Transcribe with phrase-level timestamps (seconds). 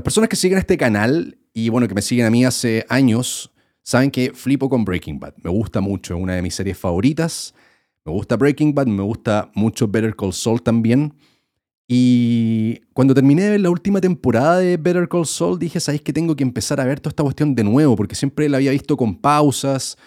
[0.00, 3.52] Las personas que siguen este canal y bueno, que me siguen a mí hace años,
[3.82, 5.34] saben que flipo con Breaking Bad.
[5.42, 7.54] Me gusta mucho, es una de mis series favoritas.
[8.06, 11.12] Me gusta Breaking Bad, me gusta mucho Better Call Saul también.
[11.86, 16.44] Y cuando terminé la última temporada de Better Call Saul, dije, ¿sabéis que tengo que
[16.44, 17.94] empezar a ver toda esta cuestión de nuevo?
[17.94, 19.98] Porque siempre la había visto con pausas,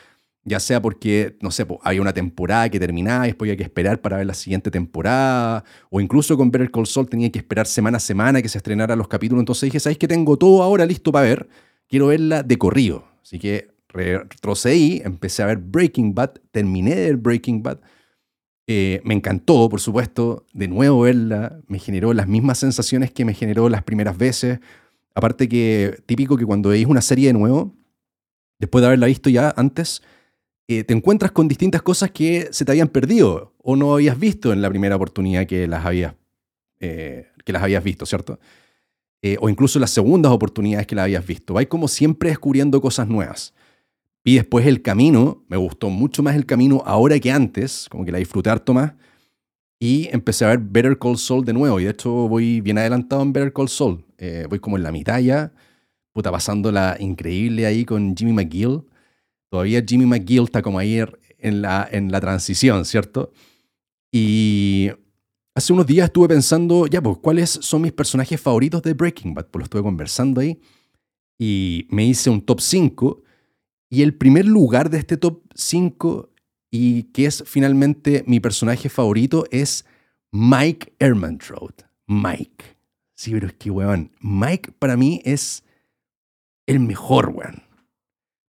[0.46, 4.02] ya sea porque, no sé, había una temporada que terminaba y después había que esperar
[4.02, 7.98] para ver la siguiente temporada, o incluso con Better Call Saul tenía que esperar semana
[7.98, 9.42] a semana que se estrenaran los capítulos.
[9.42, 11.48] Entonces dije, ¿sabéis que tengo todo ahora listo para ver?
[11.87, 13.06] Quiero verla de corrido.
[13.21, 17.79] Así que retrocedí, empecé a ver Breaking Bad, terminé de ver Breaking Bad
[18.65, 23.34] eh, me encantó, por supuesto, de nuevo verla, me generó las mismas sensaciones que me
[23.34, 24.60] generó las primeras veces.
[25.15, 27.75] Aparte que típico que cuando veis una serie de nuevo,
[28.60, 30.01] después de haberla visto ya antes,
[30.79, 34.53] eh, te encuentras con distintas cosas que se te habían perdido o no habías visto
[34.53, 36.16] en la primera oportunidad que las habías,
[36.80, 38.39] eh, que las habías visto, ¿cierto?
[39.39, 41.53] o incluso las segundas oportunidades que las habías visto.
[41.53, 43.53] Vais como siempre descubriendo cosas nuevas.
[44.25, 48.11] Y después el camino, me gustó mucho más el camino ahora que antes, como que
[48.11, 48.94] la disfruté harto más.
[49.80, 51.80] Y empecé a ver Better Call Saul de nuevo.
[51.80, 54.05] Y de hecho voy bien adelantado en Better Call Saul.
[54.17, 55.52] Eh, voy como en la mitad ya.
[56.14, 58.83] Puta, pasándola increíble ahí con Jimmy McGill.
[59.54, 61.00] Todavía Jimmy McGill está como ahí
[61.38, 63.32] en la, en la transición, ¿cierto?
[64.12, 64.90] Y
[65.54, 69.50] hace unos días estuve pensando, ya, pues, ¿cuáles son mis personajes favoritos de Breaking Bad?
[69.52, 70.60] Pues lo estuve conversando ahí.
[71.38, 73.22] Y me hice un top 5
[73.92, 76.32] y el primer lugar de este top 5,
[76.72, 79.86] y que es finalmente mi personaje favorito, es
[80.32, 81.84] Mike Ehrmantraut.
[82.08, 82.76] Mike.
[83.14, 85.64] Sí, pero es que, weón, Mike para mí es
[86.66, 87.73] el mejor, weón.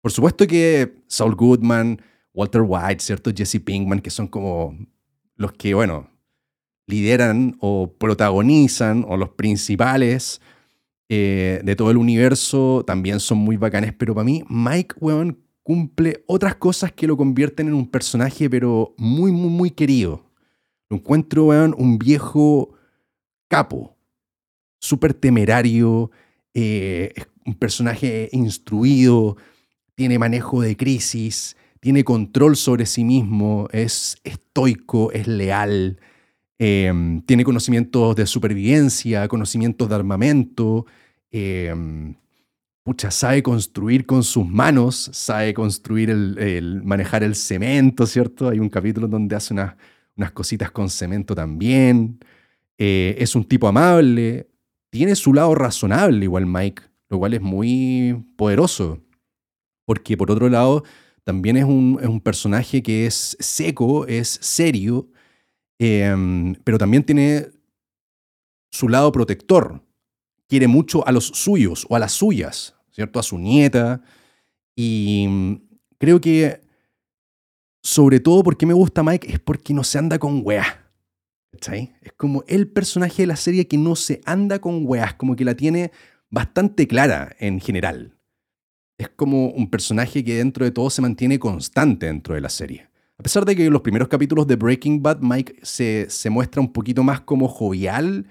[0.04, 2.02] Por supuesto que Saul Goodman,
[2.34, 3.32] Walter White, ¿cierto?
[3.34, 4.78] Jesse Pinkman, que son como
[5.38, 6.10] los que, bueno,
[6.88, 10.42] lideran o protagonizan o los principales
[11.08, 16.26] eh, de todo el universo también son muy bacanes, pero para mí Mike, weón, cumple
[16.28, 20.30] otras cosas que lo convierten en un personaje, pero muy, muy, muy querido.
[20.90, 22.74] Lo encuentro, weón, un viejo
[23.48, 23.96] capo,
[24.82, 26.12] súper temerario,
[26.54, 27.14] eh,
[27.46, 29.38] un personaje instruido,
[29.96, 36.00] tiene manejo de crisis, tiene control sobre sí mismo, es estoico, es leal,
[36.60, 40.86] em, tiene conocimientos de supervivencia, conocimientos de armamento,
[41.32, 42.16] em,
[42.84, 48.50] pucha, sabe construir con sus manos, sabe construir el, manejar el cemento, ¿cierto?
[48.50, 49.76] Hay un capítulo donde hace unas,
[50.18, 52.20] unas cositas con cemento también.
[52.78, 54.50] Eh, es un tipo amable,
[54.90, 59.03] tiene su lado razonable igual Mike, lo cual es muy poderoso.
[59.86, 60.84] Porque por otro lado,
[61.24, 65.10] también es un, es un personaje que es seco, es serio,
[65.80, 67.48] em, pero también tiene
[68.72, 69.82] su lado protector
[70.54, 73.20] quiere mucho a los suyos o a las suyas, ¿cierto?
[73.20, 74.04] A su nieta.
[74.76, 75.54] Y mm,
[75.98, 76.62] creo que,
[77.82, 80.68] sobre todo, porque me gusta Mike es porque no se anda con weas.
[82.02, 85.44] Es como el personaje de la serie que no se anda con weas, como que
[85.46, 85.92] la tiene
[86.30, 88.16] bastante clara en general.
[88.98, 92.88] Es como un personaje que dentro de todo se mantiene constante dentro de la serie.
[93.18, 96.62] A pesar de que en los primeros capítulos de Breaking Bad Mike se, se muestra
[96.62, 98.26] un poquito más como jovial,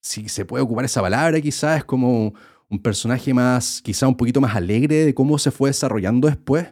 [0.00, 2.34] si se puede ocupar esa palabra quizás, es como
[2.68, 6.66] un personaje más, quizá un poquito más alegre de cómo se fue desarrollando después,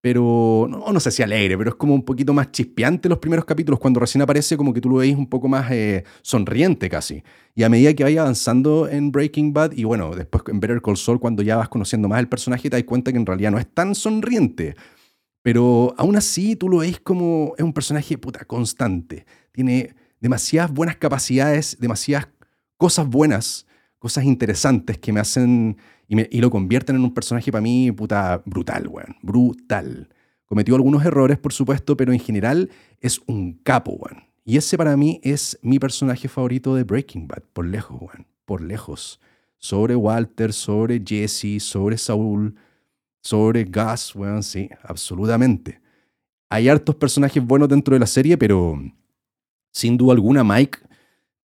[0.00, 3.44] pero no, no sé si alegre, pero es como un poquito más chispeante los primeros
[3.44, 7.22] capítulos, cuando recién aparece como que tú lo veis un poco más eh, sonriente casi.
[7.54, 10.96] Y a medida que vaya avanzando en Breaking Bad, y bueno, después en Better Call
[10.96, 13.58] Saul, cuando ya vas conociendo más el personaje, te das cuenta que en realidad no
[13.58, 14.76] es tan sonriente.
[15.42, 19.26] Pero aún así tú lo veis como es un personaje puta constante.
[19.50, 22.28] Tiene demasiadas buenas capacidades, demasiadas
[22.76, 23.66] cosas buenas,
[23.98, 25.76] cosas interesantes que me hacen
[26.08, 29.16] y, lo convierten en un personaje para mí, puta, brutal, weón.
[29.22, 30.08] Brutal.
[30.46, 32.70] Cometió algunos errores, por supuesto, pero en general
[33.00, 34.24] es un capo, weón.
[34.44, 38.26] Y ese para mí es mi personaje favorito de Breaking Bad, por lejos, weón.
[38.46, 39.20] Por lejos.
[39.58, 42.54] Sobre Walter, sobre Jesse, sobre Saul,
[43.20, 45.82] sobre Gus, weón, sí, absolutamente.
[46.48, 48.80] Hay hartos personajes buenos dentro de la serie, pero
[49.72, 50.78] sin duda alguna Mike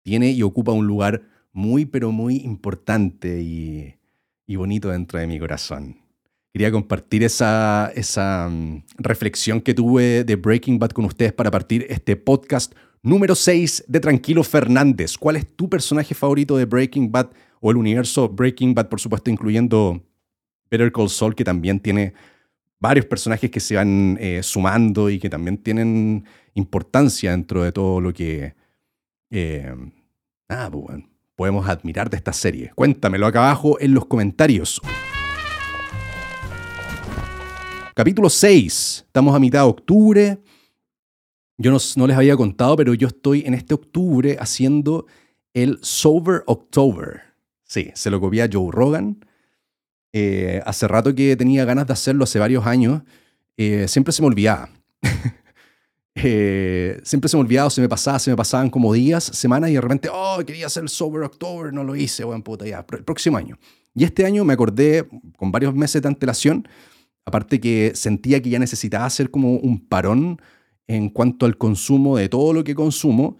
[0.03, 3.95] tiene y ocupa un lugar muy, pero muy importante y,
[4.55, 5.97] bonito dentro de mi corazón.
[6.53, 11.85] Quería compartir esa, esa mm, reflexión que tuve de Breaking Bad con ustedes para partir
[11.89, 15.17] este podcast número 6 de Tranquilo Fernández.
[15.17, 17.29] ¿Cuál es tu personaje favorito de Breaking Bad
[17.61, 20.03] o el universo Breaking Bad, por supuesto, incluyendo
[20.69, 22.13] Better Call Saul, que también tiene
[22.79, 26.25] varios personajes que se van eh, sumando y que también tienen
[26.55, 28.55] importancia dentro de todo lo que,
[29.29, 29.73] eh,
[30.49, 31.03] ah, pues,
[31.41, 32.71] podemos admirar de esta serie?
[32.75, 34.79] Cuéntamelo acá abajo en los comentarios.
[37.95, 39.05] Capítulo 6.
[39.07, 40.37] Estamos a mitad de octubre.
[41.57, 45.07] Yo no, les había contado, pero yo estoy en este octubre haciendo
[45.55, 47.21] el Sober October.
[47.63, 49.25] Sí, se lo copié a Joe Rogan.
[50.13, 53.01] Eh, hace rato que tenía ganas de hacerlo, hace varios años.
[53.57, 54.69] Eh, siempre se me olvidaba.
[56.15, 59.73] Eh, siempre se me olvidaba, se me pasaba, se me pasaban como días, semanas y
[59.73, 63.03] de repente, oh, quería hacer el Sober October, no lo hice, buen puta, ya, el
[63.03, 63.57] próximo año.
[63.95, 66.67] Y este año me acordé con varios meses de antelación,
[67.25, 70.41] aparte que sentía que ya necesitaba hacer como un parón
[70.87, 73.37] en cuanto al consumo de todo lo que consumo.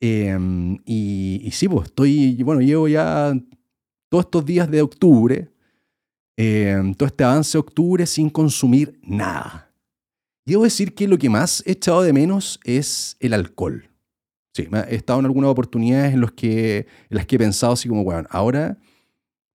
[0.00, 3.34] Em, y, y, sí, pues estoy, bueno, llevo ya
[4.08, 5.50] todos estos días de octubre,
[6.36, 9.69] em, todo este avance de octubre sin consumir nada.
[10.44, 13.90] Debo decir que lo que más he echado de menos es el alcohol.
[14.54, 17.88] Sí, he estado en algunas oportunidades en, los que, en las que he pensado así
[17.88, 18.78] como, bueno, ahora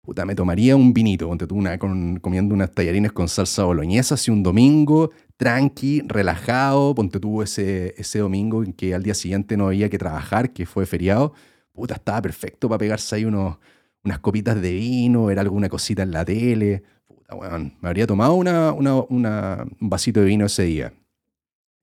[0.05, 4.13] puta, me tomaría un vinito, ponte tú una, con, comiendo unas tallarines con salsa boloñesa,
[4.13, 9.57] así un domingo, tranqui, relajado, ponte tú ese, ese domingo en que al día siguiente
[9.57, 11.33] no había que trabajar, que fue feriado,
[11.73, 13.57] puta, estaba perfecto para pegarse ahí unos,
[14.03, 16.83] unas copitas de vino, ver alguna cosita en la tele,
[17.29, 20.93] me habría tomado una, una, un vasito de vino ese día.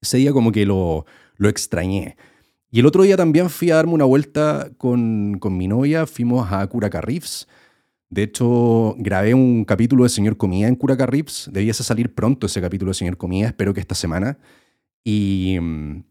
[0.00, 1.06] Ese día como que lo,
[1.37, 2.17] lo extrañé.
[2.71, 6.50] Y el otro día también fui a darme una vuelta con, con mi novia, fuimos
[6.50, 7.47] a Curacarrifs,
[8.12, 11.09] de hecho, grabé un capítulo de Señor Comida en Curaca.
[11.50, 14.37] Debiese salir pronto ese capítulo de Señor Comida, espero que esta semana.
[15.03, 16.05] Y mm,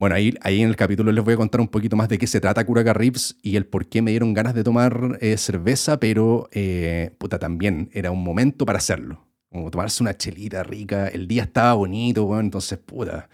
[0.00, 2.26] bueno, ahí, ahí en el capítulo les voy a contar un poquito más de qué
[2.26, 6.00] se trata Curaca Rips y el por qué me dieron ganas de tomar eh, cerveza,
[6.00, 9.28] pero eh, puta, también era un momento para hacerlo.
[9.50, 13.28] Como tomarse una chelita rica, el día estaba bonito, bueno, entonces, puta.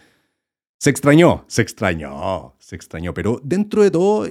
[0.81, 4.29] Se extrañó, se extrañó, se extrañó, pero dentro de todo,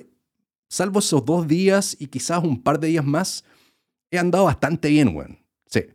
[0.67, 3.45] salvo esos dos días y quizás un par de días más,
[4.11, 5.39] he andado bastante bien, weón.
[5.67, 5.85] Sí.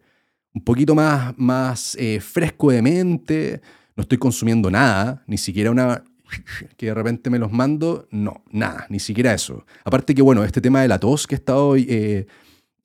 [0.55, 3.61] Un poquito más, más eh, fresco de mente.
[3.95, 6.03] No estoy consumiendo nada, ni siquiera una
[6.77, 8.07] que de repente me los mando.
[8.11, 9.65] No, nada, ni siquiera eso.
[9.85, 11.77] Aparte que, bueno, este tema de la tos que he estado.
[11.77, 12.27] Eh,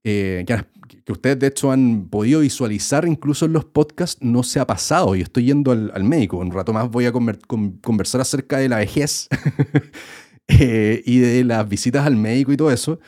[0.04, 4.68] eh, que, ustedes de hecho han podido visualizar incluso en los podcasts, no se ha
[4.68, 6.38] pasado y estoy yendo al, médico.
[6.38, 9.28] Un rato más voy a conversar acerca de la vejez
[10.48, 13.00] y de las visitas al médico y todo eso.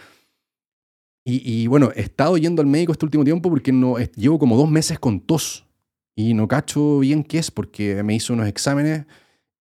[1.30, 4.72] Y, bueno, he estado yendo al médico este último tiempo porque no, llevo como dos
[4.72, 5.68] meses con tos
[6.16, 9.06] y no cacho bien qué es porque me hizo unos exámenes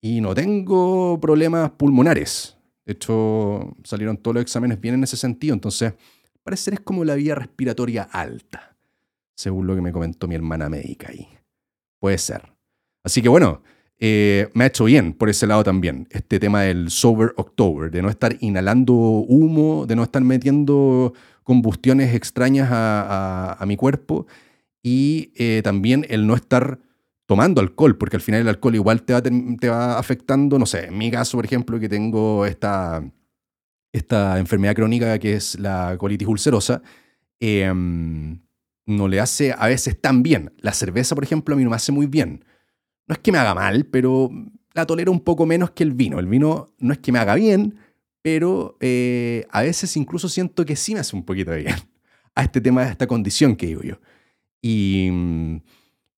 [0.06, 2.56] y no tengo problemas pulmonares.
[2.84, 5.52] De hecho, salieron todos los exámenes bien en ese sentido.
[5.52, 5.94] Entonces,
[6.44, 8.76] parece es como la vía respiratoria alta,
[9.34, 11.26] según lo que me comentó mi hermana médica ahí.
[11.98, 12.52] Puede ser.
[13.02, 13.62] Así que bueno,
[13.98, 16.06] eh, me ha hecho bien por ese lado también.
[16.10, 22.14] Este tema del Sober October, de no estar inhalando humo, de no estar metiendo combustiones
[22.14, 24.26] extrañas a, mi cuerpo
[24.84, 26.78] y eh, también el no estar
[27.26, 30.86] tomando alcohol, porque al final el alcohol igual te va, te va afectando, no sé,
[30.86, 33.04] en mi caso, por ejemplo, que tengo esta,
[33.92, 36.82] esta enfermedad crónica que es la colitis ulcerosa,
[37.40, 38.40] em,
[38.86, 40.52] no le hace a veces tan bien.
[40.58, 42.44] La cerveza, por ejemplo, a mí no me hace muy bien.
[43.08, 44.30] No es que me haga mal, pero
[44.74, 46.18] la tolero un poco menos que el vino.
[46.20, 47.76] El vino no es que me haga bien,
[48.22, 51.76] pero eh, a veces incluso siento que sí me hace un poquito de bien
[52.34, 54.00] a este tema, a esta condición que digo yo.
[54.62, 55.10] Y,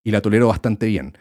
[0.03, 1.17] y, la tolero bastante bien.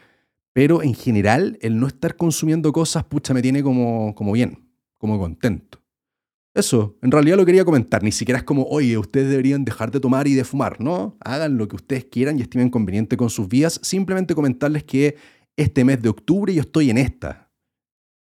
[0.53, 4.67] Pero en general, el no estar consumiendo cosas, pucha, me tiene como, como bien,
[4.97, 5.79] como contento.
[6.53, 8.01] Eso, en realidad lo quería comentar.
[8.01, 10.81] Ni siquiera es como, oye, ustedes deberían dejar de tomar y de fumar.
[10.81, 13.79] No, hagan lo que ustedes quieran y estimen conveniente con sus vidas.
[13.83, 15.15] Simplemente comentarles que
[15.55, 17.51] este mes de octubre yo estoy en esta.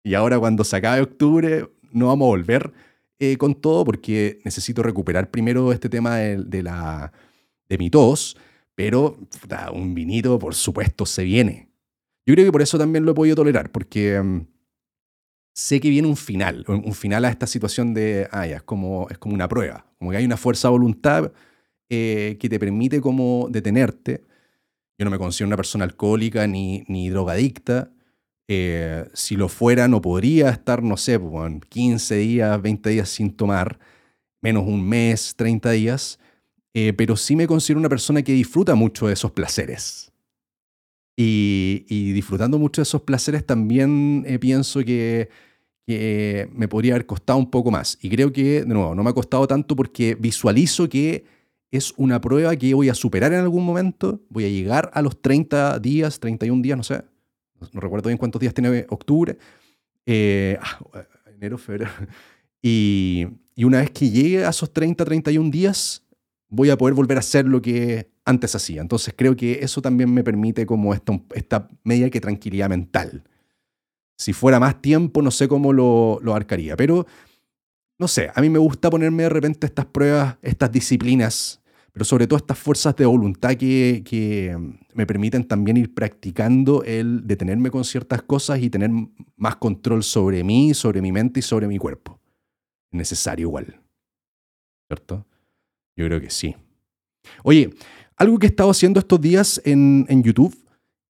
[0.03, 2.73] Y ahora cuando se acabe octubre, no vamos a volver
[3.19, 7.13] eh, con todo porque necesito recuperar primero este tema de, la,
[7.69, 8.37] de mi tos,
[8.75, 9.17] pero
[9.73, 11.69] un vinito, por supuesto, se viene.
[12.25, 14.47] Yo creo que por eso también lo he podido tolerar, porque mm,
[15.53, 19.07] sé que viene un final, un final a esta situación de, ah, ya, es como,
[19.09, 21.31] es como una prueba, como que hay una fuerza de voluntad
[21.89, 24.23] eh, que te permite como detenerte.
[24.97, 27.91] Yo no me considero una persona alcohólica ni, ni drogadicta,
[28.47, 33.35] eh, si lo fuera, no podría estar, no sé, 15 pues, días, 20 días sin
[33.35, 33.79] tomar,
[34.41, 36.19] menos un mes, 30 días,
[36.77, 40.11] eh, pero sí me considero una persona que disfruta mucho de esos placeres.
[41.15, 45.29] Y, disfrutando mucho de esos placeres también eh, pienso que,
[45.87, 47.97] que me podría haber costado un poco más.
[48.01, 51.23] Y creo que, de nuevo, no me ha costado tanto porque visualizo que
[51.71, 55.21] es una prueba que voy a superar en algún momento, voy a llegar a los
[55.21, 57.03] 30 días, 31 días, no sé,
[57.71, 59.37] no recuerdo bien cuántos días tiene octubre,
[60.05, 60.79] eh, ah,
[61.33, 61.89] enero, febrero,
[62.61, 66.04] y, y una vez que llegue a esos 30, 31 días,
[66.49, 68.81] voy a poder volver a hacer lo que antes hacía.
[68.81, 73.23] Entonces creo que eso también me permite como esta, esta media que tranquilidad mental.
[74.17, 77.05] Si fuera más tiempo, no sé cómo lo, lo arcaría, pero
[77.97, 81.61] no sé, a mí me gusta ponerme de repente estas pruebas, estas disciplinas,
[81.93, 84.57] pero sobre todo estas fuerzas de voluntad que, que
[84.93, 88.91] me permiten también ir practicando el detenerme con ciertas cosas y tener
[89.37, 92.19] más control sobre mí, sobre mi mente y sobre mi cuerpo.
[92.91, 93.81] Necesario igual.
[94.89, 95.25] ¿Cierto?
[95.95, 96.55] Yo creo que sí.
[97.43, 97.69] Oye,
[98.17, 100.55] algo que he estado haciendo estos días en, en YouTube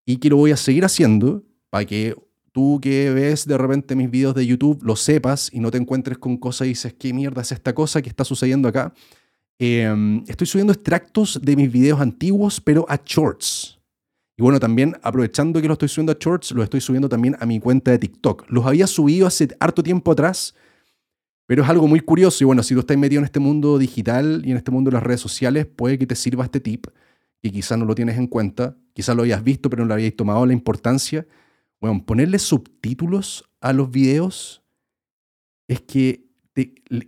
[0.05, 2.15] y que lo voy a seguir haciendo para que
[2.51, 6.17] tú que ves de repente mis videos de YouTube lo sepas y no te encuentres
[6.17, 8.93] con cosas y dices, ¿qué mierda es esta cosa que está sucediendo acá?
[9.59, 13.79] Em, estoy subiendo extractos de mis videos antiguos, pero a shorts.
[14.37, 17.45] Y bueno, también aprovechando que lo estoy subiendo a shorts, lo estoy subiendo también a
[17.45, 18.45] mi cuenta de TikTok.
[18.49, 20.55] Los había subido hace harto tiempo atrás,
[21.45, 22.43] pero es algo muy curioso.
[22.43, 24.95] Y bueno, si tú estás metido en este mundo digital y en este mundo de
[24.95, 26.87] las redes sociales, puede que te sirva este tip,
[27.41, 30.15] y quizás no lo tienes en cuenta, quizás lo hayas visto, pero no le habías
[30.15, 31.25] tomado la importancia
[31.85, 34.63] bueno, ponerle subtítulos a los videos
[35.67, 36.25] es que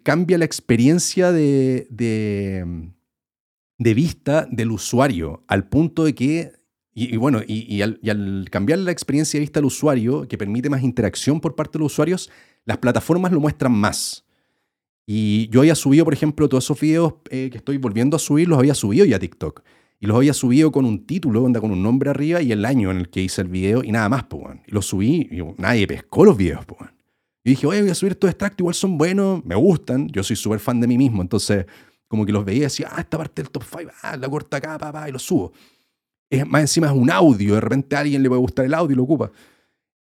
[0.03, 6.51] cambia la experiencia de, de, vista del usuario al punto de que,
[6.94, 11.39] y, bueno, y, al, cambiar la experiencia de vista del usuario, que permite más interacción
[11.39, 12.29] por parte de los usuarios,
[12.65, 14.26] las plataformas lo muestran más.
[15.09, 18.49] Y yo había subido, por ejemplo, todos esos videos eh, que estoy volviendo a subir,
[18.49, 19.63] los había subido ya a TikTok
[19.99, 22.91] y los había subido con un título, onda, con un nombre arriba y el año
[22.91, 25.87] en el que hice el video y nada más, pues, Y los subí y nadie
[25.87, 26.91] pescó los videos, pues.
[27.43, 30.35] Y dije, oye, voy a subir estos extractos, igual son buenos, me gustan, yo soy
[30.35, 31.65] súper fan de mí mismo, entonces
[32.09, 34.57] como que los veía y decía, ah, esta parte del top 5, ah, la corta
[34.57, 35.53] acá, papá, y lo subo.
[36.29, 38.93] Es, más encima es un audio, de repente a alguien le puede gustar el audio
[38.93, 39.31] y lo ocupa.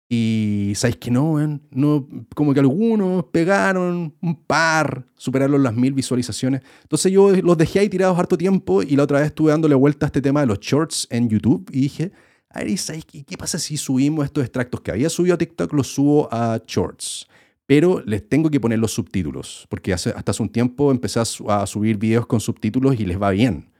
[0.07, 6.61] Y sabéis que no, no, como que algunos pegaron un par, superaron las mil visualizaciones.
[6.83, 10.05] Entonces yo los dejé ahí tirados harto tiempo y la otra vez estuve dándole vuelta
[10.05, 12.11] a este tema de los shorts en YouTube y dije,
[12.49, 12.75] a ver,
[13.27, 17.27] qué pasa si subimos estos extractos que había subido a TikTok, los subo a shorts?
[17.65, 21.65] Pero les tengo que poner los subtítulos, porque hace, hasta hace un tiempo empecé a
[21.65, 23.74] subir videos con subtítulos y les va bien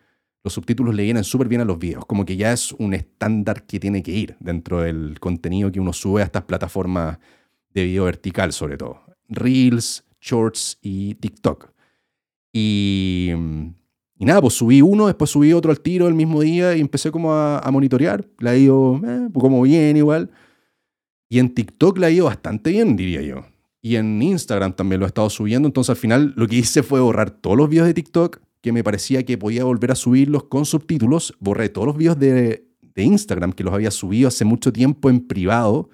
[0.45, 3.63] los subtítulos le vienen súper bien a los videos, como que ya es un estándar
[3.63, 7.17] que tiene que ir dentro del contenido que uno sube a estas plataformas
[7.73, 9.01] de video vertical sobre todo.
[9.27, 11.71] Reels, Shorts y TikTok.
[12.53, 13.31] Y,
[14.19, 17.33] nada, pues subí uno, después subí otro al tiro el mismo día y empecé como
[17.33, 18.23] a, monitorear.
[18.37, 20.29] La he ido eh, como bien igual.
[21.27, 23.45] Y en TikTok la he ido bastante bien, diría yo.
[23.81, 25.67] Y en Instagram también lo he estado subiendo.
[25.67, 28.83] Entonces al final lo que hice fue borrar todos los videos de TikTok que me
[28.83, 31.35] parecía que podía volver a subirlos con subtítulos.
[31.39, 35.91] Borré todos los videos de, Instagram que los había subido hace mucho tiempo en privado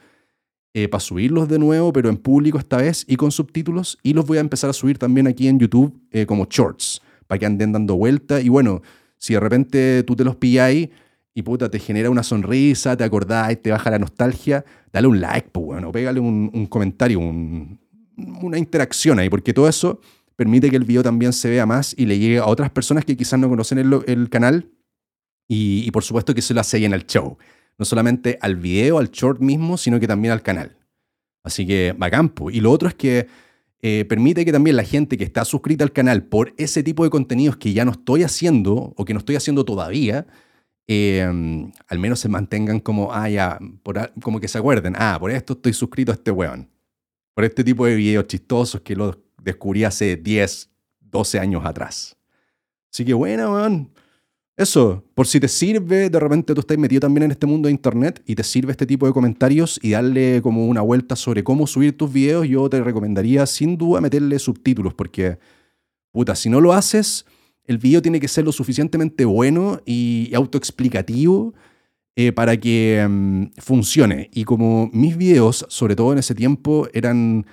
[0.74, 3.98] eh, para subirlos de nuevo, pero en público esta vez y con subtítulos.
[4.04, 7.40] Y los voy a empezar a subir también aquí en YouTube eh, como shorts, para
[7.40, 8.40] que anden dando vuelta.
[8.40, 8.82] Y bueno,
[9.18, 10.88] si de repente tú te los pilláis
[11.34, 14.64] y puta, te genera una sonrisa, te acordás, te baja la nostalgia,
[14.94, 20.00] dale un like, pues bueno, pégale un, comentario, una interacción ahí, porque todo eso
[20.42, 23.16] permite que el video también se vea más y le llegue a otras personas que
[23.16, 24.72] quizás no conocen el, canal
[25.48, 27.38] y, por supuesto que se lo hace en el show.
[27.78, 30.80] No solamente al video, al short mismo, sino que también al canal.
[31.44, 32.50] Así que va campo.
[32.50, 33.28] Y lo otro es que
[33.84, 37.12] eh, permite que también la gente que está suscrita al canal por ese tipo de
[37.12, 40.26] contenidos que ya no estoy haciendo o que no estoy haciendo todavía,
[40.88, 43.60] em, al menos se mantengan como, ah, ya,
[44.24, 46.68] como que se acuerden, ah, por esto estoy suscrito a este weón.
[47.36, 50.70] Por este tipo de videos chistosos que los descubrí hace 10,
[51.00, 52.16] 12 años atrás.
[52.92, 53.92] Así que bueno, weón.
[54.58, 57.72] Eso, por si te sirve, de repente tú estás metido también en este mundo de
[57.72, 61.66] internet y te sirve este tipo de comentarios y darle como una vuelta sobre cómo
[61.66, 65.40] subir tus videos, yo te recomendaría sin duda meterle subtítulos porque,
[66.12, 67.26] puta, si no lo haces,
[67.66, 71.56] el video tiene que ser lo suficientemente bueno y autoexplicativo
[72.16, 74.30] eh, para que mm, funcione.
[74.34, 77.46] Y como mis videos, sobre todo en ese tiempo, eran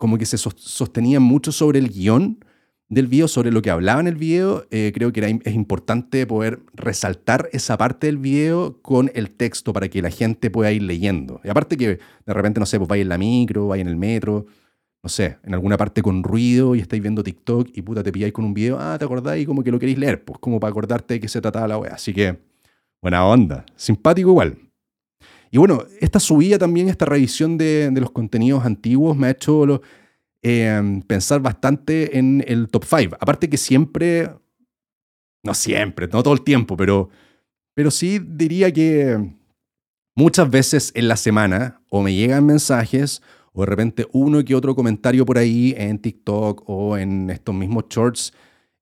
[0.00, 2.42] como que se sostenían mucho sobre el guion
[2.88, 6.26] del video, sobre lo que hablaba en el video, eh, creo que era, es importante
[6.26, 10.84] poder resaltar esa parte del video con el texto para que la gente pueda ir
[10.84, 11.42] leyendo.
[11.44, 13.96] Y aparte que de repente, no sé, pues vaya en la micro, vaya en el
[13.96, 14.46] metro,
[15.02, 18.32] no sé, en alguna parte con ruido y estáis viendo TikTok y puta te pilláis
[18.32, 21.12] con un video, ah, te acordáis como que lo queréis leer, pues como para acordarte
[21.12, 21.92] de qué se trataba la wea.
[21.92, 22.38] Así que,
[23.02, 24.69] buena onda, simpático igual.
[25.50, 29.82] Y bueno, esta subida también, esta revisión de, los contenidos antiguos me ha hecho
[30.42, 33.16] em, pensar bastante en el top 5.
[33.18, 34.30] Aparte que siempre,
[35.42, 37.08] no siempre, no todo el tiempo, pero,
[37.74, 39.18] pero sí diría que
[40.14, 43.20] muchas veces en la semana o me llegan mensajes
[43.52, 47.86] o de repente uno que otro comentario por ahí en TikTok o en estos mismos
[47.90, 48.32] shorts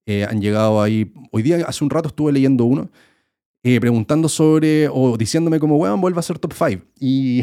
[0.04, 1.12] eh, han llegado ahí.
[1.32, 2.90] Hoy día, hace un rato estuve leyendo uno
[3.62, 6.84] eh, preguntando sobre o diciéndome como, weón, vuelva a ser top 5.
[7.00, 7.42] Y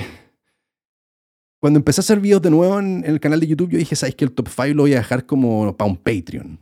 [1.59, 4.15] cuando empecé a hacer videos de nuevo en, el canal de YouTube, yo dije, ¿sabes
[4.15, 6.59] que el top 5 lo voy a dejar como para un Patreon?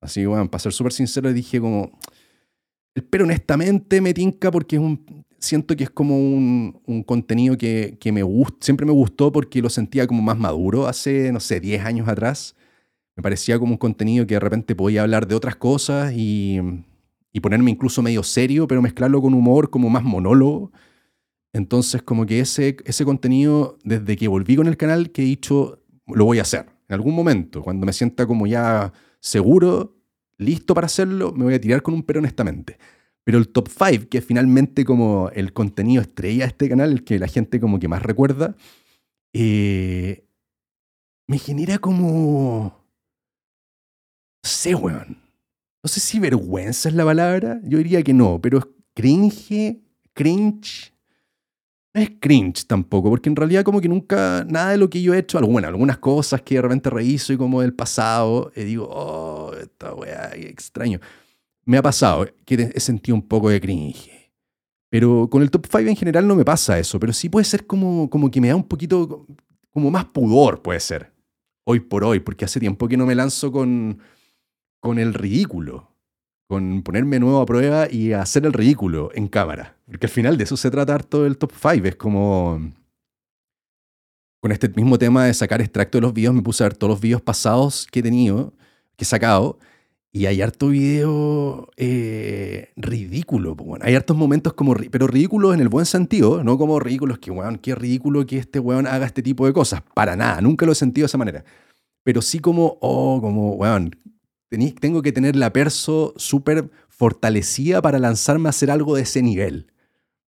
[0.00, 1.98] Así, bueno, para ser súper sincero, dije como,
[3.10, 7.96] pero honestamente me tinca porque es un, siento que es como un, un contenido que,
[8.00, 11.60] que me gusta, siempre me gustó porque lo sentía como más maduro hace, no sé,
[11.60, 12.54] 10 años atrás.
[13.16, 16.60] Me parecía como un contenido que de repente podía hablar de otras cosas y,
[17.36, 20.72] y ponerme incluso medio serio, pero mezclarlo con humor como más monólogo.
[21.52, 25.84] Entonces, como que ese, ese contenido, desde que volví con el canal, que he dicho,
[26.06, 26.64] lo voy a hacer.
[26.88, 28.90] En algún momento, cuando me sienta como ya
[29.20, 29.98] seguro,
[30.38, 32.78] listo para hacerlo, me voy a tirar con un pero honestamente.
[33.22, 37.18] Pero el top 5, que finalmente como el contenido estrella de este canal, el que
[37.18, 38.56] la gente como que más recuerda,
[39.34, 40.24] eh,
[41.28, 42.82] me genera como...
[44.42, 45.25] No sé, weón.
[45.86, 47.60] No sé si vergüenza es la palabra.
[47.62, 49.78] Yo diría que no, pero es cringe,
[50.14, 50.92] cringe
[51.94, 55.14] no es cringe tampoco, porque en realidad como que nunca, nada de lo que yo
[55.14, 58.88] he hecho, bueno, algunas cosas que de repente reviso y como del pasado, eh, digo,
[58.90, 60.98] oh, esta weá, extraño.
[61.64, 64.10] Me ha pasado que he sentido un poco de cringe.
[64.90, 67.64] Pero con el top 5 en general no me pasa eso, pero sí puede ser
[67.64, 69.24] como, como que me da un poquito,
[69.70, 71.12] como más pudor puede ser,
[71.62, 74.00] hoy por hoy, porque hace tiempo que no me lanzo con,
[74.80, 75.96] con el ridículo
[76.46, 79.76] con ponerme nuevo a prueba y hacer el ridículo en cámara.
[79.86, 81.88] Porque al final de eso se trata todo el top 5.
[81.88, 82.72] Es como.
[84.40, 86.90] Con este mismo tema de sacar extracto de los videos, me puse a ver todos
[86.90, 88.52] los videos pasados que he tenido,
[88.96, 89.58] que he sacado,
[90.12, 93.56] y hay harto video eh, ridículo.
[93.80, 94.74] Hay hartos momentos como.
[94.74, 98.60] Pero ridículos en el buen sentido, no como ridículos que, weón, qué ridículo que este
[98.60, 99.82] weón haga este tipo de cosas.
[99.94, 101.44] Para nada, nunca lo he sentido de esa manera.
[102.04, 103.90] Pero sí como, oh, como, weón,
[104.48, 109.72] tengo que tener la perso súper fortalecida para lanzarme a hacer algo de ese nivel.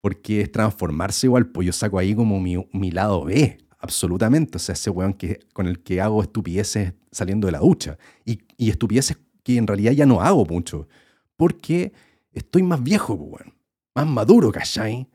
[0.02, 4.58] Porque es transformarse igual, pues yo saco ahí como mi, lado B, absolutamente.
[4.58, 7.98] O sea, ese weón que, con el que hago estupideces saliendo de la ducha.
[8.24, 10.88] Y, y estupideces que en realidad ya no hago mucho.
[11.36, 11.92] Porque
[12.32, 13.56] estoy más viejo, pues, weón.
[13.96, 15.08] Más maduro, ¿cachai?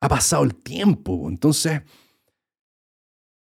[0.00, 1.28] Ha pasado el tiempo.
[1.28, 1.82] Entonces,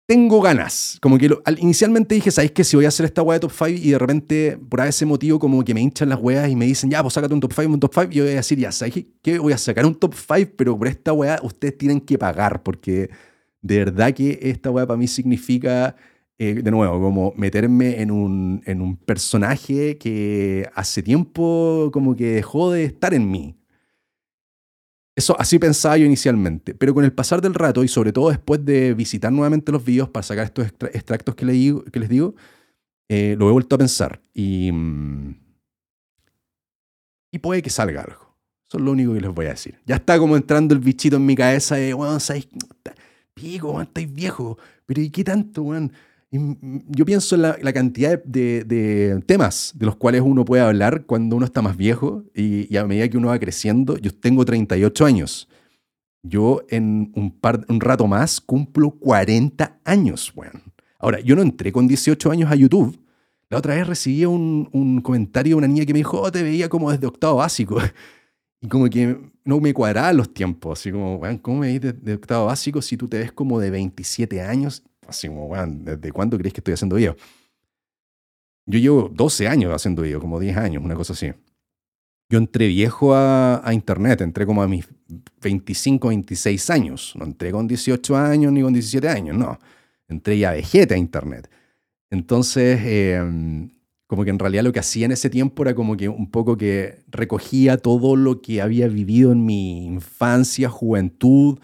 [0.06, 0.98] tengo ganas.
[1.02, 3.68] Como que inicialmente dije, ¿sabéis que si voy a hacer esta weá de top 5
[3.70, 6.90] y de repente por ese motivo como que me hinchan las weas y me dicen,
[6.90, 9.06] ya, pues sácate un top 5, un top 5, yo voy a decir, ya, ¿sabéis
[9.20, 10.52] que voy a sacar un top 5?
[10.56, 13.10] Pero por esta weá ustedes tienen que pagar porque
[13.62, 15.96] de verdad que esta weá para mí significa,
[16.38, 22.26] eh, de nuevo, como meterme en un, en un personaje que hace tiempo como que
[22.32, 23.56] dejó de estar en mí.
[25.16, 28.62] Eso así pensaba yo inicialmente, pero con el pasar del rato y sobre todo después
[28.62, 31.46] de visitar nuevamente los vídeos para sacar estos extractos que,
[31.90, 32.34] que les digo,
[33.08, 35.34] eh, lo he vuelto a pensar y, mm,
[37.32, 38.36] y puede que salga algo.
[38.68, 39.78] Eso es lo único que les voy a decir.
[39.86, 42.48] Ya está como entrando el bichito en mi cabeza de, bueno, ¿sabes?
[43.32, 45.92] Pico, weón, estáis viejo, pero ¿y qué tanto, weón?
[46.30, 51.46] Yo pienso en la, cantidad de, temas de los cuales uno puede hablar cuando uno
[51.46, 53.96] está más viejo y, a medida que uno va creciendo.
[53.98, 55.48] Yo tengo 38 años.
[56.22, 60.62] Yo en un, par, un rato más cumplo 40 años, weón.
[60.98, 62.98] Ahora, yo no entré con 18 años a YouTube.
[63.48, 66.68] La otra vez recibí un, comentario de una niña que me dijo, oh, te veía
[66.68, 67.78] como desde octavo básico.
[68.58, 70.80] Y como que no me cuadraban los tiempos.
[70.80, 73.68] Así como, weón, ¿cómo me ves de octavo básico si tú te ves como de
[73.68, 74.82] 27 años?
[75.06, 77.16] Así como, weón, ¿desde cuándo crees que estoy haciendo video?
[78.66, 81.32] Yo llevo 12 años haciendo video, como 10 años, una cosa así.
[82.28, 84.88] Yo entré viejo a, internet, entré como a mis
[85.40, 87.14] 25, 26 años.
[87.16, 89.58] No entré con 18 años ni con 17 años, no.
[90.08, 91.48] Entré ya vejete a internet.
[92.10, 93.70] Entonces, em,
[94.08, 96.56] como que en realidad lo que hacía en ese tiempo era como que un poco
[96.56, 101.60] que recogía todo lo que había vivido en mi infancia, juventud,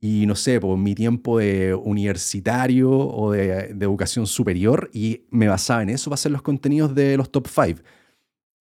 [0.00, 5.82] y no sé, por mi tiempo de universitario o de, educación superior y me basaba
[5.82, 7.80] en eso para hacer los contenidos de los top 5.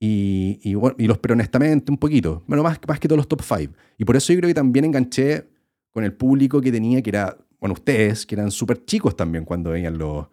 [0.01, 3.27] Y, y, bueno, y los, pero honestamente un poquito, bueno, más, más que todos los
[3.27, 3.73] top 5.
[3.97, 5.47] Y por eso yo creo que también enganché
[5.91, 9.71] con el público que tenía, que era, bueno, ustedes, que eran súper chicos también cuando
[9.71, 10.27] veían los,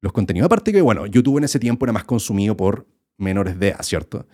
[0.00, 0.46] los contenidos.
[0.46, 4.26] Aparte que, bueno, YouTube en ese tiempo era más consumido por menores de edad, ¿cierto?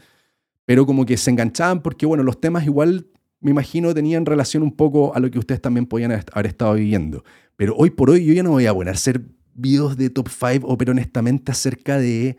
[0.65, 3.07] Pero como que se enganchaban porque, bueno, los temas igual
[3.41, 7.25] me imagino tenían relación un poco a lo que ustedes también podían haber estado viviendo.
[7.57, 9.23] Pero hoy por hoy yo ya no voy a poner hacer
[9.55, 12.37] videos de top 5 o pero honestamente acerca de,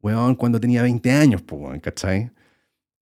[0.00, 2.30] weón, cuando tenía 20 años, pues, ¿cachai?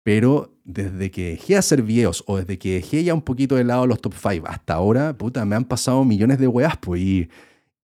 [0.04, 3.64] Pero desde que dejé de hacer videos o desde que dejé ya un poquito de
[3.64, 7.30] lado los top 5 hasta ahora, puta, me han pasado millones de weas, pues, y,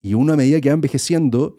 [0.02, 1.58] Y uno a medida que va envejeciendo,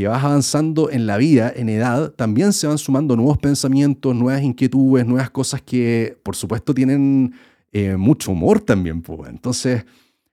[0.00, 4.42] que vas avanzando en la vida, en edad, también se van sumando nuevos pensamientos, nuevas
[4.42, 7.34] inquietudes, nuevas cosas que, por supuesto, tienen
[7.70, 9.02] eh, mucho humor también.
[9.02, 9.28] Pues.
[9.28, 9.84] Entonces,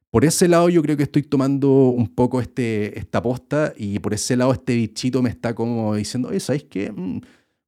[0.09, 4.13] por ese lado yo creo que estoy tomando un poco este, esta posta y por
[4.13, 6.89] ese lado este bichito me está como diciendo, oye, ¿sabes qué?
[6.89, 7.19] Mm,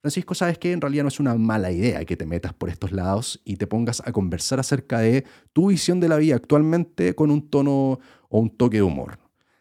[0.02, 0.72] Francisco, ¿sabes qué?
[0.72, 3.68] En realidad no es una mala idea que te metas por estos lados y te
[3.68, 8.40] pongas a conversar acerca de tu visión de la vida actualmente con un tono o
[8.40, 9.20] un toque de humor.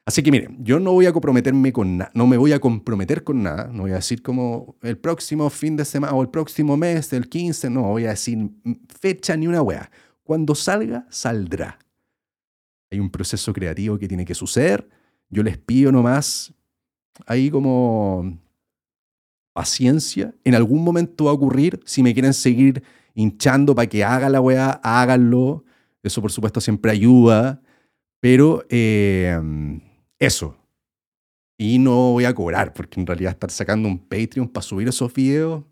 [0.08, 3.24] Así que miren, yo no voy a comprometerme con nada, no me voy a comprometer
[3.24, 6.78] con nada, no voy a decir como el próximo fin de semana o el próximo
[6.78, 8.38] mes, el 15, no voy a decir
[8.88, 9.90] fecha ni una wea.
[10.22, 11.78] Cuando salga, saldrá.
[12.90, 14.88] Hay un proceso creativo que tiene que suceder.
[15.28, 16.54] Yo les pido nomás
[17.26, 18.38] ahí como
[19.52, 20.34] paciencia.
[20.42, 21.80] En algún momento va a ocurrir.
[21.84, 22.82] Si me quieren seguir
[23.14, 25.66] hinchando para que haga la weá, háganlo.
[26.02, 27.60] Eso por supuesto siempre ayuda.
[28.20, 29.38] Pero eh,
[30.18, 30.56] eso.
[31.56, 35.12] Y no voy a cobrar, porque en realidad estar sacando un Patreon para subir esos
[35.12, 35.64] videos,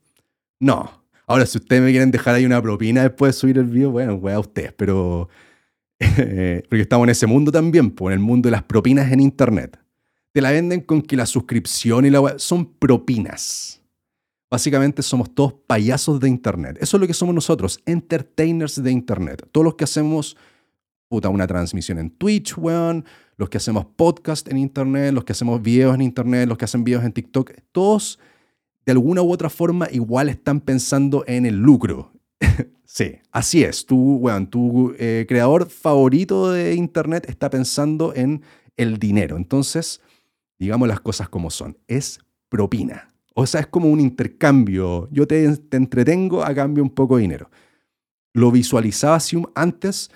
[0.58, 1.04] no.
[1.26, 4.14] Ahora, si ustedes me quieren dejar ahí una propina después de subir el video, bueno,
[4.14, 5.28] weá ustedes, pero
[5.98, 9.78] porque estamos en ese mundo también, en el mundo de las propinas en Internet.
[10.32, 13.80] Te la venden con que la suscripción y la web son propinas.
[14.50, 16.78] Básicamente somos todos payasos de Internet.
[16.80, 19.48] Eso es lo que somos nosotros, entertainers de Internet.
[19.50, 20.36] Todos los que hacemos
[21.08, 23.04] puta, una transmisión en Twitch, weón,
[23.36, 26.84] los que hacemos podcast en Internet, los que hacemos videos en Internet, los que hacen
[26.84, 28.18] videos en TikTok, todos
[28.84, 32.12] de alguna u otra forma igual están pensando en el lucro,
[32.84, 33.84] Sí, así es.
[33.84, 38.42] Tu, tu eh, creador favorito de Internet está pensando en
[38.76, 39.36] el dinero.
[39.36, 40.00] Entonces,
[40.58, 41.76] digamos las cosas como son.
[41.88, 43.12] Es propina.
[43.34, 45.08] O sea, es como un intercambio.
[45.10, 47.50] Yo te, entretengo a cambio un poco de dinero.
[48.32, 49.18] Lo visualizaba
[49.54, 50.10] antes,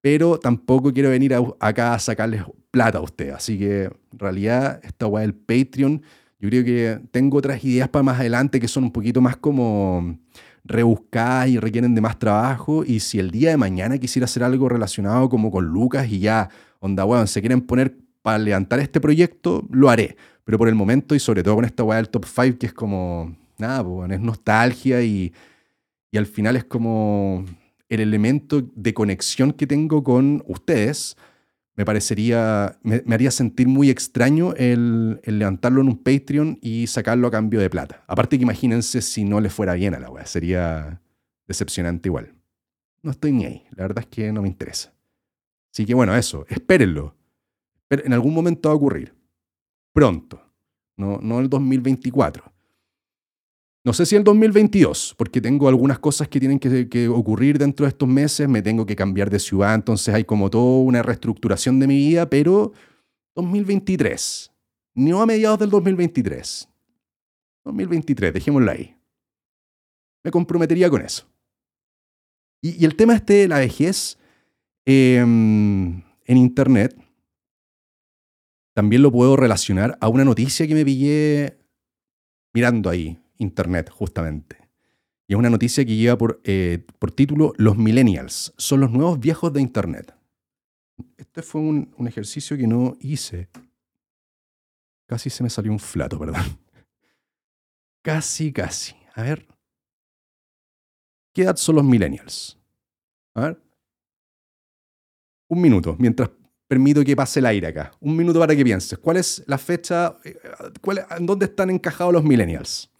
[0.00, 3.30] pero tampoco quiero venir acá a sacarles plata a usted.
[3.30, 6.02] Así que, en realidad, esta weá del Patreon,
[6.38, 10.18] yo creo que tengo otras ideas para más adelante que son un poquito más como
[10.64, 12.84] rebuscadas y requieren de más trabajo.
[12.84, 16.48] Y si el día de mañana quisiera hacer algo relacionado como con Lucas y ya,
[16.78, 20.16] onda, weón, se quieren poner para levantar este proyecto, lo haré.
[20.44, 22.72] Pero por el momento, y sobre todo con esta weá del top 5, que es
[22.72, 25.32] como, nada, pues, es nostalgia y,
[26.10, 27.44] y al final es como
[27.88, 31.16] el elemento de conexión que tengo con ustedes
[31.78, 37.30] me parecería, me, haría sentir muy extraño el, levantarlo en un Patreon y sacarlo a
[37.30, 38.02] cambio de plata.
[38.08, 41.00] Aparte que imagínense si no le fuera bien a la wea, sería
[41.46, 42.34] decepcionante igual.
[43.00, 44.92] No estoy ni ahí, la verdad es que no me interesa.
[45.72, 47.14] Así que bueno, eso, espérenlo.
[47.90, 49.14] En algún momento va a ocurrir.
[49.92, 50.42] Pronto.
[50.96, 52.52] No, no el 2024.
[53.88, 57.88] No sé si el 2022, porque tengo algunas cosas que tienen que, ocurrir dentro de
[57.88, 61.86] estos meses, me tengo que cambiar de ciudad, entonces hay como toda una reestructuración de
[61.86, 62.74] mi vida, pero
[63.34, 64.52] 2023,
[64.94, 66.68] no a mediados del 2023.
[67.64, 68.94] 2023, dejémoslo ahí.
[70.22, 71.26] Me comprometería con eso.
[72.60, 74.18] Y, el tema este de la vejez
[74.84, 76.94] em, en Internet,
[78.74, 81.56] también lo puedo relacionar a una noticia que me pillé
[82.52, 84.68] mirando ahí, Internet, justamente.
[85.26, 89.20] Y es una noticia que lleva por, eh, por título Los millennials son los nuevos
[89.20, 90.14] viejos de Internet.
[91.16, 93.48] Este fue un, un, ejercicio que no hice.
[95.06, 96.42] Casi se me salió un flato, perdón.
[98.02, 98.94] Casi, casi.
[99.14, 99.46] A ver.
[101.34, 102.58] ¿Qué edad son los millennials?
[103.34, 103.62] A ver.
[105.50, 106.30] Un minuto, mientras
[106.68, 107.90] permito que pase el aire acá.
[108.00, 108.98] Un minuto para que pienses.
[108.98, 110.16] ¿Cuál es la fecha?
[110.24, 110.38] Eh,
[110.80, 112.90] ¿Cuál, ¿Dónde están encajados los millennials?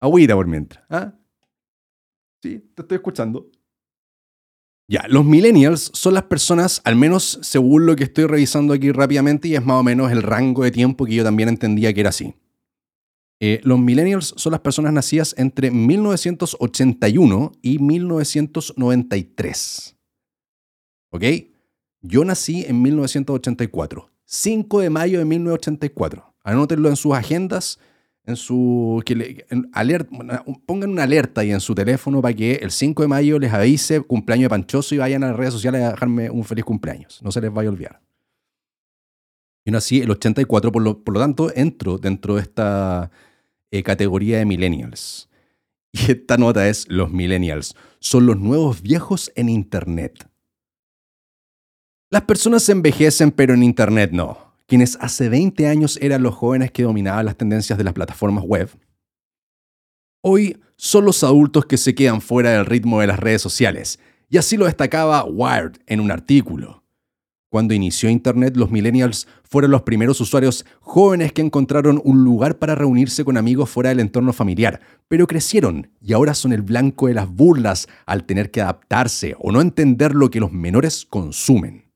[0.00, 0.84] Agüita por mientras.
[0.90, 1.14] ¿ah?
[2.42, 3.50] Sí, te estoy escuchando.
[4.90, 9.48] Ya, los millennials son las personas, al menos según lo que estoy revisando aquí rápidamente,
[9.48, 12.08] y es más o menos el rango de tiempo que yo también entendía que era
[12.08, 12.34] así.
[13.40, 19.96] Eh, los millennials son las personas nacidas entre 1981 y 1993.
[21.10, 21.24] ¿Ok?
[22.00, 26.34] Yo nací en 1984, 5 de mayo de 1984.
[26.42, 27.78] Anótenlo en sus agendas
[28.28, 29.46] en su que
[30.66, 34.02] pongan una alerta ahí en su teléfono para que el 5 de mayo les avise
[34.02, 37.22] cumpleaños de Panchoso y vayan a las redes sociales a dejarme un feliz cumpleaños.
[37.22, 38.02] No se les vaya a olvidar.
[39.64, 43.10] Y así, el 84, por lo, por lo tanto, entro dentro de esta
[43.70, 45.30] eh, categoría de millennials.
[45.92, 50.28] Y esta nota es, los millennials son los nuevos viejos en Internet.
[52.10, 56.82] Las personas envejecen, pero en Internet no quienes hace 20 años eran los jóvenes que
[56.82, 58.68] dominaban las tendencias de las plataformas web,
[60.20, 64.36] hoy son los adultos que se quedan fuera del ritmo de las redes sociales, y
[64.36, 66.84] así lo destacaba Wired en un artículo.
[67.50, 72.74] Cuando inició Internet, los millennials fueron los primeros usuarios jóvenes que encontraron un lugar para
[72.74, 77.14] reunirse con amigos fuera del entorno familiar, pero crecieron y ahora son el blanco de
[77.14, 81.90] las burlas al tener que adaptarse o no entender lo que los menores consumen.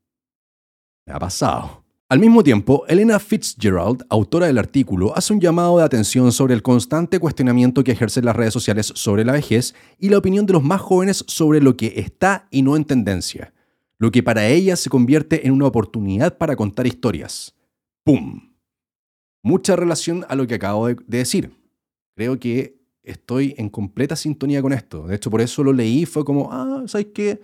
[1.07, 1.82] Me ha pasado.
[2.13, 6.61] Al mismo tiempo, Elena Fitzgerald, autora del artículo, hace un llamado de atención sobre el
[6.61, 10.63] constante cuestionamiento que ejercen las redes sociales sobre la vejez y la opinión de los
[10.63, 13.55] más jóvenes sobre lo que está y no en tendencia
[13.97, 17.55] lo que para ella se convierte en una oportunidad para contar historias.
[18.05, 18.53] ¡Pum!
[19.43, 21.51] Mucha relación a lo que acabo de, decir.
[22.15, 25.07] Creo que estoy en completa sintonía con esto.
[25.07, 27.41] De hecho, por eso lo leí, fue como, ah, ¿sabes qué?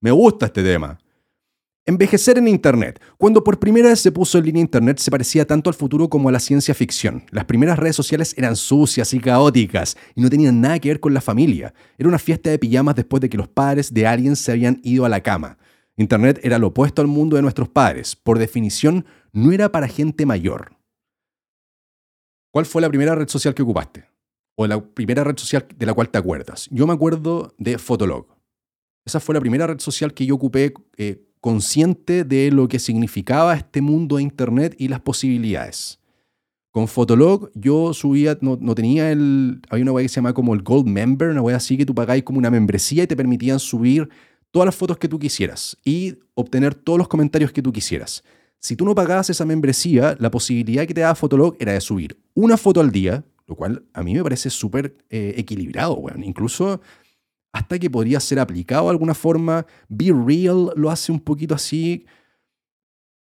[0.00, 0.98] Me gusta este tema.
[1.88, 3.00] Envejecer en Internet.
[3.16, 6.28] Cuando por primera vez se puso en línea Internet se parecía tanto al futuro como
[6.28, 7.24] a la ciencia ficción.
[7.30, 11.14] Las primeras redes sociales eran sucias y caóticas y no tenían nada que ver con
[11.14, 11.72] la familia.
[11.96, 15.04] Era una fiesta de pijamas después de que los padres de alguien se habían ido
[15.04, 15.58] a la cama.
[15.96, 18.16] Internet era lo opuesto al mundo de nuestros padres.
[18.16, 20.72] Por definición, no era para gente mayor.
[22.50, 24.06] ¿Cuál fue la primera red social que ocupaste?
[24.56, 26.66] O la primera red social de la cual te acuerdas.
[26.72, 28.26] Yo me acuerdo de Fotolog.
[29.04, 33.54] Esa fue la primera red social que yo ocupé eh, consciente de lo que significaba
[33.54, 36.00] este mundo de Internet y las posibilidades.
[36.72, 40.62] Con Fotolog yo subía, no, tenía el, hay una web que se llama como el
[40.62, 44.08] Gold Member, una web así que tú pagáis como una membresía y te permitían subir
[44.50, 48.24] todas las fotos que tú quisieras y obtener todos los comentarios que tú quisieras.
[48.58, 52.18] Si tú no pagabas esa membresía, la posibilidad que te daba Fotolog era de subir
[52.34, 56.24] una foto al día, lo cual a mí me parece súper eh, equilibrado, bueno.
[56.24, 56.80] Incluso
[57.56, 59.64] hasta que podría ser aplicado de alguna forma.
[59.88, 62.04] Be Real lo hace un poquito así.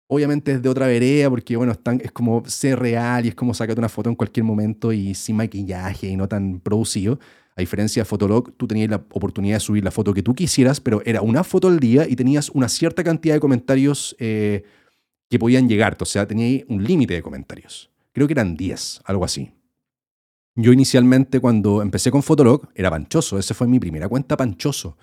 [0.06, 3.80] Obviamente es de otra vereda, porque bueno, es como ser real y es como sacarte
[3.80, 7.18] una foto en cualquier momento y sin maquillaje y no tan producido.
[7.56, 10.78] A diferencia de Fotolog, tú tenías la oportunidad de subir la foto que tú quisieras,
[10.78, 14.62] pero era una foto al día y tenías una cierta cantidad de comentarios eh,
[15.30, 16.04] que podían llegarte.
[16.04, 17.90] O sea, tenías un límite de comentarios.
[18.12, 19.52] Creo que eran 10, algo así.
[20.60, 24.96] Yo inicialmente cuando empecé con Fotolog era panchoso, esa fue mi primera cuenta panchoso.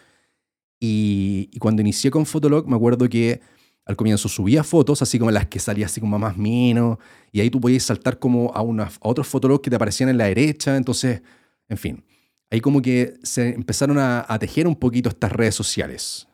[0.79, 3.41] Y, cuando inicié con Fotolog me acuerdo que
[3.85, 6.99] al comienzo subía fotos, así como las que salía así como más mino,
[7.31, 10.25] y ahí tú podías saltar como a, a otros Fotolog que te aparecían en la
[10.25, 11.21] derecha, entonces,
[11.69, 12.03] en fin
[12.49, 16.27] ahí como que se empezaron a, tejer un poquito estas redes sociales.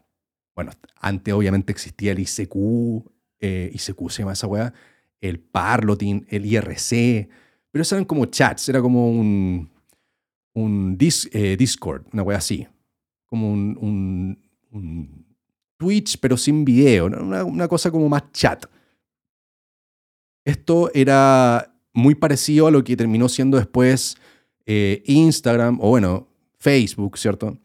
[0.55, 2.55] Bueno, antes obviamente existía el ICQ,
[3.39, 4.73] eh, ICQ se llama esa weá,
[5.21, 7.29] el Parlotin, el IRC,
[7.71, 9.69] pero eran como chats, era como un,
[10.53, 12.67] un eh, Discord, una weá así,
[13.25, 14.37] como un,
[15.77, 18.65] Twitch pero sin video, una, una cosa como más chat.
[20.45, 24.17] Esto era muy parecido a lo que terminó siendo después
[24.65, 26.27] eh, Instagram o bueno,
[26.59, 27.57] Facebook, ¿cierto?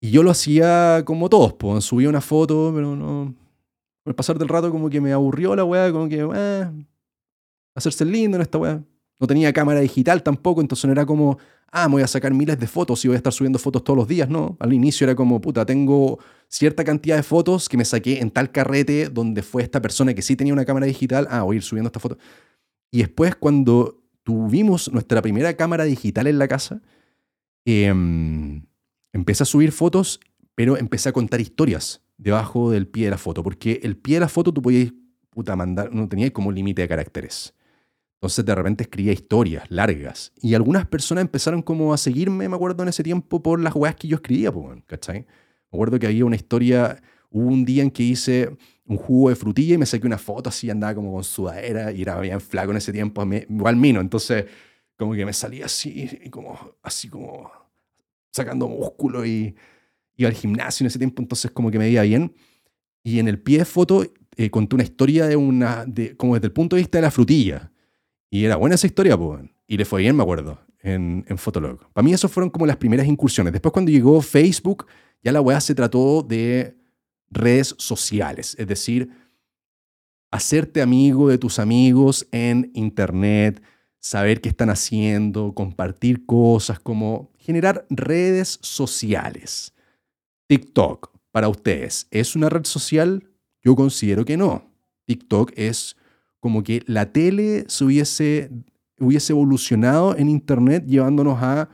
[0.00, 3.34] Y yo lo hacía como todos, pues, subía una foto, pero no...
[4.06, 6.70] Al pasar del rato como que me aburrió la weá, como que, eh,
[7.74, 8.82] hacerse lindo en esta weá.
[9.20, 11.38] No tenía cámara digital tampoco, entonces no era como,
[11.70, 13.96] ah, me voy a sacar miles de fotos y voy a estar subiendo fotos todos
[13.96, 14.56] los días, no.
[14.58, 18.50] Al inicio era como, puta, tengo cierta cantidad de fotos que me saqué en tal
[18.50, 21.62] carrete donde fue esta persona que sí tenía una cámara digital, ah, voy a ir
[21.62, 22.18] subiendo esta foto.
[22.90, 26.80] Y después cuando tuvimos nuestra primera cámara digital en la casa,
[27.64, 28.64] em,
[29.12, 30.20] empecé a subir fotos,
[30.54, 34.20] pero empecé a contar historias debajo del pie de la foto, porque el pie de
[34.20, 34.92] la foto tú podías,
[35.30, 37.54] puta, mandar, no tenía como límite de caracteres.
[38.20, 40.30] Entonces de repente escribía historias largas.
[40.42, 43.96] Y algunas personas empezaron como a seguirme, me acuerdo en ese tiempo, por las weas
[43.96, 44.52] que yo escribía,
[44.86, 45.20] ¿cachai?
[45.20, 48.54] Me acuerdo que había una historia, hubo un día en que hice
[48.84, 52.02] un jugo de frutilla y me saqué una foto así, andaba como con sudadera y
[52.02, 54.44] era bien flaco en ese tiempo, igual mino, entonces
[54.98, 57.50] como que me salía así, como, así como
[58.30, 59.54] sacando músculo y
[60.16, 62.34] iba al gimnasio en ese tiempo, entonces como que me veía bien.
[63.02, 64.04] Y en el pie de foto
[64.36, 67.10] eh, conté una historia de una, de, como desde el punto de vista de la
[67.10, 67.72] frutilla.
[68.30, 69.42] Y era buena esa historia, pues.
[69.66, 71.80] Y le fue bien, me acuerdo, en, en Fotolog.
[71.92, 73.52] Para mí, esas fueron como las primeras incursiones.
[73.52, 74.86] Después, cuando llegó Facebook,
[75.22, 76.76] ya la weá se trató de
[77.30, 79.10] redes sociales, es decir,
[80.30, 83.62] hacerte amigo de tus amigos en Internet,
[83.98, 89.74] saber qué están haciendo, compartir cosas, como generar redes sociales.
[90.46, 93.28] TikTok, para ustedes, ¿es una red social?
[93.62, 94.72] Yo considero que no.
[95.06, 95.96] TikTok es
[96.40, 98.50] como que la tele se hubiese,
[98.98, 101.68] hubiese evolucionado en Internet llevándonos a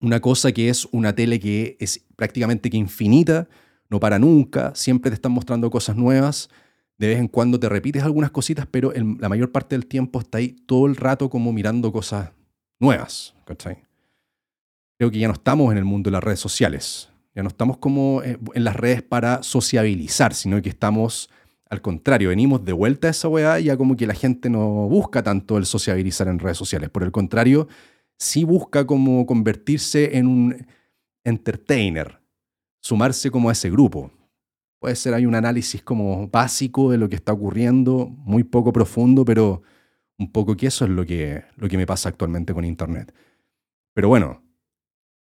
[0.00, 3.48] una cosa que es una tele que es prácticamente que infinita,
[3.88, 6.48] no para nunca, siempre te están mostrando cosas nuevas,
[6.98, 10.38] de vez en cuando te repites algunas cositas, pero la mayor parte del tiempo está
[10.38, 12.30] ahí todo el rato como mirando cosas
[12.78, 13.34] nuevas.
[14.98, 17.76] Creo que ya no estamos en el mundo de las redes sociales, ya no estamos
[17.76, 21.28] como eh, en las redes para sociabilizar, sino que estamos
[21.68, 25.22] Al contrario, venimos de vuelta a esa weá, ya como que la gente no busca
[25.22, 26.90] tanto el sociabilizar en redes sociales.
[26.90, 27.66] Por el contrario,
[28.18, 30.66] sí busca como convertirse en un
[31.24, 32.20] entertainer,
[32.80, 34.12] sumarse como a ese grupo.
[34.78, 39.24] Puede ser, hay un análisis como básico de lo que está ocurriendo, muy poco profundo,
[39.24, 39.62] pero
[40.18, 43.12] un poco que eso es lo que, lo que me pasa actualmente con Internet.
[43.92, 44.42] Pero bueno,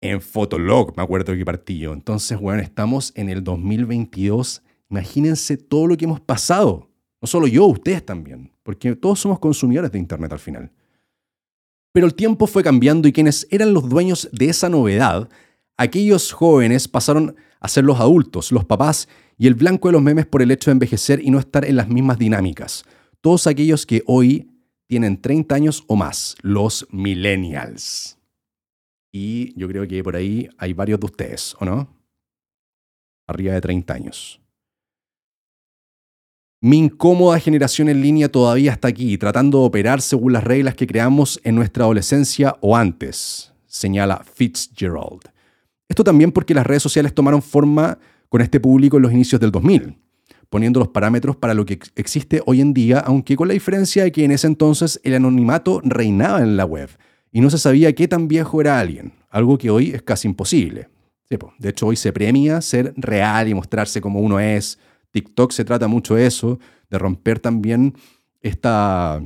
[0.02, 1.92] en Fotolog me acuerdo que partí yo.
[1.92, 6.90] Entonces, bueno, estamos en el 2022 Imagínense todo lo que hemos pasado.
[7.22, 10.70] No solo yo, ustedes también, porque todos somos consumidores de Internet al final.
[11.94, 15.30] Pero el tiempo fue cambiando y quienes eran los dueños de esa novedad,
[15.78, 20.26] aquellos jóvenes pasaron a ser los adultos, los papás y el blanco de los memes
[20.26, 22.84] por el hecho de envejecer y no estar en las mismas dinámicas.
[23.22, 24.50] Todos aquellos que hoy
[24.88, 28.18] tienen 30 años o más, los millennials.
[29.14, 31.88] Y yo creo que por ahí hay varios de ustedes, ¿o no?
[33.28, 34.41] Arriba de 30 años.
[36.64, 40.86] Mi incómoda generación en línea todavía está aquí, tratando de operar según las reglas que
[40.86, 45.22] creamos en nuestra adolescencia o antes, señala Fitzgerald.
[45.90, 47.98] Esto también porque las redes sociales tomaron forma
[48.30, 49.98] con este público en los inicios del 2000,
[50.52, 54.12] poniendo los parámetros para lo que existe hoy en día, aunque con la diferencia de
[54.12, 56.92] que en ese entonces el anonimato reinaba en la web
[57.32, 60.90] y no se sabía qué tan viejo era alguien, algo que hoy es casi imposible.
[61.58, 64.78] De hecho, hoy se premia ser real y mostrarse como uno es,
[65.12, 67.96] TikTok se trata mucho de eso, de romper también
[68.42, 69.22] esta,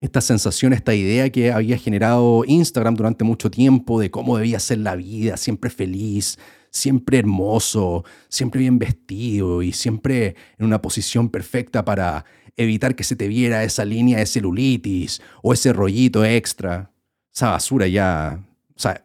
[0.00, 4.78] esta sensación, esta idea que había generado Instagram durante mucho tiempo de cómo debía ser
[4.78, 6.38] la vida, siempre feliz,
[6.70, 12.24] siempre hermoso, siempre bien vestido y siempre en una posición perfecta para
[12.56, 16.90] evitar que se te viera esa línea de celulitis o ese rollito extra.
[17.32, 18.44] Esa basura ya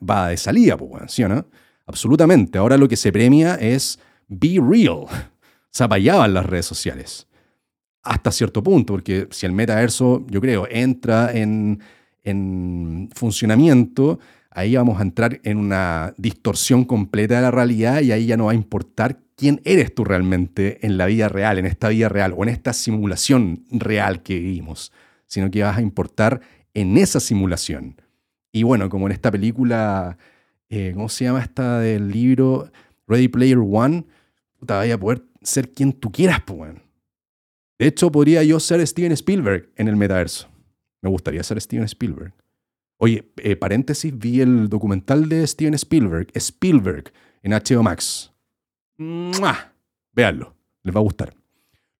[0.07, 1.45] va de salida, pues, ¿sí o no?
[1.85, 2.57] Absolutamente.
[2.57, 5.05] Ahora lo que se premia es be real
[5.71, 7.27] se apayaban las redes sociales.
[8.03, 11.81] Hasta cierto punto, porque si el metaverso, yo creo, entra en,
[12.23, 14.19] en funcionamiento,
[14.51, 18.45] ahí vamos a entrar en una distorsión completa de la realidad y ahí ya no
[18.45, 22.33] va a importar quién eres tú realmente en la vida real, en esta vida real
[22.35, 24.91] o en esta simulación real que vivimos,
[25.27, 26.41] sino que vas a importar
[26.73, 27.95] en esa simulación.
[28.51, 30.17] Y bueno, como en esta película,
[30.69, 32.69] eh, ¿cómo se llama esta del libro
[33.07, 34.05] Ready Player One?
[34.65, 36.73] Te vaya a poder ser quien tú quieras, pues,
[37.77, 40.47] De hecho, podría yo ser Steven Spielberg en el metaverso.
[41.01, 42.33] Me gustaría ser Steven Spielberg.
[42.97, 48.33] Oye, eh, paréntesis, vi el documental de Steven Spielberg, Spielberg, en HBO Max.
[48.97, 49.73] ¡Mua!
[50.11, 51.33] Véanlo, les va a gustar.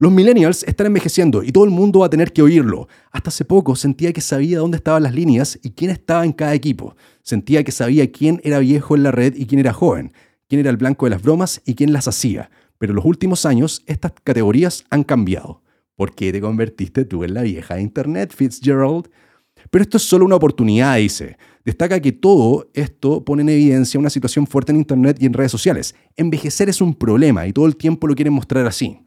[0.01, 2.87] Los millennials están envejeciendo y todo el mundo va a tener que oírlo.
[3.11, 6.53] Hasta hace poco sentía que sabía dónde estaban las líneas y quién estaba en cada
[6.53, 6.95] equipo.
[7.21, 10.13] Sentía que sabía quién era viejo en la red y quién era joven,
[10.47, 12.49] quién era el blanco de las bromas y quién las hacía.
[12.79, 15.61] Pero en los últimos años estas categorías han cambiado.
[15.95, 19.09] ¿Por qué te convertiste tú en la vieja de Internet, Fitzgerald?
[19.69, 21.37] Pero esto es solo una oportunidad, dice.
[21.65, 25.51] Destaca que todo esto pone en evidencia una situación fuerte en Internet y en redes
[25.51, 25.93] sociales.
[26.15, 28.97] Envejecer es un problema y todo el tiempo lo quieren mostrar así.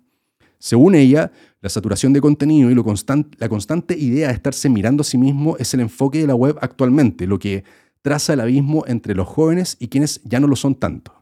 [0.59, 5.19] Según ella, la saturación de contenido y la constante idea de estarse mirando a sí
[5.19, 7.65] mismo es el enfoque de la web actualmente, lo que
[8.03, 11.22] traza el abismo entre los jóvenes y quienes ya no lo son tanto.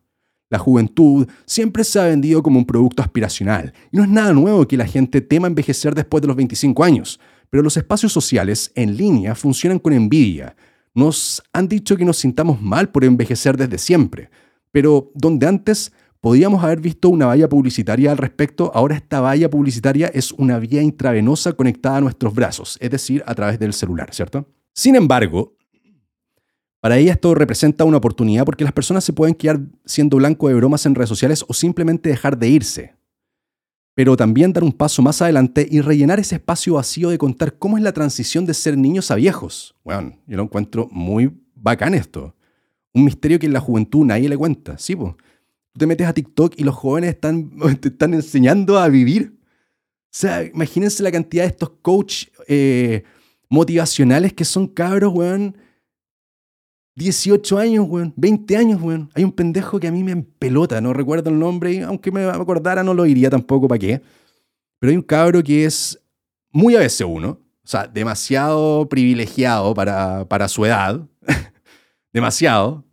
[0.50, 4.66] La juventud siempre se ha vendido como un producto aspiracional y no es nada nuevo
[4.66, 8.96] que la gente tema envejecer después de los 25 años, pero los espacios sociales en
[8.96, 10.56] línea funcionan con envidia.
[10.92, 14.28] Nos han dicho que nos sintamos mal por envejecer desde siempre,
[14.72, 20.08] pero donde antes podíamos haber visto una valla publicitaria al respecto, ahora esta valla publicitaria
[20.08, 24.48] es una vía intravenosa conectada a nuestros brazos, es decir, a través del celular, ¿cierto?
[24.74, 25.56] Sin embargo,
[26.80, 30.54] para ella esto representa una oportunidad porque las personas se pueden quedar siendo blanco de
[30.54, 32.94] bromas en redes sociales o simplemente dejar de irse.
[33.94, 37.76] Pero también dar un paso más adelante y rellenar ese espacio vacío de contar cómo
[37.76, 39.74] es la transición de ser niños a viejos.
[39.84, 42.34] Bueno, yo lo encuentro muy bacán esto.
[42.94, 44.78] Un misterio que en la juventud nadie le cuenta.
[44.78, 45.14] Sí, pues.
[45.72, 49.36] Tú te metes a TikTok y los jóvenes están, te están enseñando a vivir.
[49.36, 53.04] O sea, imagínense la cantidad de estos coach eh,
[53.50, 55.54] motivacionales que son cabros, weón
[56.96, 59.10] 18 años, weón, 20 años, weón.
[59.14, 62.24] Hay un pendejo que a mí me empelota, no recuerdo el nombre, y aunque me
[62.24, 64.02] acordara no lo diría tampoco, ¿para qué?
[64.78, 65.98] Pero hay un cabro que es
[66.52, 71.00] muy a veces uno, o sea, demasiado privilegiado para, para su edad,
[72.12, 72.84] demasiado,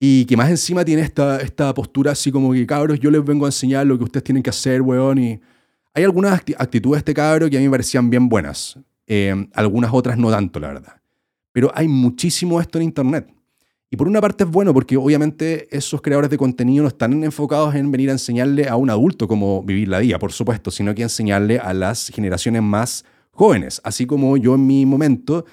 [0.00, 3.46] y que más encima tiene esta, esta postura así como que, cabros, yo les vengo
[3.46, 5.40] a enseñar lo que ustedes tienen que hacer, weón, y
[5.94, 9.92] hay algunas actitudes de este cabro que a mí me parecían bien buenas, eh, algunas
[9.92, 10.98] otras no tanto, la verdad.
[11.52, 13.32] Pero hay muchísimo esto en Internet.
[13.90, 17.74] Y por una parte es bueno porque obviamente esos creadores de contenido no están enfocados
[17.74, 21.02] en venir a enseñarle a un adulto cómo vivir la vida, por supuesto, sino que
[21.02, 23.80] enseñarle a las generaciones más jóvenes.
[23.84, 25.46] Así como yo en mi momento,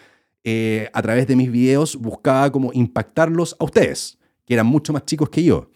[0.43, 5.05] eh, a través de mis videos, buscaba como impactarlos a ustedes, que eran mucho más
[5.05, 5.69] chicos que yo.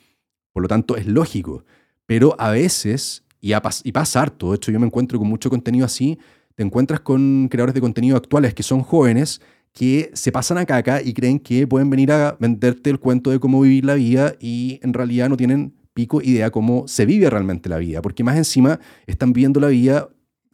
[0.51, 1.63] Por lo tanto, es lógico.
[2.05, 5.85] Pero a veces, y, y pasa harto, de hecho yo me encuentro con mucho contenido
[5.85, 6.19] así,
[6.55, 9.39] te encuentras con creadores de contenido actuales que son jóvenes
[9.73, 13.39] que se pasan a caca y creen que pueden venir a venderte el cuento de
[13.39, 17.69] cómo vivir la vida y en realidad no tienen pico idea cómo se vive realmente
[17.69, 20.09] la vida, porque más encima están viendo la vida,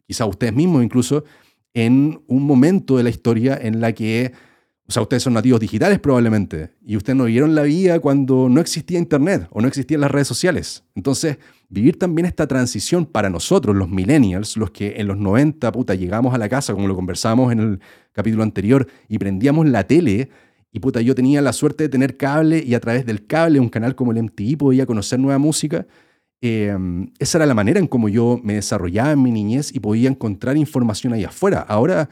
[0.06, 1.24] quizá ustedes mismos incluso,
[1.74, 4.32] en un momento de la historia en la que
[4.88, 8.60] o sea, ustedes son nativos digitales probablemente y ustedes no vivieron la vida cuando no
[8.60, 10.84] existía Internet o no existían las redes sociales.
[10.94, 15.96] Entonces, vivir también esta transición para nosotros, los millennials, los que en los 90, puta,
[15.96, 17.80] llegamos a la casa, como lo conversábamos en el
[18.12, 20.30] capítulo anterior, y prendíamos la tele,
[20.70, 23.70] y puta, yo tenía la suerte de tener cable y a través del cable, un
[23.70, 25.86] canal como el MTV, podía conocer nueva música.
[26.42, 30.08] Em, esa era la manera en cómo yo me desarrollaba en mi niñez y podía
[30.10, 31.60] encontrar información ahí afuera.
[31.60, 32.10] Ahora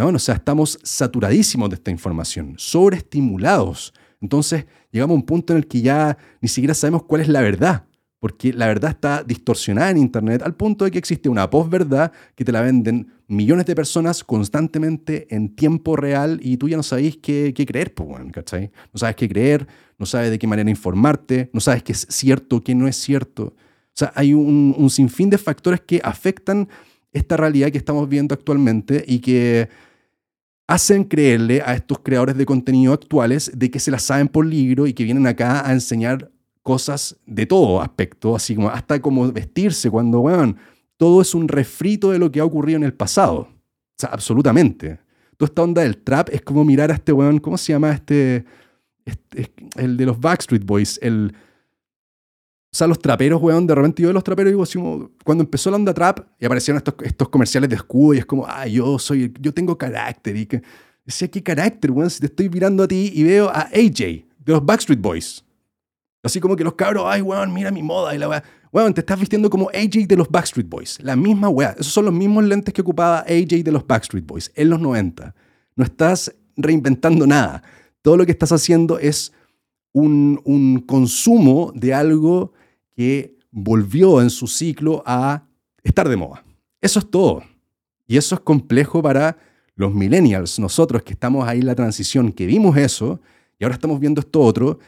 [0.00, 3.92] bueno, o sea, estamos saturadísimos de esta información, sobreestimulados.
[4.20, 7.42] Entonces, llegamos a un punto en el que ya ni siquiera sabemos cuál es la
[7.42, 7.84] verdad,
[8.18, 12.44] porque la verdad está distorsionada en Internet al punto de que existe una posverdad que
[12.44, 17.18] te la venden millones de personas constantemente en tiempo real y tú ya no sabes
[17.18, 18.70] qué, creer, pues, ¿cachai?
[18.92, 19.66] No sabes qué creer,
[19.98, 23.54] no sabes de qué manera informarte, no sabes qué es cierto, qué no es cierto.
[23.88, 26.68] O sea, hay un, un sinfín de factores que afectan
[27.12, 29.68] esta realidad que estamos viendo actualmente y que
[30.66, 34.86] hacen creerle a estos creadores de contenido actuales de que se las saben por libro
[34.86, 36.30] y que vienen acá a enseñar
[36.62, 40.54] cosas de todo aspecto, así como hasta como vestirse, cuando, bueno,
[40.96, 43.40] todo es un refrito de lo que ha ocurrido en el pasado.
[43.40, 45.00] O sea, absolutamente.
[45.36, 48.44] Toda esta onda del trap es como mirar a este weón, ¿cómo se llama este,
[49.04, 51.34] este el de los Backstreet Boys, el
[52.72, 54.78] o sea, los traperos, weón, de repente yo de los traperos digo así
[55.24, 58.46] cuando empezó la onda trap y aparecieron estos, estos comerciales de escudo y es como,
[58.48, 60.62] ah, yo soy, yo tengo carácter y que,
[61.04, 62.08] decía, ¿qué carácter, weón?
[62.08, 65.44] Si te estoy mirando a ti y veo a AJ de los Backstreet Boys.
[66.22, 68.42] Así como que los cabros, ay, weón, mira mi moda y la weá.
[68.72, 70.98] Weón, te estás vistiendo como AJ de los Backstreet Boys.
[71.02, 71.76] La misma weá.
[71.78, 75.34] Esos son los mismos lentes que ocupaba AJ de los Backstreet Boys en los 90.
[75.76, 77.62] No estás reinventando nada.
[78.00, 79.32] Todo lo que estás haciendo es
[79.92, 82.54] un, un consumo de algo
[82.94, 85.44] que volvió en su ciclo a
[85.82, 86.44] estar de moda.
[86.80, 87.42] Eso es todo.
[88.06, 89.36] Y eso es complejo para
[89.74, 93.20] los millennials, nosotros que estamos ahí en la transición, que vimos eso
[93.58, 94.78] y ahora estamos viendo esto otro,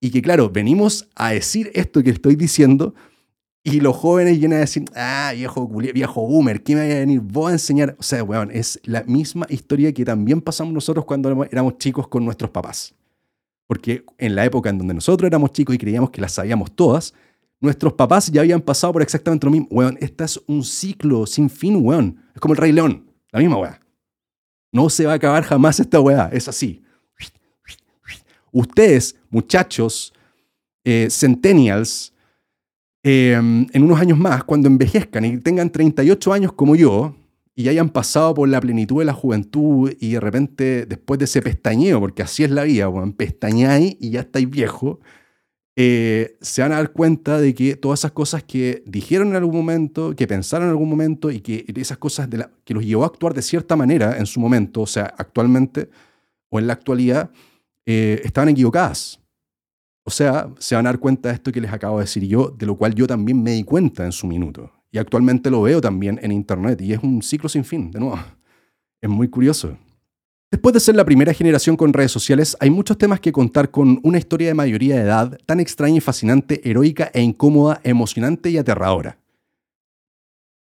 [0.00, 2.94] y que claro, venimos a decir esto que estoy diciendo,
[3.66, 7.20] y los jóvenes vienen a decir, ah, viejo, viejo boomer, ¿qué me vaya a venir
[7.20, 7.96] vos a enseñar?
[7.98, 12.26] O sea, weón, es la misma historia que también pasamos nosotros cuando éramos chicos con
[12.26, 12.94] nuestros papás.
[13.66, 17.14] Porque en la época en donde nosotros éramos chicos y creíamos que las sabíamos todas,
[17.64, 19.66] Nuestros papás ya habían pasado por exactamente lo mismo.
[19.70, 22.22] Weón, este es un ciclo sin fin, weón.
[22.34, 23.80] Es como el Rey León, la misma weá.
[24.70, 26.82] No se va a acabar jamás esta weá, es así.
[28.52, 30.12] Ustedes, muchachos,
[30.84, 32.12] eh, centennials,
[33.02, 37.16] em, en unos años más, cuando envejezcan y tengan 38 años como yo,
[37.54, 41.40] y hayan pasado por la plenitud de la juventud y de repente, después de ese
[41.40, 45.00] pestañeo, porque así es la vida, weón, pestañáis y ya estáis viejo,
[45.76, 49.56] eh, se van a dar cuenta de que todas esas cosas que dijeron en algún
[49.56, 53.02] momento, que pensaron en algún momento y que esas cosas de la, que los llevó
[53.02, 55.90] a actuar de cierta manera en su momento, o sea, actualmente
[56.48, 57.30] o en la actualidad,
[57.86, 59.20] eh, estaban equivocadas.
[60.04, 62.50] O sea, se van a dar cuenta de esto que les acabo de decir yo,
[62.50, 64.70] de lo cual yo también me di cuenta en su minuto.
[64.92, 68.18] Y actualmente lo veo también en Internet y es un ciclo sin fin, de nuevo.
[69.00, 69.76] Es muy curioso.
[70.54, 73.98] Después de ser la primera generación con redes sociales, hay muchos temas que contar con
[74.04, 78.56] una historia de mayoría de edad tan extraña y fascinante, heroica e incómoda, emocionante y
[78.56, 79.18] aterradora.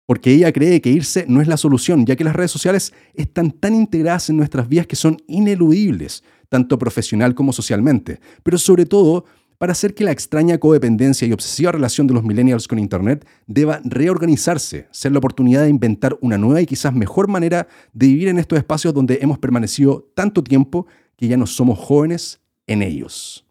[0.05, 3.49] Porque ella cree que irse no es la solución, ya que las redes sociales están
[3.49, 9.25] tan integradas en nuestras vidas que son ineludibles, tanto profesional como socialmente, pero sobre todo
[9.61, 13.79] para hacer que la extraña codependencia y obsesiva relación de los millennials con Internet deba
[13.83, 18.39] reorganizarse, ser la oportunidad de inventar una nueva y quizás mejor manera de vivir en
[18.39, 23.45] estos espacios donde hemos permanecido tanto tiempo que ya no somos jóvenes en ellos.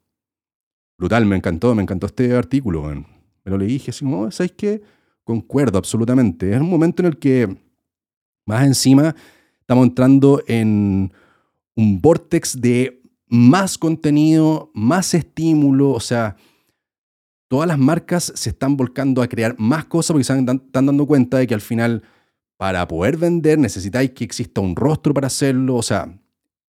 [0.98, 2.82] Brutal, me encantó, me encantó este artículo.
[2.82, 3.04] Me
[3.44, 4.82] lo leí y dije así, oh, ¿sabes qué?
[5.22, 6.52] Concuerdo absolutamente.
[6.52, 7.56] Es un momento en el que,
[8.46, 9.14] más encima,
[9.60, 11.12] estamos entrando en
[11.76, 12.99] un vortex de
[13.30, 16.36] más contenido, más estímulo, o sea,
[17.48, 21.38] todas las marcas se están volcando a crear más cosas porque se están, dando cuenta
[21.38, 22.02] de que al final,
[22.56, 26.12] para poder vender, necesitáis que exista un rostro para hacerlo, o sea,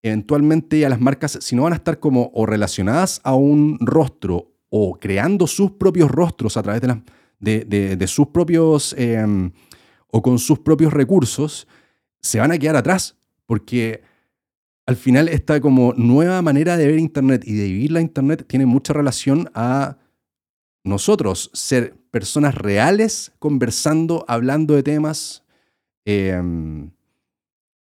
[0.02, 4.52] eventualmente ya las marcas, si no van a estar como o relacionadas a un rostro
[4.70, 7.02] o creando sus propios rostros a través de, la,
[7.40, 9.50] de, sus propios em,
[10.08, 11.66] o con sus propios recursos,
[12.20, 14.02] se van a quedar atrás porque
[14.92, 18.66] al final esta como nueva manera de ver Internet y de vivir la Internet tiene
[18.66, 19.96] mucha relación a
[20.84, 25.44] nosotros ser personas reales conversando, hablando de temas,
[26.04, 26.90] em,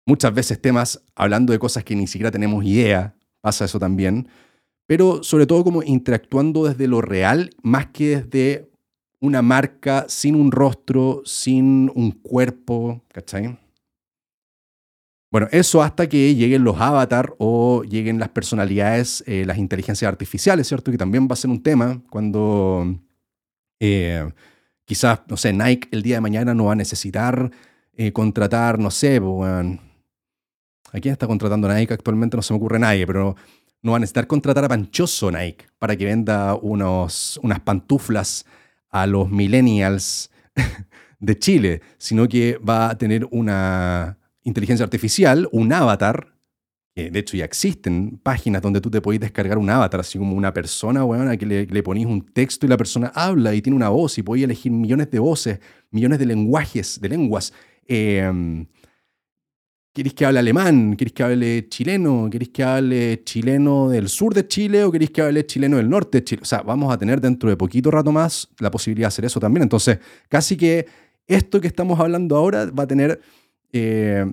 [0.07, 4.29] muchas veces temas hablando de cosas que ni siquiera tenemos idea, pasa eso también,
[4.87, 8.71] pero sobre todo como interactuando desde lo real más que desde
[9.19, 13.59] una marca sin un rostro, sin un cuerpo, ¿cachai?
[15.33, 20.69] Bueno, eso hasta que lleguen los avatar o lleguen las personalidades, eh, las inteligencias artificiales,
[20.69, 20.91] ¿cierto?
[20.91, 23.01] Que también va a ser un tema cuando
[23.81, 24.31] eh,
[24.85, 27.51] quizás, no sé, Nike el día de mañana no va a necesitar
[27.95, 29.81] eh, contratar, no sé, bueno,
[30.93, 32.37] ¿a quién está contratando Nike actualmente?
[32.37, 33.35] No se me ocurre nadie, pero
[33.81, 38.45] no va a necesitar contratar a Panchoso Nike para que venda unos, unas pantuflas
[38.91, 40.31] a los millennials
[41.21, 46.35] de Chile, sino que va a tener una inteligencia artificial, un avatar,
[46.95, 50.53] de hecho ya existen páginas donde tú te podés descargar un avatar, así como una
[50.53, 53.77] persona, bueno, a que le, le ponís un texto y la persona habla y tiene
[53.77, 55.59] una voz y podés elegir millones de voces,
[55.91, 57.53] millones de lenguajes, de lenguas.
[57.87, 58.67] Eh,
[59.95, 60.97] ¿Queréis que hable alemán?
[60.97, 62.29] ¿Queréis que hable chileno?
[62.31, 66.19] ¿Queréis que hable chileno del sur de Chile o queréis que hable chileno del norte
[66.19, 66.41] de Chile?
[66.43, 69.39] O sea, vamos a tener dentro de poquito rato más la posibilidad de hacer eso
[69.39, 69.65] también.
[69.65, 69.99] Entonces,
[70.31, 70.87] casi que
[71.27, 73.21] esto que estamos hablando ahora va a tener,
[73.73, 74.25] eh,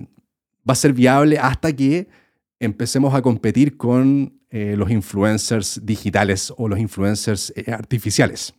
[0.68, 2.08] va a ser viable hasta que
[2.58, 8.54] empecemos a competir con eh, los influencers digitales o los influencers eh, artificiales.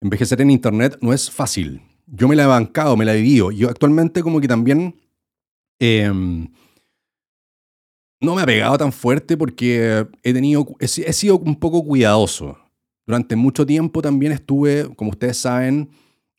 [0.00, 1.82] Envejecer en Internet no es fácil.
[2.06, 3.50] Yo me la he bancado, me la he vivido.
[3.50, 4.94] Yo actualmente como que también
[5.78, 6.48] Em,
[8.20, 12.58] no me ha pegado tan fuerte porque he, tenido, he, sido un poco cuidadoso.
[13.06, 15.90] Durante mucho tiempo también estuve, como ustedes saben,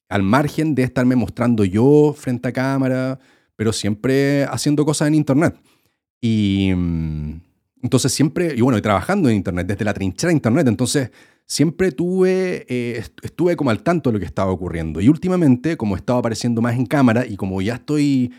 [0.09, 3.19] al margen de estarme mostrando yo frente a cámara,
[3.57, 5.59] pero siempre haciendo cosas en Internet.
[6.21, 7.41] Y mm,
[7.83, 11.11] entonces siempre, y bueno, y trabajando en Internet, desde la trinchera de Internet, entonces
[11.45, 15.01] siempre tuve, eh, estuve como al tanto de lo que estaba ocurriendo.
[15.01, 18.31] Y últimamente, como estaba apareciendo más en cámara y como ya estoy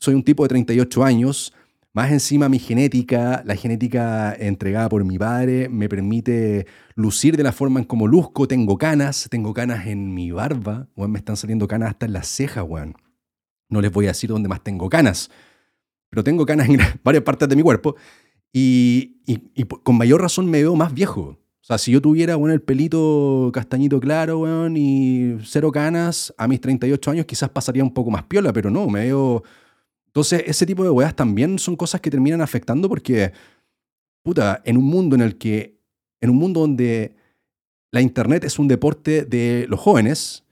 [0.00, 1.52] soy un tipo de 38 años,
[1.92, 7.52] más encima mi genética, la genética entregada por mi padre, me permite lucir de la
[7.52, 8.48] forma en como luzco.
[8.48, 12.64] Tengo canas, tengo canas en mi barba, me están saliendo canas hasta en las cejas,
[12.66, 12.94] weón.
[13.70, 15.30] No les voy a decir dónde más tengo canas,
[16.10, 17.96] pero tengo canas en varias partes de mi cuerpo
[18.52, 19.16] y,
[19.82, 21.38] con mayor razón me veo más viejo.
[21.62, 26.48] O sea, si yo tuviera bueno, el pelito castañito claro weón, y cero canas, a
[26.48, 29.42] mis 38 años quizás pasaría un poco más piola, pero no, me veo
[30.10, 33.32] entonces, ese tipo de weas también son cosas que terminan afectando porque,
[34.24, 35.78] puta, en un mundo en el que,
[36.20, 37.14] en un mundo donde
[37.92, 40.42] la internet es un deporte de los jóvenes,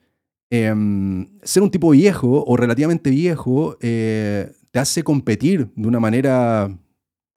[0.51, 6.69] em, ser un tipo viejo o relativamente viejo eh, te hace competir de una manera,
[6.69, 6.79] no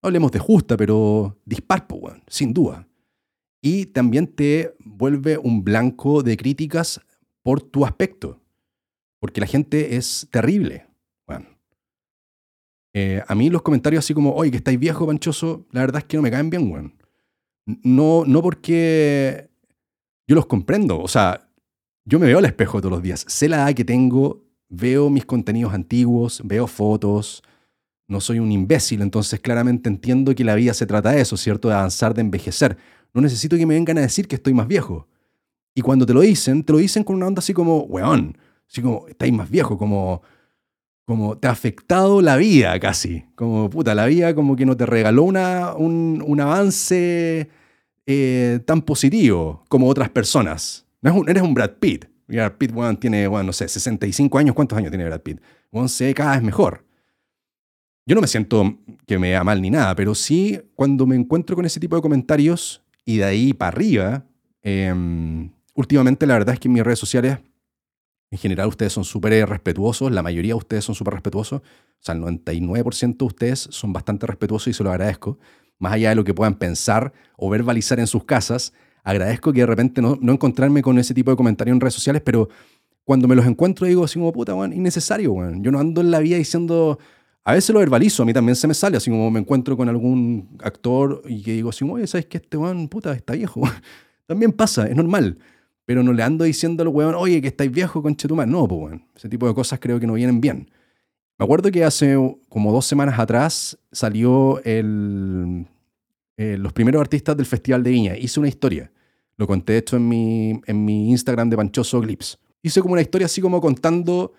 [0.02, 1.88] hablemos de justa, pero dispar,
[2.28, 2.88] sin duda.
[3.62, 7.02] Y también te vuelve un blanco de críticas
[7.44, 8.40] por tu aspecto,
[9.20, 10.88] porque la gente es terrible.
[12.94, 16.06] Eh, a mí los comentarios así como, oye, que estáis viejo, panchoso, la verdad es
[16.06, 16.94] que no me caen bien, weón.
[17.66, 19.50] No, no porque
[20.28, 21.51] yo los comprendo, o sea,
[22.06, 25.26] yo me veo al espejo todos los días, sé la edad que tengo, veo mis
[25.26, 27.44] contenidos antiguos, veo fotos,
[28.08, 31.70] no soy un imbécil, entonces claramente entiendo que la vida se trata de eso, ¿cierto?
[31.70, 32.78] De avanzar, de envejecer.
[33.14, 35.08] No necesito que me vengan a decir que estoy más viejo.
[35.74, 38.38] Y cuando te lo dicen, te lo dicen con una onda así como, weón,
[38.70, 40.22] así como, estáis más viejo, como
[41.12, 43.26] como te ha afectado la vida casi.
[43.36, 47.50] Como puta, la vida como que no te regaló una, un, avance
[48.06, 50.86] eh, tan positivo como otras personas.
[51.02, 52.06] No eres un Brad Pitt.
[52.28, 54.56] Brad Pitt tiene, bueno, no sé, 65 años.
[54.56, 55.42] ¿Cuántos años tiene Brad Pitt?
[55.72, 56.86] Bueno, se cada vez mejor.
[58.06, 61.56] Yo no me siento que me da mal ni nada, pero sí cuando me encuentro
[61.56, 64.26] con ese tipo de comentarios y de ahí para arriba,
[64.64, 67.40] em, últimamente la verdad es que en mis redes sociales
[68.32, 71.64] en general ustedes son súper respetuosos, la mayoría de ustedes son súper respetuosos, o
[72.00, 75.38] sea, el 99% de ustedes son bastante respetuosos y se lo agradezco.
[75.78, 78.74] Más allá de lo que puedan pensar o verbalizar en sus casas,
[79.04, 82.22] agradezco que de repente no, no encontrarme con ese tipo de comentarios en redes sociales,
[82.24, 82.50] pero
[83.04, 85.62] cuando me los encuentro digo así como, puta, bueno, innecesario, bueno.
[85.62, 87.00] Yo no ando en la vida diciendo,
[87.44, 89.90] a veces lo verbalizo, a mí también se me sale, así como me encuentro con
[89.90, 93.62] algún actor y que digo así, oye, ¿sabes que este weón, puta, está viejo?
[94.28, 95.38] también pasa, es normal
[95.92, 98.48] pero no le ando diciendo al weón, oye, que estáis viejo, conchetumar.
[98.48, 99.06] No, pues weón.
[99.14, 100.72] Ese tipo de cosas creo que no vienen bien.
[101.38, 102.16] Me acuerdo que hace
[102.48, 105.68] como dos semanas atrás salió el,
[106.42, 108.18] eh, los primeros artistas del Festival de Viña.
[108.18, 108.92] Hice una historia.
[109.38, 112.40] Lo conté esto en mi, en mi Instagram de Panchoso Clips.
[112.64, 114.34] Hice como una historia así como contando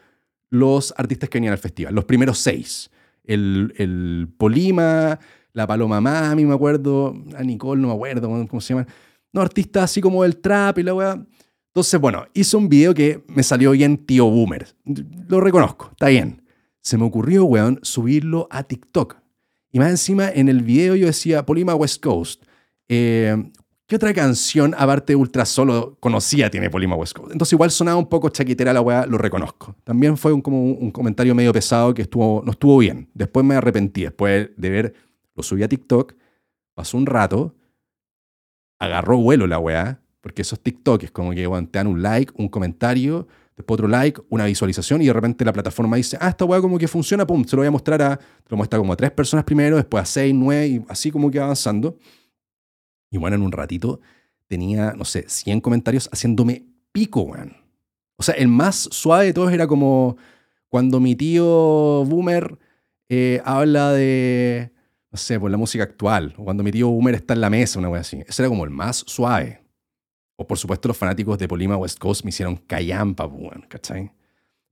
[0.50, 2.90] los artistas que venían al festival, los primeros seis.
[3.22, 5.18] El, el Polima,
[5.53, 8.88] la Paloma Mami, me acuerdo, a Nicole, no me acuerdo cómo se llaman.
[9.32, 11.24] No, artistas así como el trap y la weá.
[11.68, 14.66] Entonces, bueno, hice un video que me salió bien tío boomer.
[15.28, 16.42] Lo reconozco, está bien
[16.82, 19.16] se me ocurrió, weón, subirlo a TikTok.
[19.73, 22.45] Y más encima, en el video yo decía, Polima West Coast.
[22.89, 23.51] Eh,
[23.87, 27.33] ¿Qué otra canción, aparte de Ultra Solo, conocía tiene Polima West Coast?
[27.33, 29.75] Entonces igual sonaba un poco chaquitera la weá, lo reconozco.
[29.85, 33.09] También fue un, como un comentario medio pesado que estuvo, no estuvo bien.
[33.14, 34.95] Después me arrepentí, después de ver,
[35.35, 36.14] lo subí a TikTok,
[36.75, 37.55] pasó un rato,
[38.79, 42.49] agarró vuelo la weá, porque esos TikTok es como que te dan un like, un
[42.49, 46.61] comentario, después otro like, una visualización y de repente la plataforma dice, ah, esta weá
[46.61, 48.96] como que funciona, pum, se lo voy a mostrar a, te lo muestra como a
[48.96, 51.96] tres personas primero, después a seis, nueve y así como que avanzando.
[53.11, 54.00] Y bueno, en un ratito
[54.46, 57.57] tenía, no sé, 100 comentarios haciéndome pico, weón.
[58.16, 60.16] O sea, el más suave de todos era como
[60.68, 62.59] cuando mi tío Boomer
[63.09, 64.72] eh, habla de,
[65.11, 67.78] no sé, por la música actual, o cuando mi tío Boomer está en la mesa,
[67.78, 68.22] una weá así.
[68.26, 69.62] Ese era como el más suave.
[70.43, 74.11] O por supuesto los fanáticos de Polima West Coast me hicieron callampa, bueno, ¿cachai?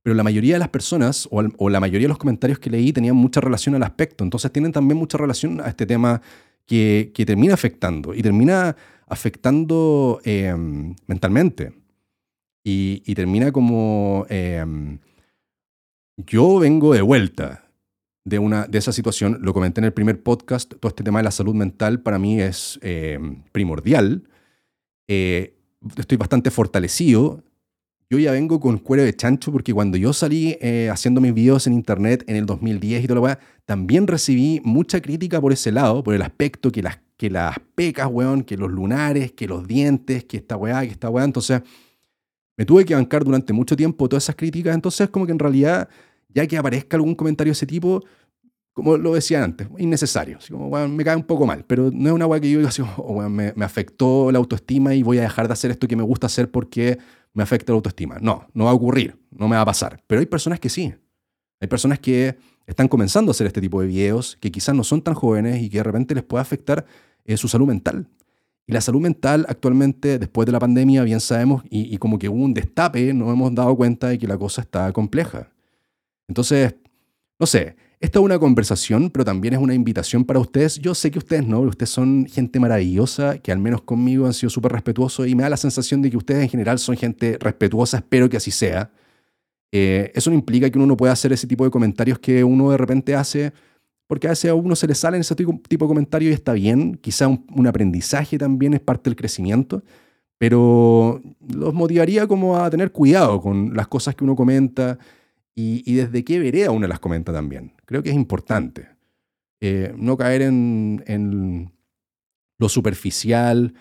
[0.03, 3.15] Pero la mayoría de las personas, o, la mayoría de los comentarios que leí, tenían
[3.15, 4.25] mucha relación al aspecto.
[4.25, 6.21] Entonces tienen también mucha relación a este tema
[6.65, 8.13] que, termina afectando.
[8.13, 8.75] Y termina
[9.07, 11.71] afectando em, mentalmente.
[12.63, 14.25] Y, termina como...
[14.27, 14.99] Em,
[16.17, 17.63] yo vengo de vuelta
[18.25, 19.37] de, una, de esa situación.
[19.41, 20.73] Lo comenté en el primer podcast.
[20.73, 24.27] Todo este tema de la salud mental para mí es em, primordial.
[25.07, 25.60] Eh,
[25.97, 27.43] estoy bastante fortalecido.
[28.09, 31.65] Yo ya vengo con cuero de chancho porque cuando yo salí eh, haciendo mis videos
[31.65, 35.71] en internet en el 2010 y todo lo weá, también recibí mucha crítica por ese
[35.71, 39.65] lado, por el aspecto que las, que las pecas, weón, que los lunares, que los
[39.65, 41.23] dientes, que esta weá, que esta weá.
[41.23, 41.61] Entonces,
[42.57, 44.75] me tuve que bancar durante mucho tiempo todas esas críticas.
[44.75, 45.87] Entonces, como que en realidad,
[46.27, 48.03] ya que aparezca algún comentario de ese tipo,
[48.73, 50.39] como lo decía antes, innecesario.
[50.89, 53.29] Me cae un poco mal, pero no es una weá que yo diga así, oh,
[53.29, 56.27] me, me, afectó la autoestima y voy a dejar de hacer esto que me gusta
[56.27, 56.97] hacer porque
[57.33, 58.17] me afecta la autoestima.
[58.21, 60.01] No, no va a ocurrir, no me va a pasar.
[60.07, 60.93] Pero hay personas que sí.
[61.59, 65.01] Hay personas que están comenzando a hacer este tipo de videos, que quizás no son
[65.01, 66.85] tan jóvenes y que de repente les puede afectar
[67.25, 68.07] eh, su salud mental.
[68.65, 72.29] Y la salud mental actualmente, después de la pandemia, bien sabemos, y, y como que
[72.29, 75.51] hubo un destape, nos hemos dado cuenta de que la cosa está compleja.
[76.27, 76.75] Entonces,
[77.37, 80.79] no sé, esta es una conversación, pero también es una invitación para ustedes.
[80.79, 84.49] Yo sé que ustedes no, ustedes son gente maravillosa, que al menos conmigo han sido
[84.49, 87.97] súper respetuosos y me da la sensación de que ustedes en general son gente respetuosa,
[87.97, 88.91] espero que así sea.
[89.71, 92.71] Eh, eso no implica que uno no pueda hacer ese tipo de comentarios que uno
[92.71, 93.53] de repente hace,
[94.07, 96.95] porque a veces a uno se le salen ese tipo de comentarios y está bien,
[96.95, 99.83] quizá un, aprendizaje también es parte del crecimiento,
[100.39, 104.97] pero los motivaría como a tener cuidado con las cosas que uno comenta
[105.55, 107.73] y, desde qué vereda uno las comenta también.
[107.85, 108.87] Creo que es importante.
[109.59, 111.71] Eh, no caer en,
[112.57, 113.73] lo superficial,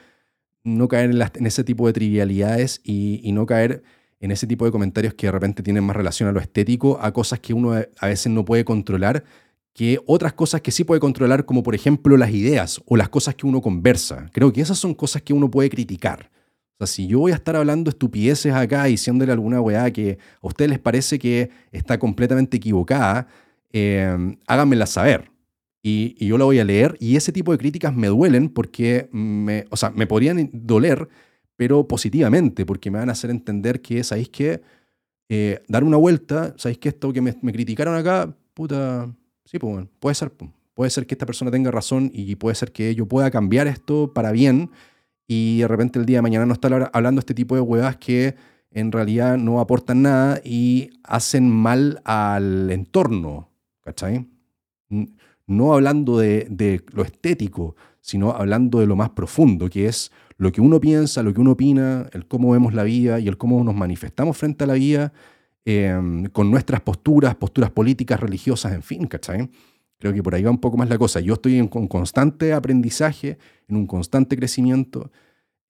[0.64, 3.82] no caer en, ese tipo de trivialidades y, no caer
[4.20, 7.12] en ese tipo de comentarios que de repente tienen más relación a lo estético, a
[7.12, 9.24] cosas que uno a veces no puede controlar,
[9.72, 13.34] que otras cosas que sí puede controlar, como por ejemplo las ideas o las cosas
[13.34, 14.28] que uno conversa.
[14.32, 16.30] Creo que esas son cosas que uno puede criticar
[16.86, 20.70] sea, si yo voy a estar hablando estupideces acá, diciéndole alguna weá que a ustedes
[20.70, 23.26] les parece que está completamente equivocada,
[23.72, 25.30] eh, háganmela saber.
[25.82, 29.64] Y, yo la voy a leer y ese tipo de críticas me duelen porque, me,
[29.70, 31.08] o sea, me podrían doler,
[31.56, 34.60] pero positivamente, porque me van a hacer entender que, ¿sabéis qué?
[35.28, 39.14] Eh, dar una vuelta, ¿sabéis que esto que me, criticaron acá, puta,
[39.44, 40.32] sí, pues, puede ser,
[40.74, 44.12] puede ser que esta persona tenga razón y puede ser que yo pueda cambiar esto
[44.12, 44.70] para bien
[45.32, 48.34] y de repente el día de mañana no está hablando este tipo de huevas que
[48.72, 53.48] en realidad no aportan nada y hacen mal al entorno,
[53.80, 54.26] ¿cachai?
[55.46, 60.60] No hablando de, lo estético, sino hablando de lo más profundo, que es lo que
[60.60, 63.76] uno piensa, lo que uno opina, el cómo vemos la vida y el cómo nos
[63.76, 65.12] manifestamos frente a la vida
[65.64, 69.48] em, con nuestras posturas, posturas políticas, religiosas, en fin, ¿cachai?
[70.00, 71.20] Creo que por ahí va un poco más la cosa.
[71.20, 73.38] Yo estoy en un constante aprendizaje,
[73.68, 75.10] en un constante crecimiento.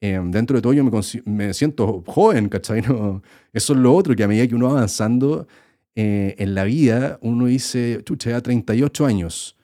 [0.00, 0.84] Em, dentro de todo yo
[1.26, 2.80] me, siento joven, ¿cachai?
[3.52, 5.48] eso es lo otro, que a medida que uno va avanzando
[5.96, 9.56] eh, en la vida, uno dice, chucha, ya 38 años.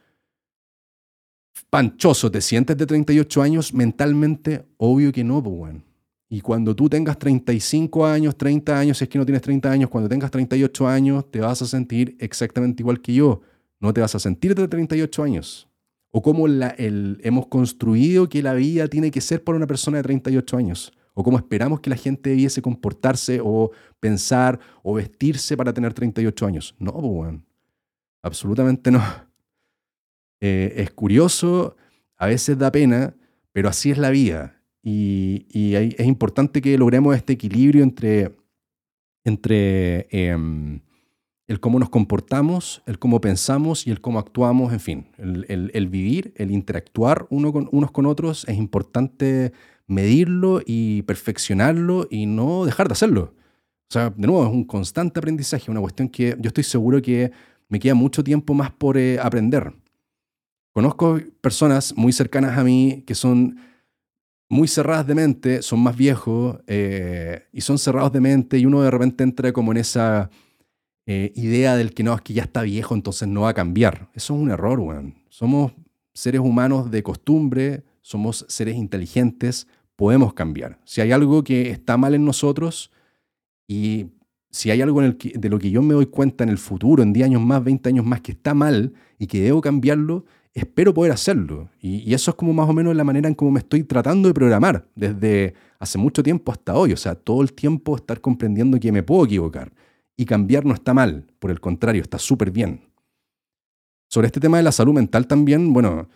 [1.70, 4.66] Panchoso, ¿te sientes de 38 años mentalmente?
[4.78, 5.76] Obvio que no, pues.
[6.28, 9.90] Y cuando tú tengas 35 años, 30 años, si es que no tienes 30 años,
[9.90, 13.42] cuando tengas 38 años, te vas a sentir exactamente igual que yo.
[13.81, 15.68] No te vas a sentir de 38 años.
[16.11, 20.57] O cómo hemos construido que la vida tiene que ser para una persona de 38
[20.57, 20.93] años.
[21.14, 23.70] O cómo esperamos que la gente debiese comportarse o
[24.01, 26.74] pensar o vestirse para tener 38 años.
[26.79, 27.35] No, pues,
[28.22, 29.03] absolutamente no.
[30.41, 31.77] Eh, es curioso,
[32.16, 33.14] a veces da pena,
[33.53, 34.62] pero así es la vida.
[34.83, 38.37] Y, es importante que logremos este equilibrio entre,
[39.24, 40.81] entre em,
[41.49, 46.32] el cómo nos comportamos, el cómo pensamos y el cómo actuamos, en fin, el, vivir,
[46.36, 49.53] el interactuar uno unos con otros, es importante
[49.86, 53.34] medirlo y perfeccionarlo y no dejar de hacerlo.
[53.88, 57.30] O sea, de nuevo, es un constante aprendizaje, una cuestión que yo estoy seguro que
[57.68, 59.72] me queda mucho tiempo más por eh, aprender.
[60.72, 63.59] Conozco personas muy cercanas a mí que son
[64.49, 68.82] muy cerradas de mente, son más viejos eh, y son cerrados de mente y uno
[68.82, 70.30] de repente entra como en esa
[71.07, 74.11] eh, idea del que no, es que ya está viejo, entonces no va a cambiar.
[74.12, 75.14] Eso es un error, weón.
[75.28, 75.72] Somos
[76.12, 80.80] seres humanos de costumbre, somos seres inteligentes, podemos cambiar.
[80.84, 82.90] Si hay algo que está mal en nosotros
[83.68, 84.07] y
[84.50, 87.26] si hay algo de lo que yo me doy cuenta en el futuro, en 10
[87.26, 91.68] años más, 20 años más, que está mal y que debo cambiarlo, espero poder hacerlo.
[91.80, 94.28] Y, y, eso es como más o menos la manera en cómo me estoy tratando
[94.28, 96.92] de programar desde hace mucho tiempo hasta hoy.
[96.92, 99.70] O sea, todo el tiempo estar comprendiendo que me puedo equivocar
[100.16, 102.88] y cambiar no está mal, por el contrario, está súper bien.
[104.08, 106.08] Sobre este tema de la salud mental también, bueno,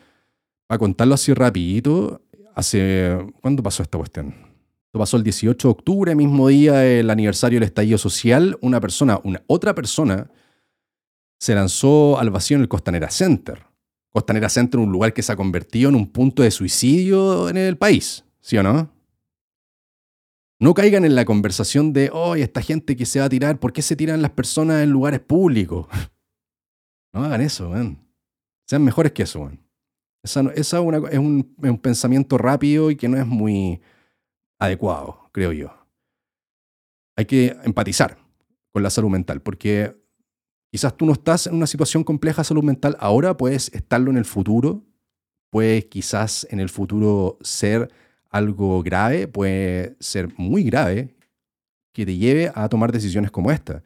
[0.66, 2.22] para contarlo así rapidito,
[2.55, 3.18] hace...
[3.40, 4.28] ¿Cuándo pasó esta cuestión?
[4.28, 9.20] Esto pasó el 18 de octubre, mismo día del aniversario del estallido social, una persona,
[9.24, 10.30] una otra persona,
[11.38, 13.66] se lanzó al vacío en el Costanera Center.
[14.11, 17.76] Costanera Center, un lugar que se ha convertido en un punto de suicidio en el
[17.76, 18.90] país, ¿sí o no?
[20.61, 23.73] No caigan en la conversación de, oh, esta gente que se va a tirar, ¿por
[23.73, 25.87] qué se tiran las personas en lugares públicos?
[27.13, 27.99] No hagan eso, man.
[28.69, 29.61] Sean mejores que eso, man.
[30.23, 30.95] Esa, es, un,
[31.61, 33.81] es un pensamiento rápido y que no es muy
[34.61, 35.75] adecuado, creo yo.
[37.17, 38.17] Hay que empatizar
[38.73, 39.97] con la salud mental, porque
[40.71, 44.19] quizás tú no estás en una situación compleja de salud mental ahora, puedes estarlo en
[44.19, 44.85] el futuro,
[45.51, 47.91] puedes quizás en el futuro ser
[48.31, 51.14] algo grave, puede ser muy grave,
[51.93, 53.83] que te lleve a tomar decisiones como esta.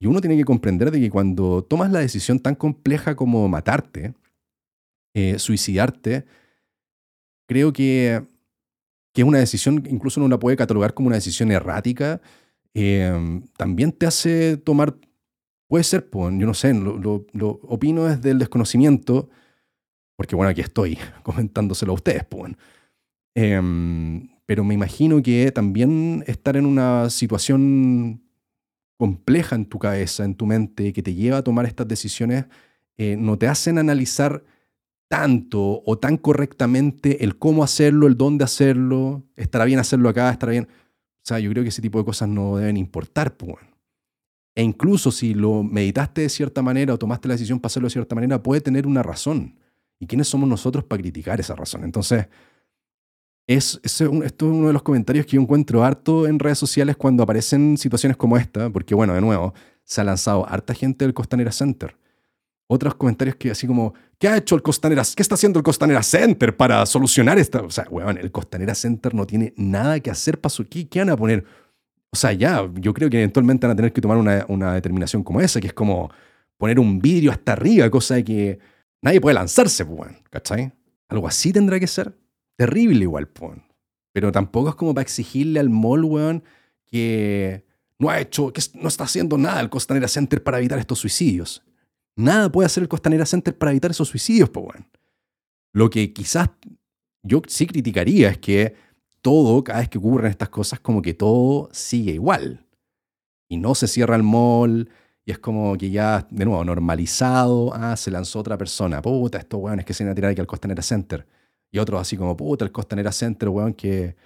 [0.00, 4.14] Y uno tiene que comprender de que cuando tomas la decisión tan compleja como matarte,
[5.14, 6.24] eh, suicidarte,
[7.48, 8.22] creo que,
[9.12, 12.20] que, es una decisión, incluso uno la puede catalogar como una decisión errática,
[12.74, 14.94] em, también te hace tomar,
[15.66, 16.98] puede ser, yo no sé, lo,
[17.32, 19.28] lo, opino desde el desconocimiento,
[20.16, 22.54] porque bueno, aquí estoy comentándoselo a ustedes, pues.
[23.34, 28.22] Em, pero me imagino que también estar en una situación
[28.96, 32.46] compleja en tu cabeza, en tu mente, que te lleva a tomar estas decisiones,
[32.96, 34.44] eh, no te hacen analizar
[35.08, 40.52] tanto o tan correctamente el cómo hacerlo, el dónde hacerlo, estará bien hacerlo acá, estará
[40.52, 40.68] bien.
[41.16, 43.36] O sea, yo creo que ese tipo de cosas no deben importar.
[43.36, 43.56] Pues.
[44.54, 47.92] E incluso si lo meditaste de cierta manera o tomaste la decisión para hacerlo de
[47.92, 49.58] cierta manera, puede tener una razón.
[50.00, 51.84] ¿Y quiénes somos nosotros para criticar esa razón?
[51.84, 52.26] Entonces,
[53.48, 57.22] es, esto es uno de los comentarios que yo encuentro harto en redes sociales cuando
[57.22, 61.50] aparecen situaciones como esta, porque bueno, de nuevo, se ha lanzado harta gente del Costanera
[61.50, 61.96] Center.
[62.66, 65.02] Otros comentarios que así como, ¿qué ha hecho el Costanera?
[65.16, 67.62] ¿Qué está haciendo el Costanera Center para solucionar esta?
[67.62, 70.68] O sea, weón, el Costanera Center no tiene nada que hacer para su...
[70.68, 71.46] ¿Qué, ¿Qué van a poner?
[72.10, 75.24] O sea, ya, yo creo que eventualmente van a tener que tomar una, una determinación
[75.24, 76.10] como esa, que es como
[76.58, 78.58] poner un vidrio hasta arriba, cosa de que
[79.00, 80.70] nadie puede lanzarse, pues, ¿cachai?
[81.08, 82.14] Algo así tendrá que ser.
[82.58, 83.30] Terrible igual.
[84.12, 86.42] Pero tampoco es como para exigirle al mall, weón,
[86.84, 87.64] que
[88.00, 91.62] no ha hecho, que no está haciendo nada el Costanera Center para evitar estos suicidios.
[92.16, 94.88] Nada puede hacer el Costanera Center para evitar esos suicidios, pues, weón.
[95.72, 96.50] Lo que quizás
[97.22, 98.74] yo sí criticaría es que
[99.22, 102.66] todo, cada vez que ocurren estas cosas, como que todo sigue igual.
[103.48, 104.90] Y no se cierra el mall,
[105.24, 107.72] y es como que ya, de nuevo, normalizado.
[107.72, 109.00] Ah, se lanzó otra persona.
[109.00, 111.24] Puta, estos weones que se van a tirar aquí al Costanera Center.
[111.70, 114.16] Y otros así como, puta, el Costanera Center, weón, que,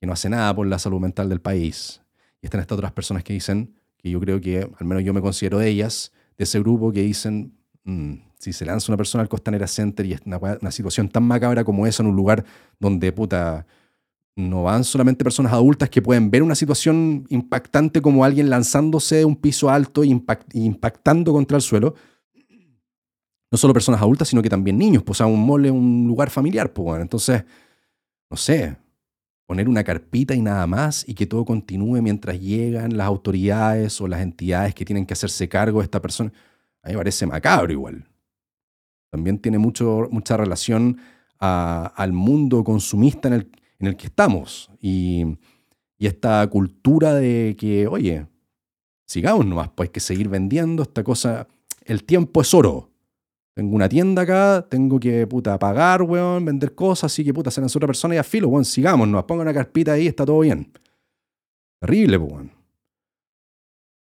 [0.00, 2.00] que no hace nada por la salud mental del país.
[2.42, 5.22] Y están estas otras personas que dicen, que yo creo que, al menos yo me
[5.22, 7.54] considero de ellas, de ese grupo que dicen,
[7.84, 11.64] mm, si se lanza una persona al Costanera Center y es una, situación tan macabra
[11.64, 12.44] como esa en un lugar
[12.78, 13.66] donde, puta,
[14.36, 19.24] no van solamente personas adultas que pueden ver una situación impactante como alguien lanzándose de
[19.24, 20.08] un piso alto e
[20.52, 21.94] impactando contra el suelo,
[23.50, 26.72] no solo personas adultas, sino que también niños, pues a un mole, un lugar familiar,
[26.72, 27.02] pues bueno.
[27.02, 27.44] Entonces,
[28.30, 28.76] no sé,
[29.46, 34.08] poner una carpita y nada más y que todo continúe mientras llegan las autoridades o
[34.08, 36.32] las entidades que tienen que hacerse cargo de esta persona.
[36.82, 38.06] A mí me parece macabro igual.
[39.10, 40.98] También tiene mucho, mucha relación
[41.38, 45.24] al mundo consumista en el, en el que estamos y,
[45.98, 48.26] y, esta cultura de que, oye,
[49.06, 51.46] sigamos nomás, pues hay que seguir vendiendo esta cosa.
[51.84, 52.93] El tiempo es oro.
[53.54, 57.62] Tengo una tienda acá, tengo que, puta, pagar, weón, vender cosas, así que, puta, se
[57.62, 60.72] otra persona y a filo, weón, sigamos, nos ponga una carpita ahí, está todo bien.
[61.80, 62.52] Terrible, pues, weón.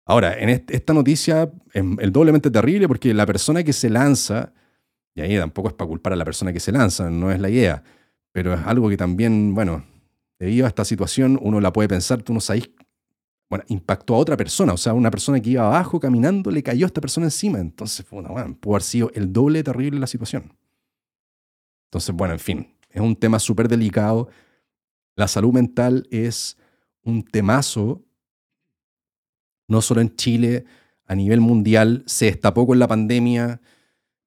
[0.04, 4.54] Ahora, en esta noticia es el doblemente terrible porque la persona que se lanza,
[5.14, 7.50] y ahí tampoco es para culpar a la persona que se lanza, no es la
[7.50, 7.82] idea,
[8.32, 9.84] pero es algo que también, bueno,
[10.38, 12.70] debido a esta situación, uno la puede pensar, tú no sabes
[13.48, 14.72] bueno, impactó a otra persona.
[14.72, 17.58] O sea, una persona que iba abajo caminando le cayó a esta persona encima.
[17.58, 20.52] Entonces, bueno, pudo haber sido el doble de terrible la situación.
[21.86, 24.28] Entonces, bueno, en fin, es un tema súper delicado.
[25.16, 26.58] La salud mental es
[27.02, 28.04] un temazo,
[29.66, 30.64] no solo en Chile,
[31.06, 32.04] a nivel mundial.
[32.06, 33.62] Se destapó con la pandemia.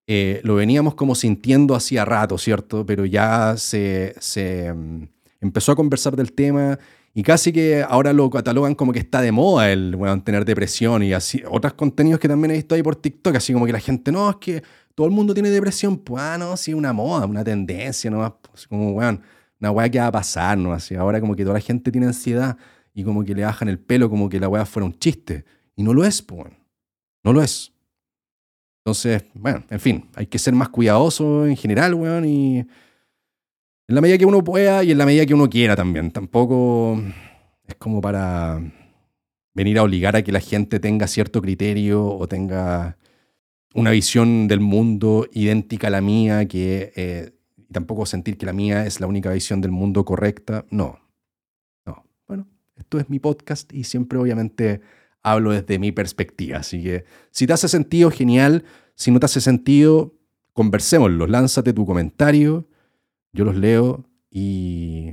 [0.08, 2.86] Eh, lo veníamos como sintiendo hacía rato, ¿cierto?
[2.88, 5.08] Pero ya se, se mm,
[5.42, 6.80] empezó a conversar del tema
[7.14, 11.04] y casi que ahora lo catalogan como que está de moda el bueno, tener depresión
[11.04, 11.44] y así.
[11.50, 14.30] Otros contenidos que también he visto ahí por TikTok, así como que la gente, no,
[14.30, 14.64] es que
[14.96, 15.98] todo el mundo tiene depresión.
[15.98, 18.40] Pues, ah, no, sí, una moda, una tendencia, ¿no?
[18.42, 19.22] Pues, como, weón,
[19.60, 20.72] una weá que va a pasar, ¿no?
[20.72, 22.58] Así, ahora como que toda la gente tiene ansiedad
[22.94, 25.44] y como que le bajan el pelo como que la weá fuera un chiste.
[25.76, 26.46] Y no lo es, pues,
[27.24, 27.74] no lo es.
[28.86, 32.66] Entonces, bueno, en fin, hay que ser más cuidadoso en general, weón, y
[33.92, 36.12] en la medida que uno pueda y en la medida que uno quiera también.
[36.12, 36.98] Tampoco
[37.68, 38.62] es como para
[39.54, 42.98] venir a obligar a que la gente tenga cierto criterio o tenga
[43.74, 47.32] una visión del mundo idéntica a la mía, que eh,
[47.70, 50.66] tampoco sentir que la mía es la única visión del mundo correcta.
[50.70, 50.98] No,
[51.86, 52.06] no.
[52.30, 54.80] Bueno, esto es mi podcast y siempre obviamente
[55.22, 56.60] hablo desde mi perspectiva.
[56.60, 58.64] Así que si te hace sentido, genial.
[58.96, 60.16] Si no te hace sentido,
[60.54, 61.28] conversémoslo.
[61.28, 62.70] Lánzate tu comentario
[63.34, 65.12] yo los leo y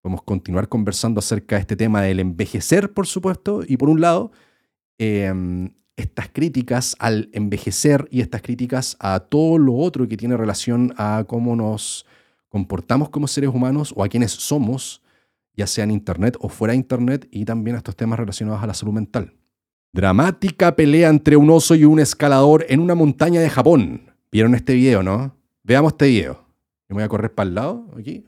[0.00, 4.32] podemos continuar conversando acerca de este tema del envejecer, por supuesto, y por un lado,
[4.98, 10.94] em, estas críticas al envejecer y estas críticas a todo lo otro que tiene relación
[10.96, 12.06] a cómo nos
[12.48, 15.02] comportamos como seres humanos o a quienes somos,
[15.54, 18.66] ya sea en Internet o fuera de Internet, y también a estos temas relacionados a
[18.66, 19.34] la salud mental.
[19.92, 24.10] Dramática pelea entre un oso y un escalador en una montaña de Japón.
[24.32, 25.36] ¿Vieron este video, no?
[25.62, 26.41] Veamos este video
[26.94, 28.26] me voy a correr para el lado, aquí.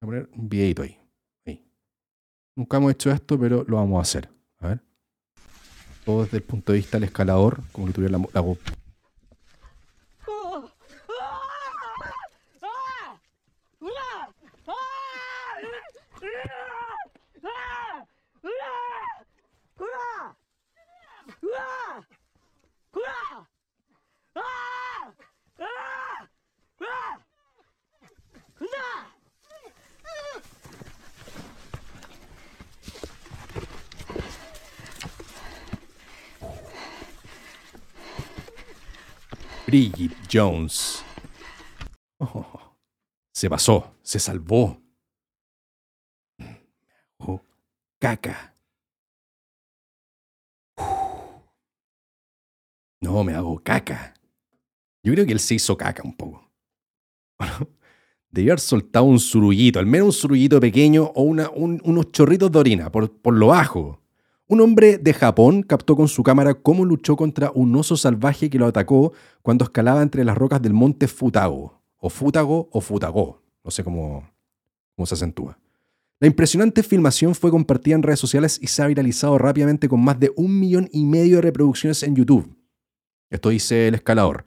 [0.00, 0.98] Voy a poner un videito ahí.
[2.56, 4.28] Nunca hemos hecho esto, pero lo vamos a hacer.
[4.58, 4.80] A ver.
[6.04, 8.40] Todo desde el punto de vista del escalador, como que tuviera la, la
[39.68, 41.04] Bridget Jones.
[42.18, 42.74] Oh,
[43.34, 44.80] se pasó, se salvó.
[47.18, 47.38] Oh,
[48.00, 48.56] caca.
[53.02, 54.14] No, me hago caca.
[55.02, 56.50] Yo creo que él se hizo caca un poco.
[57.38, 57.68] Bueno,
[58.30, 62.58] debió haber soltado un surullito, al menos un surullito pequeño o una, unos chorritos de
[62.58, 64.00] orina por, por lo bajo.
[64.50, 68.58] Un hombre de Japón captó con su cámara cómo luchó contra un oso salvaje que
[68.58, 73.70] lo atacó cuando escalaba entre las rocas del monte Futago, o Futago o Futago, no
[73.70, 74.26] sé cómo,
[74.96, 75.58] cómo se acentúa.
[76.18, 80.18] La impresionante filmación fue compartida en redes sociales y se ha viralizado rápidamente con más
[80.18, 82.56] de un millón y medio de reproducciones en YouTube.
[83.28, 84.46] Esto dice el escalador.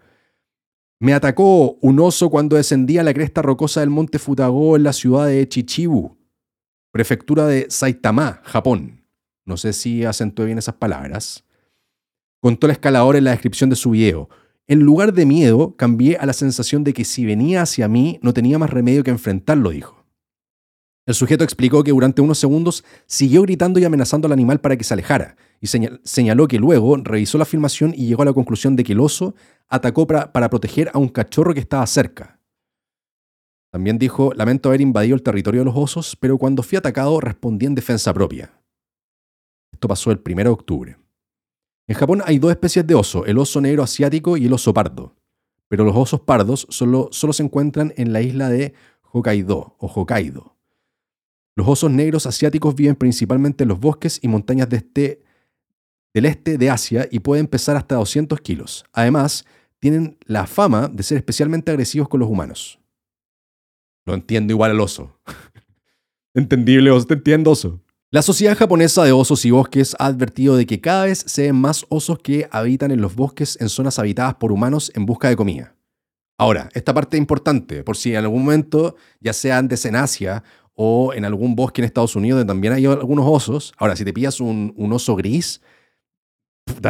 [0.99, 5.28] Me atacó un oso cuando descendía la cresta rocosa del monte Futago en la ciudad
[5.28, 6.18] de Chichibu,
[6.91, 9.01] prefectura de Saitama, Japón
[9.45, 11.43] no sé si acentué bien esas palabras,
[12.41, 14.29] contó el escalador en la descripción de su video.
[14.67, 18.33] En lugar de miedo, cambié a la sensación de que si venía hacia mí no
[18.33, 20.05] tenía más remedio que enfrentarlo, dijo.
[21.05, 24.83] El sujeto explicó que durante unos segundos siguió gritando y amenazando al animal para que
[24.83, 28.83] se alejara, y señaló que luego revisó la filmación y llegó a la conclusión de
[28.83, 29.35] que el oso
[29.67, 32.39] atacó para, para proteger a un cachorro que estaba cerca.
[33.71, 37.65] También dijo, lamento haber invadido el territorio de los osos, pero cuando fui atacado respondí
[37.65, 38.61] en defensa propia.
[39.82, 40.97] Esto pasó el 1 de octubre.
[41.88, 45.15] En Japón hay dos especies de oso, el oso negro asiático y el oso pardo.
[45.69, 48.75] Pero los osos pardos solo, solo se encuentran en la isla de
[49.11, 50.55] Hokkaido o Hokkaido.
[51.55, 55.23] Los osos negros asiáticos viven principalmente en los bosques y montañas este,
[56.13, 58.86] del este de Asia y pueden pesar hasta 200 kilos.
[58.93, 59.47] Además,
[59.79, 62.79] tienen la fama de ser especialmente agresivos con los humanos.
[64.05, 65.17] Lo entiendo igual al oso.
[66.36, 67.82] Entendible, oso, te entiendo, oso.
[68.14, 71.55] La Sociedad Japonesa de Osos y Bosques ha advertido de que cada vez se ven
[71.55, 75.38] más osos que habitan en los bosques en zonas habitadas por humanos en busca de
[75.38, 75.78] comida.
[76.38, 80.43] Ahora, esta parte es importante, por si en algún momento, ya sea antes en Asia
[80.74, 83.74] o en algún bosque en Estados Unidos, donde también hay algunos osos.
[83.78, 85.62] Ahora, si te pillas un, oso gris,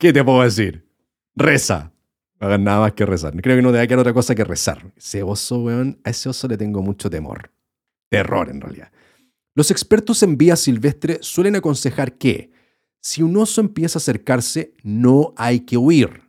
[0.00, 0.88] ¿qué te puedo decir?
[1.36, 1.92] Reza.
[2.40, 3.32] No hagan nada más que rezar.
[3.40, 4.92] Creo que no te va a quedar otra cosa que rezar.
[4.96, 7.52] Ese oso, weón, a ese oso le tengo mucho temor.
[8.10, 8.90] Terror, en realidad.
[9.54, 12.50] Los expertos en vía silvestre suelen aconsejar que
[13.00, 16.22] si un oso empieza a acercarse, no hay que huir,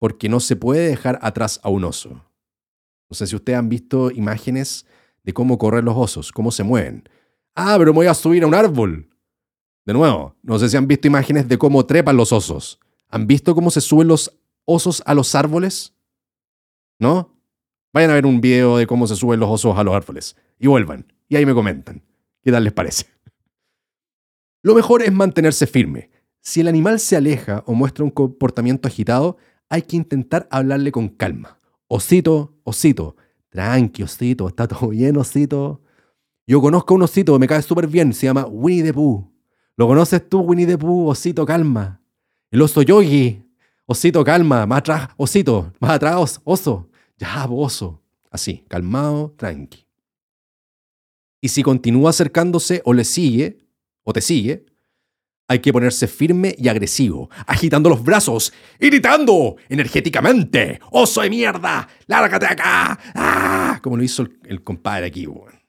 [0.00, 2.24] porque no se puede dejar atrás a un oso.
[3.08, 4.86] No sé si ustedes han visto imágenes
[5.22, 7.08] de cómo corren los osos, cómo se mueven.
[7.54, 9.08] Ah, pero me voy a subir a un árbol.
[9.86, 12.80] De nuevo, no sé si han visto imágenes de cómo trepan los osos.
[13.10, 15.94] ¿Han visto cómo se suben los osos a los árboles?
[16.98, 17.38] ¿No?
[17.92, 20.66] Vayan a ver un video de cómo se suben los osos a los árboles y
[20.66, 21.06] vuelvan.
[21.28, 22.02] Y ahí me comentan.
[22.44, 23.06] ¿Qué tal les parece?
[24.62, 26.10] Lo mejor es mantenerse firme.
[26.42, 29.38] Si el animal se aleja o muestra un comportamiento agitado,
[29.70, 31.58] hay que intentar hablarle con calma.
[31.88, 33.16] Osito, osito,
[33.48, 35.80] tranqui, osito, está todo bien, osito.
[36.46, 39.26] Yo conozco a un osito, me cae súper bien, se llama Winnie the Pooh.
[39.76, 41.08] ¿Lo conoces tú, Winnie the Pooh?
[41.08, 42.02] Osito, calma.
[42.50, 43.42] El oso yogi.
[43.86, 44.66] Osito, calma.
[44.66, 45.72] Más atrás, osito.
[45.80, 46.90] Más atrás, oso.
[47.16, 48.02] Ya, oso.
[48.30, 49.83] Así, calmado, tranqui.
[51.44, 53.58] Y si continúa acercándose o le sigue,
[54.02, 54.64] o te sigue,
[55.46, 61.86] hay que ponerse firme y agresivo, agitando los brazos y gritando energéticamente: ¡Oso de mierda!
[62.06, 62.98] ¡Lárgate acá!
[63.14, 63.78] ¡Ah!
[63.82, 65.60] Como lo hizo el, compadre aquí, weón.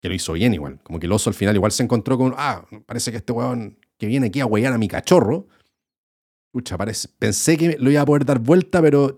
[0.00, 0.80] Que lo hizo bien igual.
[0.82, 2.64] Como que el oso al final igual se encontró con: ¡Ah!
[2.86, 5.46] Parece que este weón que viene aquí a huellar a mi cachorro.
[6.52, 9.14] Pucha, parece, pensé que lo iba a poder dar vuelta, pero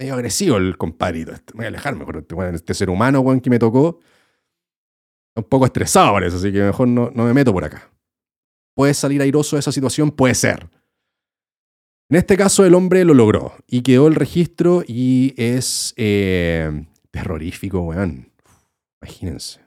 [0.00, 1.30] medio agresivo el compadrito.
[1.30, 1.52] Este.
[1.54, 2.16] Voy a alejar mejor.
[2.16, 4.00] Este, este ser humano, weón, que me tocó
[5.38, 7.90] un poco estresado parece, así que mejor no, me meto por acá.
[8.74, 10.10] ¿Puede salir airoso de esa situación?
[10.10, 10.68] Puede ser.
[12.10, 17.80] En este caso el hombre lo logró y quedó el registro y es eh, terrorífico,
[17.80, 18.32] weón.
[19.02, 19.60] Imagínense.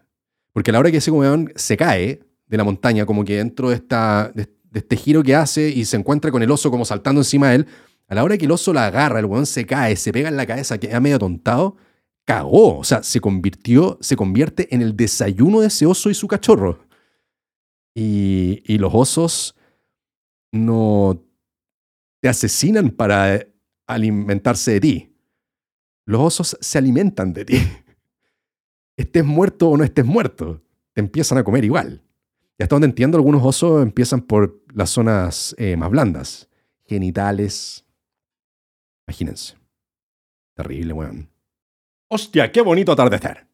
[0.53, 3.69] Porque a la hora que ese weón se cae de la montaña, como que dentro
[3.69, 7.21] de, esta, de, este giro que hace y se encuentra con el oso como saltando
[7.21, 7.67] encima de él,
[8.07, 10.35] a la hora que el oso la agarra, el weón se cae, se pega en
[10.35, 11.77] la cabeza, queda medio tontado,
[12.25, 16.27] cagó, o sea, se convirtió, se convierte en el desayuno de ese oso y su
[16.27, 16.85] cachorro.
[17.93, 19.55] Y, y los osos
[20.51, 21.23] no
[22.21, 23.45] te asesinan para
[23.87, 25.15] alimentarse de ti.
[26.05, 27.57] Los osos se alimentan de ti.
[28.97, 30.61] Estés muerto o no estés muerto,
[30.93, 32.03] te empiezan a comer igual.
[32.57, 36.49] Y hasta donde entiendo, algunos osos empiezan por las zonas eh, más blandas,
[36.85, 37.85] genitales.
[39.07, 39.55] Imagínense.
[40.53, 41.29] Terrible, weón.
[42.13, 43.47] Hostia, qué bonito atardecer.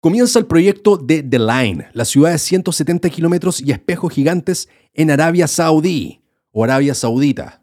[0.00, 5.10] Comienza el proyecto de The Line, la ciudad de 170 kilómetros y espejos gigantes en
[5.10, 6.22] Arabia Saudí
[6.52, 7.62] o Arabia Saudita.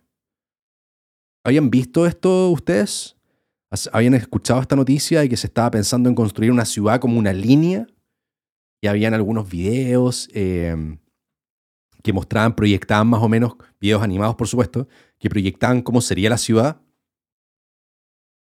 [1.43, 3.15] ¿Habían visto esto ustedes?
[3.91, 7.33] ¿Habían escuchado esta noticia de que se estaba pensando en construir una ciudad como una
[7.33, 7.87] línea?
[8.83, 10.99] Y habían algunos videos em,
[12.03, 14.87] que mostraban, proyectaban más o menos, videos animados por supuesto,
[15.17, 16.82] que proyectaban cómo sería la ciudad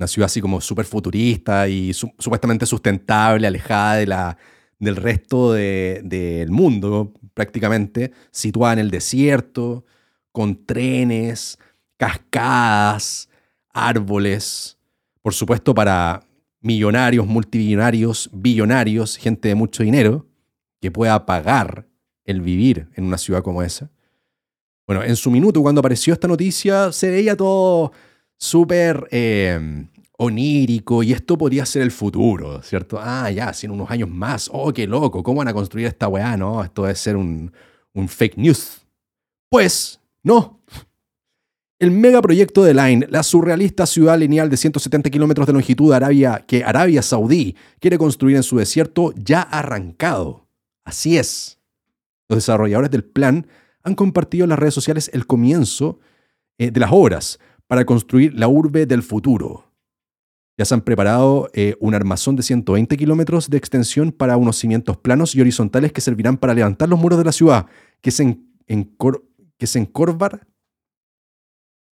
[0.02, 4.38] una ciudad así como súper futurista y supuestamente sustentable, alejada de la,
[4.80, 9.86] del resto del mundo prácticamente, situada en el desierto,
[10.32, 11.60] con trenes,
[11.98, 13.30] cascadas,
[13.70, 14.78] árboles,
[15.22, 16.24] por supuesto para
[16.62, 20.26] millonarios, multimillonarios, billonarios, gente de mucho dinero,
[20.82, 21.88] que pueda pagar
[22.26, 23.92] el vivir en una ciudad como esa.
[24.88, 27.92] Bueno, en su minuto, cuando apareció esta noticia, se veía todo
[28.42, 29.86] súper eh,
[30.18, 33.00] onírico y esto podría ser el futuro, ¿cierto?
[33.00, 36.08] Ah, ya, si en unos años más, oh, qué loco, ¿cómo van a construir esta
[36.08, 36.36] weá?
[36.36, 37.52] No, esto debe ser un,
[37.94, 38.82] un fake news.
[39.48, 40.60] Pues, no.
[41.78, 46.44] El megaproyecto de Line, la surrealista ciudad lineal de 170 kilómetros de longitud de Arabia,
[46.48, 50.48] que Arabia Saudí quiere construir en su desierto, ya arrancado.
[50.84, 51.60] Así es.
[52.28, 53.48] Los desarrolladores del plan
[53.84, 56.00] han compartido en las redes sociales el comienzo
[56.58, 57.40] eh, de las obras,
[57.72, 59.72] para construir la urbe del futuro.
[60.58, 64.98] Ya se han preparado eh, un armazón de 120 kilómetros de extensión para unos cimientos
[64.98, 67.68] planos y horizontales que servirán para levantar los muros de la ciudad,
[68.02, 70.46] que se, encorvar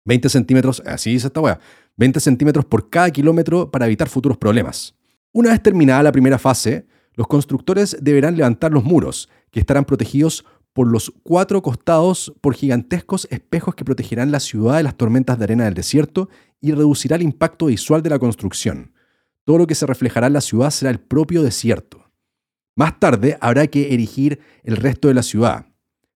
[0.05, 1.59] 20 centímetros, así dice esta weá,
[1.97, 4.95] 20 centímetros por cada kilómetro para evitar futuros problemas.
[5.33, 10.45] Una vez terminada la primera fase, Los constructores deberán levantar los muros, que estarán protegidos
[10.73, 15.45] por los cuatro costados por gigantescos espejos que protegerán la ciudad de las tormentas de
[15.45, 16.29] arena del desierto
[16.61, 18.93] y reducirá el impacto visual de la construcción.
[19.45, 22.11] Todo lo que se reflejará en la ciudad será el propio desierto.
[22.75, 25.67] Más tarde habrá que erigir el resto de la ciudad.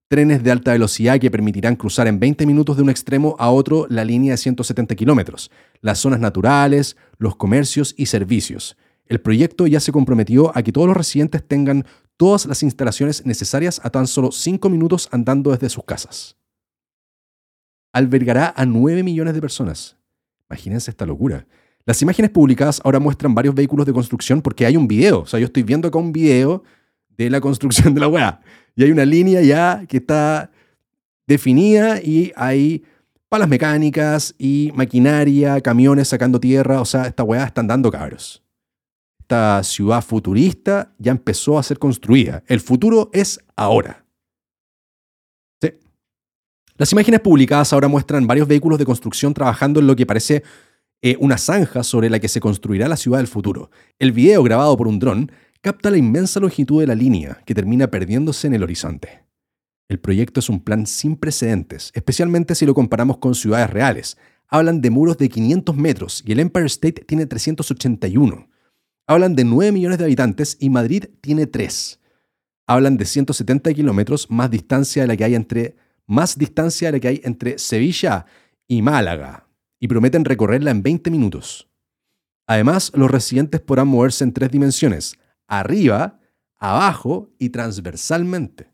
[0.09, 3.87] Trenes de alta velocidad que permitirán cruzar en 20 minutos de un extremo a otro
[3.91, 5.51] la línea de 170 kilómetros,
[5.81, 8.77] las zonas naturales, los comercios y servicios.
[9.07, 11.85] El proyecto ya se comprometió a que todos los residentes tengan
[12.17, 16.37] todas las instalaciones necesarias a tan solo 5 minutos andando desde sus casas.
[17.93, 19.97] Albergará a 9 millones de personas.
[20.49, 21.47] Imagínense esta locura.
[21.85, 25.21] Las imágenes publicadas ahora muestran varios vehículos de construcción porque hay un video.
[25.21, 26.65] O sea, yo estoy viendo acá un video
[27.17, 28.41] de la construcción de la weá.
[28.75, 30.51] Y hay una línea ya que está
[31.27, 32.85] definida y hay
[33.29, 36.81] palas mecánicas y maquinaria, camiones sacando tierra.
[36.81, 38.43] O sea, esta weá está andando cabros.
[39.27, 42.45] Esta ciudad futurista ya empezó a ser construida.
[42.47, 44.07] El futuro es ahora.
[46.77, 50.45] Las imágenes publicadas ahora muestran varios vehículos de construcción trabajando en lo que parece
[51.03, 53.73] eh, una zanja sobre la que se construirá la ciudad del futuro.
[53.99, 57.89] El video grabado por un dron capta la inmensa longitud de la línea que termina
[57.89, 59.25] perdiéndose en el horizonte.
[59.89, 64.19] El proyecto es un plan sin precedentes, especialmente si lo comparamos con ciudades reales.
[64.47, 68.51] Hablan de muros de 500 metros y el Empire State tiene 381.
[69.09, 72.01] Hablan de 9 millones de habitantes y Madrid tiene 3.
[72.67, 75.77] Hablan de 170 kilómetros más distancia de la que hay entre
[76.07, 78.27] más distancia de la que hay entre Sevilla
[78.67, 79.49] y Málaga,
[79.79, 81.69] y prometen recorrerla en 20 minutos.
[82.49, 86.19] Además, los residentes podrán moverse en tres dimensiones, arriba,
[86.59, 88.73] abajo y transversalmente.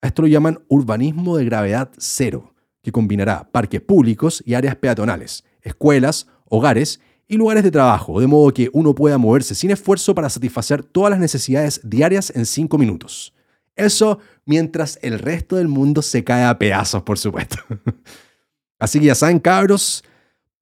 [0.00, 6.28] Esto lo llaman urbanismo de gravedad cero, que combinará parques públicos y áreas peatonales, escuelas,
[6.44, 10.84] hogares y lugares de trabajo, de modo que uno pueda moverse sin esfuerzo para satisfacer
[10.84, 13.34] todas las necesidades diarias en 5 minutos.
[13.76, 17.56] Eso mientras el resto del mundo se cae a pedazos, por supuesto.
[18.78, 20.04] Así que ya saben, cabros,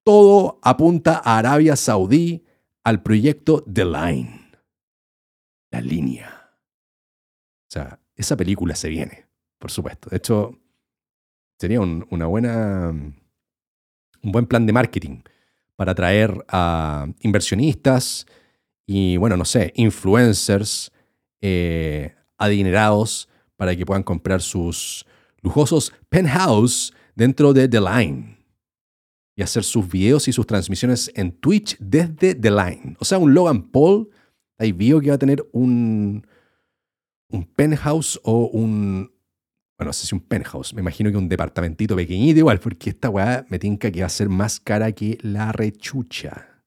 [0.03, 2.45] todo apunta a Arabia Saudí,
[2.83, 4.51] al proyecto The Line.
[5.71, 6.51] La línea.
[7.67, 9.25] O sea, esa película se viene,
[9.57, 10.09] por supuesto.
[10.09, 10.59] De hecho,
[11.57, 15.21] sería un, una buena, un buen plan de marketing
[15.83, 18.25] para atraer a inversionistas
[18.87, 20.93] y, bueno, no sé, influencers
[21.41, 23.27] eh, adinerados
[23.57, 25.05] para que puedan comprar sus
[25.41, 28.37] lujosos penthouse dentro de The Line
[29.35, 32.95] y hacer sus videos y sus transmisiones en Twitch desde The Line.
[32.99, 34.07] O sea, un Logan Paul,
[34.57, 36.25] ahí vio que va a tener un,
[37.27, 39.11] un penthouse o un...
[39.83, 43.09] Bueno, no sé si un penthouse, me imagino que un departamentito pequeñito igual, porque esta
[43.09, 46.63] weá me tinca que va a ser más cara que la rechucha.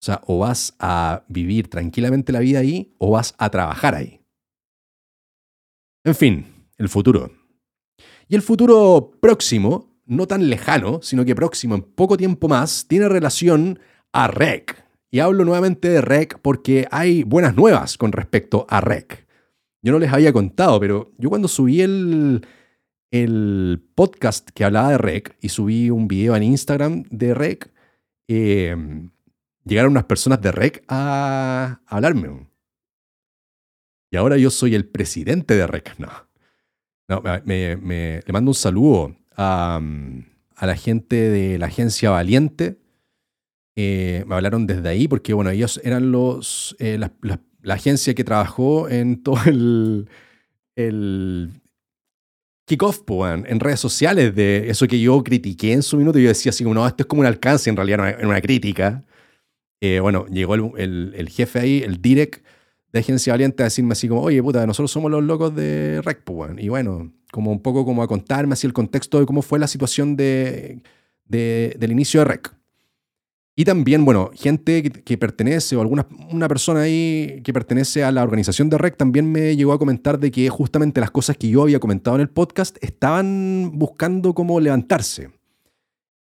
[0.00, 4.22] O sea, o vas a vivir tranquilamente la vida ahí o vas a trabajar ahí.
[6.04, 6.46] En fin,
[6.78, 7.30] el futuro.
[8.28, 13.10] Y el futuro próximo no tan lejano, sino que próximo en poco tiempo más, tiene
[13.10, 13.78] relación
[14.10, 14.86] a REC.
[15.10, 19.25] Y hablo nuevamente de REC porque hay buenas nuevas con respecto a REC.
[19.86, 22.44] Yo no les había contado, pero yo cuando subí el,
[23.12, 27.72] el podcast que hablaba de REC y subí un video en Instagram de REC,
[28.26, 29.10] em,
[29.64, 32.48] llegaron unas personas de REC a, hablarme.
[34.10, 35.94] Y ahora yo soy el presidente de REC.
[36.00, 36.10] No.
[37.08, 37.76] no me,
[38.26, 39.80] le mando un saludo a,
[40.62, 42.80] la gente de la agencia Valiente.
[43.76, 46.98] Eh, me hablaron desde ahí porque, bueno, ellos eran los, eh,
[47.66, 50.08] la, agencia que trabajó en todo el,
[50.76, 51.50] el
[52.66, 56.18] kickoff en redes sociales de eso que yo critiqué en su minuto.
[56.18, 59.04] Yo decía así como, no, esto es como un alcance, en realidad era una, crítica.
[59.80, 62.44] Eh, bueno, llegó el, jefe ahí, el direct
[62.92, 66.22] de Agencia Valiente, a decirme así como, oye, puta, nosotros somos los locos de Rec,
[66.58, 69.68] y bueno, como un poco como a contarme así el contexto de cómo fue la
[69.68, 70.82] situación de,
[71.24, 72.55] del inicio de REC.
[73.58, 78.22] Y también, bueno, gente que, pertenece o alguna una persona ahí que pertenece a la
[78.22, 81.62] organización de REC también me llegó a comentar de que justamente las cosas que yo
[81.62, 85.30] había comentado en el podcast estaban buscando cómo levantarse.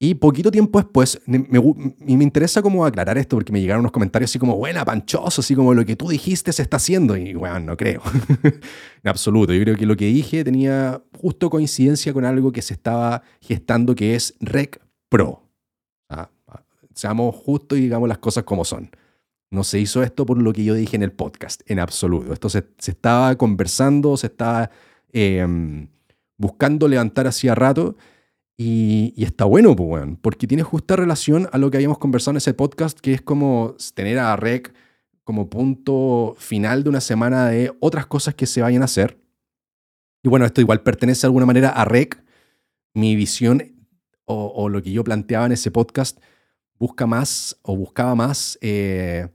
[0.02, 4.31] Y poquito tiempo después, me, me, interesa como aclarar esto porque me llegaron unos comentarios
[4.31, 7.16] así como, buena, panchoso, así como lo que tú dijiste se está haciendo.
[7.16, 8.02] Y bueno, no creo.
[8.43, 9.52] en absoluto.
[9.52, 13.94] Yo creo que lo que dije tenía justo coincidencia con algo que se estaba gestando
[13.94, 14.81] que es Rec
[15.11, 15.49] Pro.
[17.01, 18.90] Seamos justos y digamos las cosas como son.
[19.51, 22.32] No se hizo esto por lo que yo dije en el podcast, en absoluto.
[22.32, 24.70] Esto se, estaba conversando, se estaba
[25.12, 25.89] em,
[26.36, 27.97] buscando levantar hacía rato
[28.56, 32.52] y, está bueno, pues, porque tiene justa relación a lo que habíamos conversado en ese
[32.52, 34.72] podcast, que es como tener a Rec
[35.24, 39.18] como punto final de una semana de otras cosas que se vayan a hacer.
[40.22, 42.22] Y bueno, esto igual pertenece de alguna manera a REC.
[42.94, 43.86] Mi visión
[44.27, 46.18] o, lo que yo planteaba en ese podcast
[46.81, 49.28] busca más o buscaba más eh,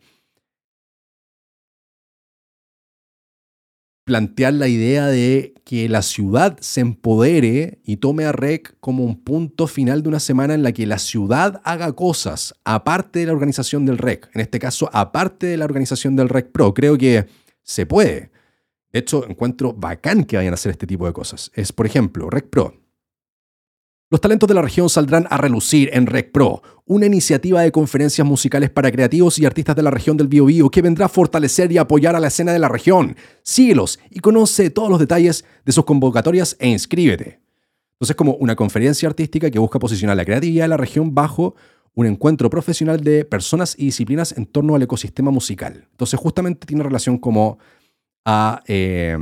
[4.03, 9.23] plantear la idea de que la ciudad se empodere y tome a REC como un
[9.23, 13.33] punto final de una semana en la que la ciudad haga cosas aparte de la
[13.33, 14.29] organización del REC.
[14.33, 16.73] En este caso, aparte de la organización del REC Pro.
[16.73, 17.27] Creo que
[17.63, 18.31] se puede.
[18.91, 21.51] De hecho, encuentro bacán que vayan a hacer este tipo de cosas.
[21.55, 22.84] Es, por ejemplo, REC Pro
[24.11, 28.25] los talentos de la región saldrán a relucir en Rec Pro, una iniciativa de conferencias
[28.25, 31.79] musicales para creativos y artistas de la región del Biobío que vendrá a fortalecer y
[31.79, 33.15] apoyar a la escena de la región.
[33.41, 37.39] Síguelos y conoce todos los detalles de sus convocatorias e inscríbete.
[37.95, 41.55] Entonces, es como una conferencia artística que busca posicionar la creatividad de la región bajo
[41.95, 45.87] un encuentro profesional de personas y disciplinas en torno al ecosistema musical.
[45.91, 47.57] Entonces, justamente tiene relación como
[48.25, 49.17] a, eh,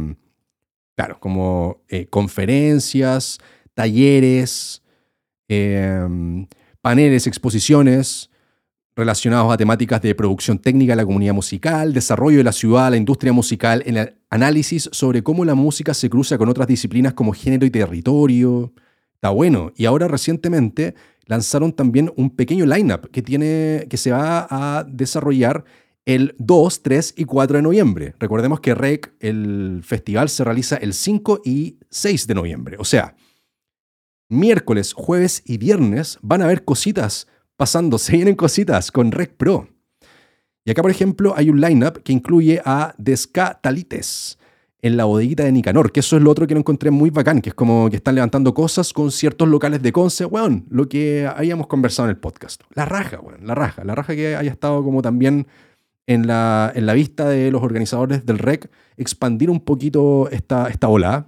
[0.95, 3.39] claro, como eh, conferencias,
[3.73, 4.81] talleres,
[5.47, 6.47] em,
[6.81, 8.29] paneles, exposiciones
[8.95, 12.97] relacionados a temáticas de producción técnica de la comunidad musical, desarrollo de la ciudad, la
[12.97, 17.65] industria musical, el análisis sobre cómo la música se cruza con otras disciplinas como género
[17.65, 18.73] y territorio.
[19.15, 19.71] Está bueno.
[19.75, 20.93] Y ahora recientemente
[21.25, 25.63] lanzaron también un pequeño lineup que tiene que se va a desarrollar
[26.05, 28.13] el 2, 3 y 4 de noviembre.
[28.19, 32.75] Recordemos que REC, el festival, se realiza el 5 y 6 de noviembre.
[32.77, 33.15] O sea,
[34.33, 39.67] miércoles, jueves y viernes van a haber cositas pasando, se vienen cositas con Rec Pro.
[40.65, 44.37] Y acá, por ejemplo, hay un lineup que incluye a Descatalites
[44.81, 47.41] en la bodeguita de Nicanor, que eso es lo otro que no encontré muy bacán,
[47.41, 51.25] que es como que están levantando cosas con ciertos locales de Conce, weón, lo que
[51.25, 52.61] habíamos conversado en el podcast.
[52.73, 55.47] La raja, weón, la raja, la raja que haya estado como también
[56.05, 60.89] en la, en la vista de los organizadores del REC, expandir un poquito esta, esta
[60.89, 61.27] ola.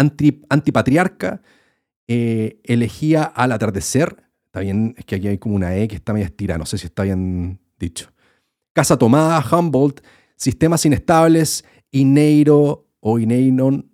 [0.00, 1.42] Em, antipatriarca,
[2.08, 4.24] eh, elegía al atardecer.
[4.46, 6.78] Está bien, es que aquí hay como una E que está medio estirada, no sé
[6.78, 8.10] si está bien dicho.
[8.72, 10.00] Casa Tomada, Humboldt,
[10.36, 13.90] Sistemas Inestables, Ineiro o Ineinon,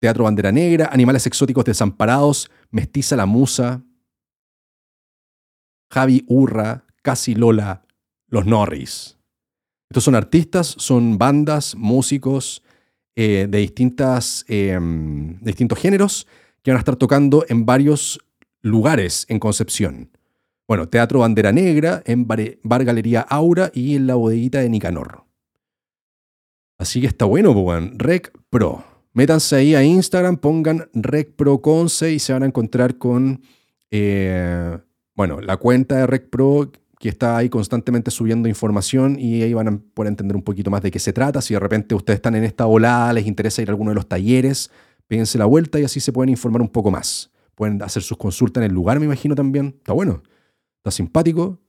[0.00, 3.82] Teatro Bandera Negra, Animales Exóticos Desamparados, Mestiza la Musa,
[5.90, 7.86] Javi Urra, Casi Lola,
[8.28, 9.18] Los Norris.
[9.88, 12.63] Estos son artistas, son bandas, músicos,
[13.16, 16.26] eh, de, distintas, em, distintos géneros
[16.62, 18.18] que van a estar tocando en varios
[18.60, 20.10] lugares en Concepción.
[20.66, 25.24] Bueno, Teatro Bandera Negra, en Bar, Galería Aura y en la bodeguita de Nicanor.
[26.78, 28.82] Así que está bueno, pues, Rec Pro.
[29.12, 33.42] Métanse ahí a Instagram, pongan Rec Pro Conce y se van a encontrar con,
[33.90, 34.78] eh,
[35.14, 36.72] bueno, la cuenta de Rec Pro
[37.04, 40.80] que está ahí constantemente subiendo información y ahí van a poder entender un poquito más
[40.80, 41.42] de qué se trata.
[41.42, 44.08] Si de repente ustedes están en esta volada, les interesa ir a alguno de los
[44.08, 44.70] talleres,
[45.06, 47.30] péguense la vuelta y así se pueden informar un poco más.
[47.56, 49.74] Pueden hacer sus consultas en el lugar, me imagino también.
[49.76, 50.22] Está bueno,
[50.78, 51.60] está simpático.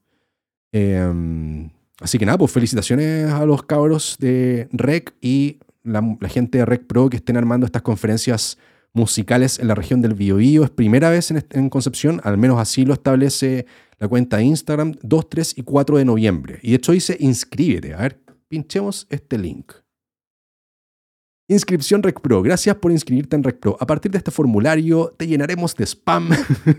[0.72, 1.68] Em,
[2.00, 6.00] así que nada, pues felicitaciones a los cabros de REC y la,
[6.30, 8.56] gente de REC Pro que estén armando estas conferencias
[8.96, 10.64] musicales en la región del Biobío.
[10.64, 13.66] Es primera vez en, en Concepción, al menos así lo establece
[13.98, 16.58] la cuenta de Instagram 2, 3 y 4 de noviembre.
[16.62, 17.94] Y de hecho dice inscríbete.
[17.94, 19.72] A ver, pinchemos este link.
[21.48, 22.42] Inscripción RecPro.
[22.42, 23.76] Gracias por inscribirte en RecPro.
[23.78, 26.30] A partir de este formulario te llenaremos de spam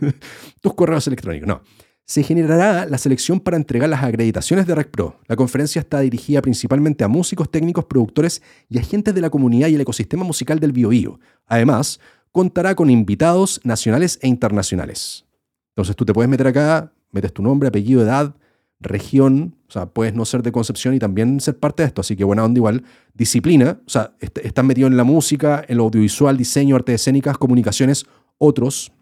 [0.61, 1.48] tus correos electrónicos.
[1.48, 1.61] No.
[2.09, 5.19] Se generará la selección para entregar las acreditaciones de RecPro.
[5.27, 9.75] La conferencia está dirigida principalmente a músicos, técnicos, productores y agentes de la comunidad y
[9.75, 11.19] el ecosistema musical del BioBio.
[11.47, 11.99] Además,
[12.31, 15.25] contará con invitados nacionales e internacionales.
[15.71, 18.34] Entonces tú te puedes meter acá, metes tu nombre, apellido, edad,
[18.79, 22.15] región, o sea, puedes no ser de Concepción y también ser parte de esto, así
[22.15, 22.85] que buena onda igual.
[23.15, 28.05] Disciplina, o sea, estás metido en la música, en lo audiovisual, diseño, artes escénicas, comunicaciones,
[28.38, 28.93] otros.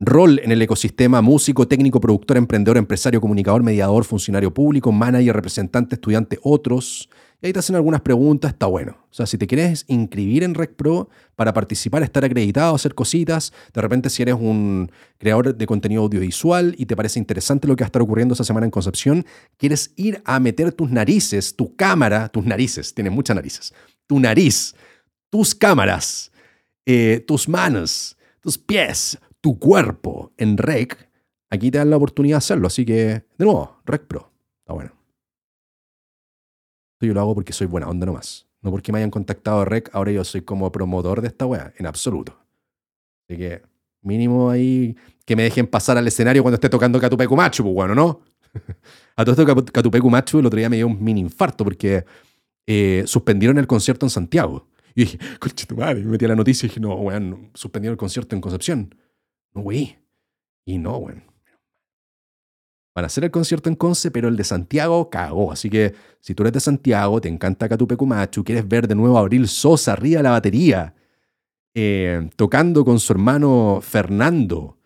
[0.00, 5.94] Rol en el ecosistema, músico, técnico, productor, emprendedor, empresario, comunicador, mediador, funcionario público, manager, representante,
[5.94, 7.08] estudiante, otros.
[7.40, 8.96] Y ahí te hacen algunas preguntas, está bueno.
[9.10, 13.80] O sea, si te quieres inscribir en RecPro para participar, estar acreditado, hacer cositas, de
[13.80, 17.86] repente si eres un creador de contenido audiovisual y te parece interesante lo que va
[17.86, 19.24] a estar ocurriendo esa semana en Concepción,
[19.58, 23.74] quieres ir a meter tus narices, tu cámara, tus narices, tienes muchas narices,
[24.08, 24.74] tu nariz,
[25.30, 26.32] tus cámaras,
[26.84, 31.10] eh, tus manos, tus pies, tu cuerpo en Rec,
[31.50, 32.66] aquí te dan la oportunidad de hacerlo.
[32.66, 34.32] Así que, de nuevo, RecPro.
[34.62, 35.04] Está bueno
[37.06, 38.46] yo lo hago porque soy buena onda nomás.
[38.62, 41.72] No porque me hayan contactado a Rec, ahora yo soy como promotor de esta wea,
[41.76, 42.38] en absoluto.
[43.28, 43.62] Así que
[44.00, 44.96] mínimo ahí
[45.26, 48.20] que me dejen pasar al escenario cuando esté tocando Catupecu Macho, pues bueno, ¿no?
[49.16, 52.04] A todo esto, Catupecu Machu el otro día me dio un mini infarto porque
[52.66, 54.68] eh, suspendieron el concierto en Santiago.
[54.94, 57.94] Y dije, coche tu madre, me metí a la noticia y dije, no, weón, suspendieron
[57.94, 58.94] el concierto en Concepción.
[59.54, 59.96] Güey.
[60.66, 61.24] Y no, weón.
[62.94, 65.50] Van a hacer el concierto en Conce, pero el de Santiago cagó.
[65.50, 69.16] Así que si tú eres de Santiago, te encanta Catupecu Machu, quieres ver de nuevo
[69.16, 70.94] a Abril Sosa arriba de la batería,
[71.74, 74.78] eh, tocando con su hermano Fernando,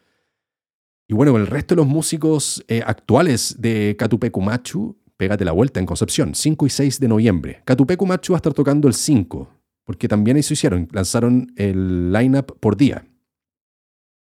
[1.10, 5.52] y bueno, con el resto de los músicos eh, actuales de Catupecu Machu, pégate la
[5.52, 7.62] vuelta en Concepción, 5 y 6 de noviembre.
[7.64, 9.48] Catupecu Machu va a estar tocando el 5,
[9.84, 13.07] porque también eso hicieron, lanzaron el lineup por día.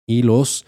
[0.07, 0.65] Y los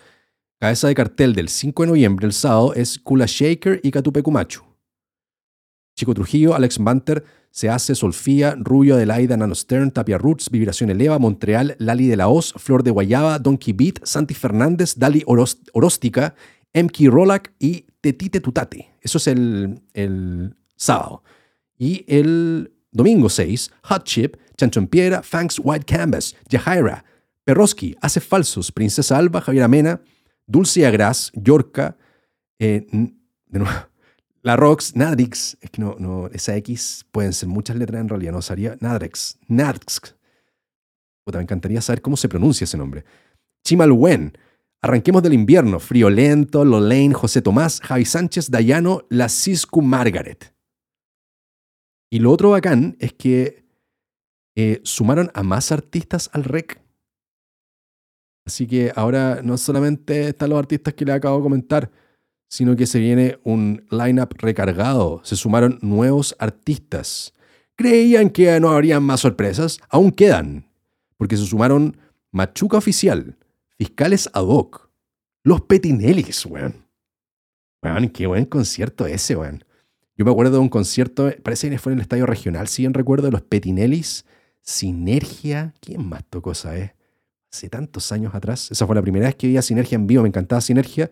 [0.59, 4.61] cabeza de cartel del 5 de noviembre, el sábado, es Kula Shaker y Catupecu Machu.
[5.95, 11.17] Chico Trujillo, Alex Banter, se hace Solfía, Rubio, Adelaida, Nano Stern, Tapia Roots, Vibración Eleva,
[11.17, 16.35] Montreal, Lali de la Oz, Flor de Guayaba, Donkey Beat, Santi Fernández, Dali Oróstica,
[16.73, 18.93] Emki Rolak y Tetite Tutate.
[19.01, 21.23] Eso es el, el sábado.
[21.77, 27.03] Y el domingo 6, Hot Chip, Chancho en Piedra, Fangs White Canvas, Yahaira,
[27.49, 30.01] Perroski, Hace Falsos, Princesa Alba, Javier Amena,
[30.45, 31.97] Dulce Agras, Yorca,
[32.59, 32.85] eh,
[34.43, 38.33] la Rox, Nadrix, es que no, no, esa X pueden ser muchas letras en realidad,
[38.33, 40.15] no sería Nadrex, Nadrix.
[41.25, 43.03] me encantaría saber cómo se pronuncia ese nombre.
[43.65, 44.37] Chimalwen,
[44.83, 50.53] Arranquemos del invierno, Friolento, Lolaine, José Tomás, Javi Sánchez, Dayano, La Cisco Margaret.
[52.11, 53.65] Y lo otro bacán es que
[54.55, 56.79] eh, sumaron a más artistas al REC.
[58.49, 61.91] Así que ahora no solamente están los artistas que le acabo de comentar,
[62.47, 65.21] sino que se viene un lineup recargado.
[65.23, 67.31] Se sumaron nuevos artistas.
[67.75, 70.67] Creían que no habrían más sorpresas, aún quedan,
[71.15, 71.95] porque se sumaron
[72.31, 73.37] Machuca Oficial,
[73.77, 74.89] Fiscales Ad hoc,
[75.43, 76.87] Los Petinellis, weón.
[77.83, 79.63] Weón, qué buen concierto ese, weón.
[80.17, 82.95] Yo me acuerdo de un concierto, parece que fue en el estadio regional, si bien
[82.95, 84.25] recuerdo, de los Petinellis,
[84.63, 85.75] Sinergia.
[85.81, 86.98] ¿Quién más tocó esa vez?
[87.51, 88.69] Hace tantos años atrás.
[88.71, 91.11] Esa fue la primera vez que vi a Sinergia en vivo, me encantaba Sinergia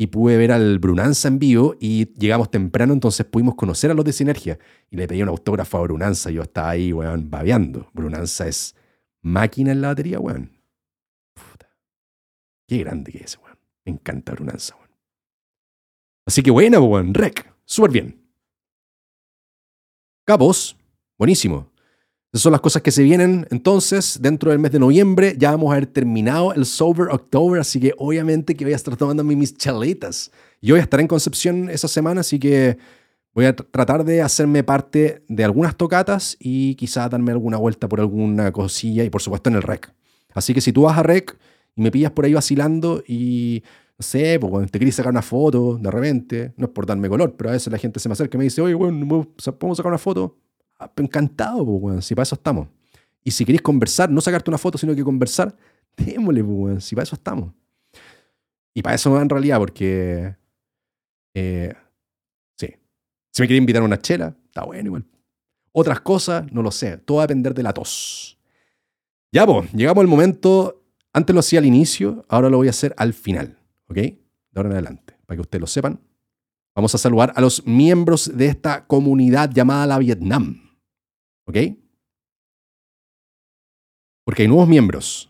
[0.00, 4.02] y pude ver al Brunanza en vivo y llegamos temprano, entonces pudimos conocer a los
[4.04, 4.58] de Sinergia.
[4.90, 7.90] Y le pedí un autógrafo a Brunanza, yo estaba ahí, weón, babeando.
[7.92, 8.74] Brunanza es
[9.20, 10.52] máquina en la batería, weón.
[11.34, 11.68] Puta.
[12.66, 13.58] Qué grande que es, weón.
[13.84, 14.90] Me encanta Brunanza, weón.
[16.26, 17.12] Así que buena, weón.
[17.12, 17.52] Rec.
[17.66, 18.26] Súper bien.
[20.24, 20.76] Cabos.
[21.18, 21.69] Buenísimo.
[22.32, 25.34] Esas son las cosas que se vienen entonces dentro del mes de noviembre.
[25.36, 28.96] Ya vamos a haber terminado el Sober October, así que obviamente que voy a estar
[28.96, 30.30] tomando mis chaletas.
[30.62, 32.78] Yo voy a estar en Concepción esa semana, así que
[33.34, 37.98] voy a tratar de hacerme parte de algunas tocatas y quizás darme alguna vuelta por
[37.98, 39.92] alguna cosilla y por supuesto en el rec.
[40.32, 41.36] Así que si tú vas a rec
[41.74, 43.64] y me pillas por ahí vacilando y
[43.98, 47.34] no sé, pues te quieres sacar una foto de repente, no es por darme color,
[47.36, 49.26] pero a veces la gente se me acerca y me dice, oye, bueno,
[49.58, 50.38] ¿podemos sacar una foto?
[50.96, 52.68] Encantado, si para eso estamos.
[53.22, 55.54] Y si queréis conversar, no sacarte una foto, sino que conversar,
[55.96, 57.52] démosle, pues, si para eso estamos.
[58.74, 60.36] Y para eso en realidad, porque.
[61.34, 61.74] Eh,
[62.56, 62.68] sí.
[63.30, 65.04] Si me quiere invitar a una chela, está bueno igual.
[65.72, 66.96] Otras cosas, no lo sé.
[66.98, 68.38] Todo va a depender de la tos.
[69.32, 70.82] Ya, pues, llegamos al momento.
[71.12, 73.58] Antes lo hacía al inicio, ahora lo voy a hacer al final.
[73.88, 73.96] ¿Ok?
[73.96, 74.20] De
[74.54, 75.16] ahora en adelante.
[75.26, 76.00] Para que ustedes lo sepan.
[76.74, 80.69] Vamos a saludar a los miembros de esta comunidad llamada la Vietnam.
[81.50, 81.56] ¿Ok?
[84.24, 85.28] Porque hay nuevos miembros.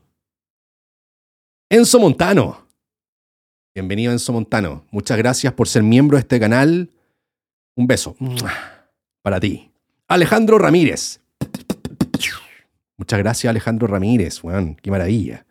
[1.71, 2.67] Enzo Montano.
[3.75, 4.85] Bienvenido Enzo Montano.
[4.91, 6.91] Muchas gracias por ser miembro de este canal.
[7.75, 8.17] Un beso.
[9.23, 9.71] Para ti.
[10.09, 11.23] Alejandro Ramírez.
[12.99, 14.43] Muchas gracias Alejandro Ramírez.
[14.43, 15.47] Bueno, qué maravilla.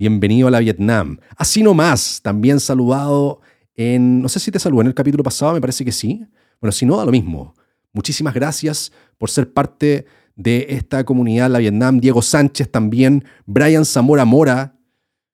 [0.00, 1.20] Bienvenido a la Vietnam.
[1.36, 3.40] Así nomás, también saludado
[3.76, 6.26] en, no sé si te saludé en el capítulo pasado, me parece que sí.
[6.60, 7.54] Bueno, si no, da lo mismo.
[7.96, 10.04] Muchísimas gracias por ser parte
[10.34, 11.98] de esta comunidad, la Vietnam.
[11.98, 14.76] Diego Sánchez también, Brian Zamora Mora,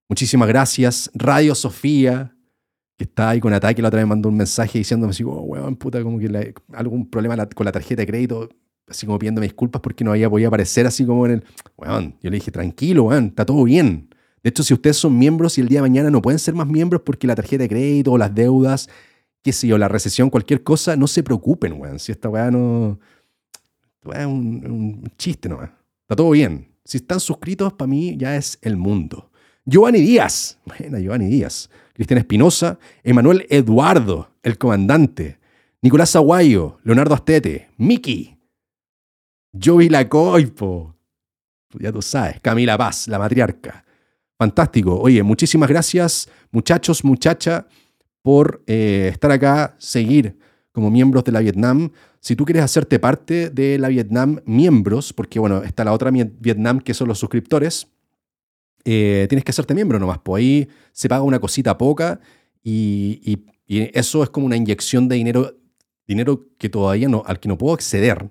[0.09, 1.11] muchísimas gracias.
[1.13, 2.37] Radio Sofía,
[2.97, 5.75] que está ahí con ataque, la otra vez mandó un mensaje diciéndome así, oh, weón,
[5.75, 8.49] puta, como que algún problema con la tarjeta de crédito,
[8.87, 11.45] así como pidiéndome disculpas porque no había podido aparecer así como en el,
[11.77, 14.09] weón, yo le dije, tranquilo, weón, está todo bien.
[14.45, 16.69] De hecho, si ustedes son miembros y el día de mañana no pueden ser más
[16.69, 18.89] miembros porque la tarjeta de crédito o las deudas
[19.43, 21.99] qué sé yo, la recesión, cualquier cosa, no se preocupen, weón.
[21.99, 22.99] Si esta weá no.
[24.15, 26.69] es un, chiste no Está todo bien.
[26.85, 29.31] Si están suscritos, para mí ya es el mundo.
[29.65, 30.59] Giovanni Díaz.
[30.67, 31.71] Buena, Giovanni Díaz.
[31.95, 32.79] Cristian Espinosa.
[33.03, 35.39] Emanuel Eduardo, el comandante.
[35.81, 36.79] Nicolás Aguayo.
[36.85, 37.69] Leonardo Astete.
[37.77, 38.37] Miki.
[39.53, 40.95] Joey Lacoipo.
[41.79, 42.41] Ya tú sabes.
[42.41, 43.85] Camila Paz, la matriarca.
[44.39, 44.99] Fantástico.
[45.01, 47.67] Oye, muchísimas gracias, muchachos, muchacha
[48.23, 50.39] por eh, estar acá, seguir
[50.73, 51.91] como miembros de la Vietnam.
[52.21, 56.81] Si tú quieres hacerte parte de la Vietnam miembros, porque bueno, está la otra Vietnam
[56.81, 57.89] que son los suscriptores,
[58.85, 60.19] eh, tienes que hacerte miembro nomás.
[60.23, 62.21] Pues ahí se paga una cosita poca
[62.63, 65.57] y, eso es como una inyección de dinero,
[66.07, 68.31] dinero que todavía no, al que no puedo acceder.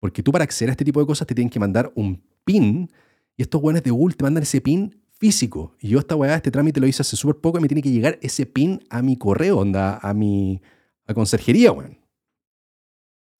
[0.00, 2.90] Porque tú para acceder a este tipo de cosas te tienen que mandar un PIN
[3.38, 5.74] y estos weones de Google te mandan ese PIN físico.
[5.80, 7.90] Y yo esta weá, este trámite lo hice hace súper poco y me tiene que
[7.90, 10.60] llegar ese PIN a mi correo, onda, a mi
[11.06, 11.98] a conserjería, weón.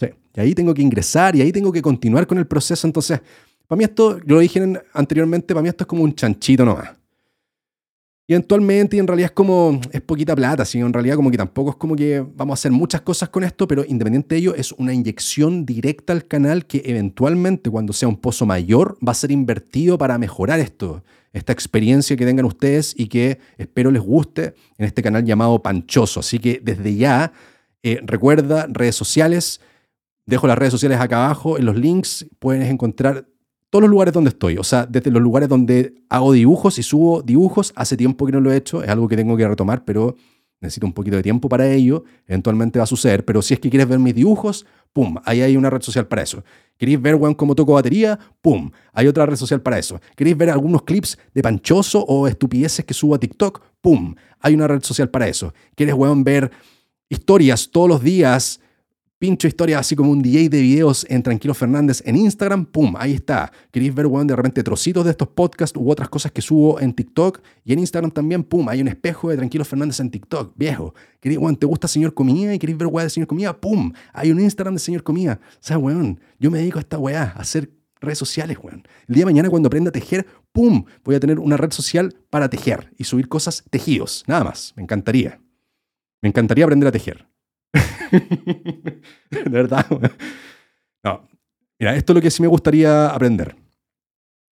[0.01, 2.87] Sí, y ahí tengo que ingresar y ahí tengo que continuar con el proceso.
[2.87, 3.21] Entonces,
[3.67, 4.63] para mí esto, yo lo dije
[4.93, 6.96] anteriormente, para mí esto es como un chanchito nomás.
[8.29, 10.81] Y eventualmente, y en realidad es como, es poquita plata, ¿sí?
[10.81, 13.69] en realidad como que tampoco es como que vamos a hacer muchas cosas con esto,
[13.69, 18.17] pero independiente de ello, es una inyección directa al canal que eventualmente, cuando sea un
[18.17, 23.07] pozo mayor, va a ser invertido para mejorar esto, esta experiencia que tengan ustedes y
[23.07, 26.19] que espero les guste en este canal llamado Panchoso.
[26.19, 27.33] Así que desde ya,
[27.85, 29.61] eh, recuerda, redes sociales,
[30.25, 33.29] dejo las redes sociales acá abajo, en los links puedes encontrar
[33.71, 34.57] todos los lugares donde estoy.
[34.59, 37.73] O sea, desde los lugares donde hago dibujos y subo dibujos.
[37.77, 38.83] Hace tiempo que no lo he hecho.
[38.83, 40.17] Es algo que tengo que retomar, pero
[40.61, 42.05] necesito un poquito de tiempo para ello.
[42.27, 43.25] Eventualmente va a suceder.
[43.25, 46.23] Pero si es que quieres ver mis dibujos, pum, ahí hay una red social para
[46.23, 46.43] eso.
[46.79, 48.19] ¿Queréis ver, weón, cómo toco batería?
[48.43, 48.71] ¡Pum!
[48.93, 50.01] Hay otra red social para eso.
[50.15, 53.63] ¿Queréis ver algunos clips de panchoso o estupideces que subo a TikTok?
[53.81, 54.15] ¡Pum!
[54.41, 55.55] Hay una red social para eso.
[55.75, 56.51] ¿Quieres, weón, ver
[57.09, 58.61] historias todos los días
[59.19, 63.15] pincho historia así como un DJ de videos en Tranquilo Fernández en Instagram, pum, ahí
[63.15, 63.51] está.
[63.71, 66.93] ¿Queréis ver, weón, de repente trocitos de estos podcasts u otras cosas que subo en
[66.93, 67.41] TikTok?
[67.65, 70.95] Y en Instagram también, pum, hay un espejo de Tranquilo Fernández en TikTok, viejo.
[71.21, 73.59] ¿Queréis, weón, te gusta Señor Comida y queréis ver weá de Señor Comida?
[73.59, 75.41] Pum, hay un Instagram de Señor Comida.
[75.43, 77.71] O sea, weón, yo me dedico a esta weá, a hacer
[78.01, 78.83] redes sociales, weón.
[79.09, 82.15] El día de mañana cuando aprenda a tejer, pum, voy a tener una red social
[82.29, 84.75] para tejer y subir cosas tejidos, nada más.
[84.77, 85.41] Me encantaría.
[86.21, 87.27] Me encantaría aprender a tejer.
[89.31, 89.87] de verdad.
[91.03, 91.29] No.
[91.79, 93.57] Mira, esto es lo que sí me gustaría aprender.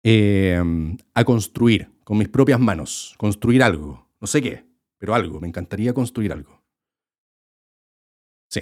[0.04, 3.14] Em, a construir con mis propias manos.
[3.18, 4.08] Construir algo.
[4.20, 4.66] No sé qué,
[4.98, 5.40] pero algo.
[5.40, 6.62] Me encantaría construir algo.
[8.50, 8.62] Sí.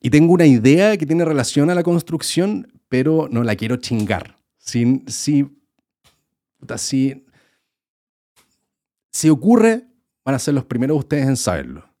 [0.00, 4.36] Y tengo una idea que tiene relación a la construcción, pero no la quiero chingar.
[4.58, 5.46] Si, si,
[6.76, 7.26] si,
[9.10, 9.84] si ocurre,
[10.24, 11.93] van a ser los primeros ustedes en saberlo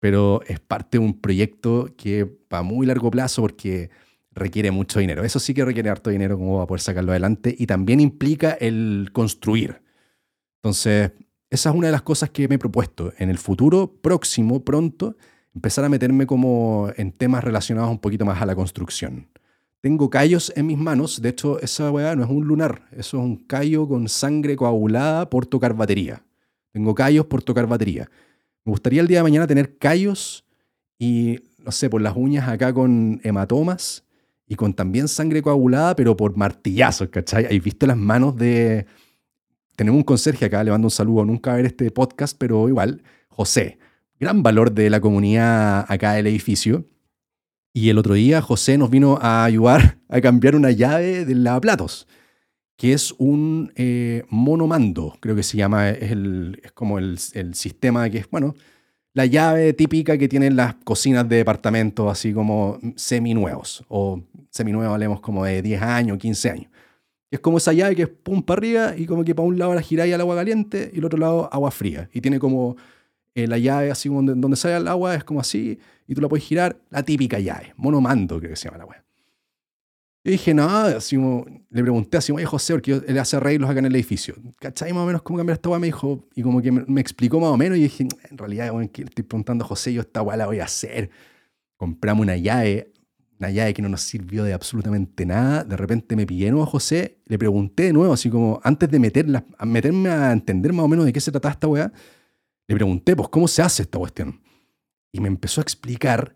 [0.00, 3.90] pero es parte de un proyecto que va a muy largo plazo porque
[4.32, 5.24] requiere mucho dinero.
[5.24, 8.52] Eso sí que requiere harto dinero como va a poder sacarlo adelante y también implica
[8.52, 9.82] el construir.
[10.62, 11.12] Entonces,
[11.48, 13.12] esa es una de las cosas que me he propuesto.
[13.18, 15.16] En el futuro próximo, pronto,
[15.54, 19.28] empezar a meterme como en temas relacionados un poquito más a la construcción.
[19.80, 23.22] Tengo callos en mis manos, de hecho esa weá no es un lunar, eso es
[23.22, 26.24] un callo con sangre coagulada por tocar batería.
[26.72, 28.10] Tengo callos por tocar batería.
[28.66, 30.44] Me gustaría el día de mañana tener callos
[30.98, 34.02] y, no sé, por las uñas acá con hematomas
[34.48, 37.44] y con también sangre coagulada, pero por martillazos, ¿cachai?
[37.44, 38.86] ¿Habéis visto las manos de...
[39.76, 43.04] Tenemos un conserje acá, le mando un saludo, nunca a ver este podcast, pero igual,
[43.28, 43.78] José,
[44.18, 46.86] gran valor de la comunidad acá del edificio.
[47.72, 52.08] Y el otro día José nos vino a ayudar a cambiar una llave del lavaplatos
[52.76, 57.54] que es un eh, monomando, creo que se llama, es, el, es como el, el,
[57.54, 58.54] sistema que es, bueno,
[59.14, 65.20] la llave típica que tienen las cocinas de departamento, así como seminuevos, o seminuevos hablemos
[65.20, 66.70] como de 10 años, 15 años.
[67.30, 69.74] Es como esa llave que es pum para arriba y como que para un lado
[69.74, 72.10] la giráis al agua caliente y el otro lado agua fría.
[72.12, 72.76] Y tiene como
[73.34, 76.28] eh, la llave así donde, donde sale el agua es como así y tú la
[76.28, 79.05] puedes girar, la típica llave, monomando creo que se llama la web.
[80.26, 83.84] Yo dije, no, así le pregunté así, oye José, porque él hace arreglos acá en
[83.84, 84.34] el edificio.
[84.58, 85.78] ¿Cachai más o menos cómo cambiar esta weá?
[85.78, 88.90] Me dijo, y como que me, explicó más o menos, y dije, en realidad, bueno,
[88.90, 91.10] que estoy preguntando a José, yo esta weá la voy a hacer.
[91.76, 92.92] Compramos una llave,
[93.38, 95.62] una llave que no nos sirvió de absolutamente nada.
[95.62, 99.44] De repente me pillé a José, le pregunté de nuevo, así como antes de meterla,
[99.64, 101.92] meterme a entender más o menos de qué se trataba esta weá,
[102.66, 104.40] le pregunté, pues, ¿cómo se hace esta cuestión?
[105.12, 106.34] Y me empezó a explicar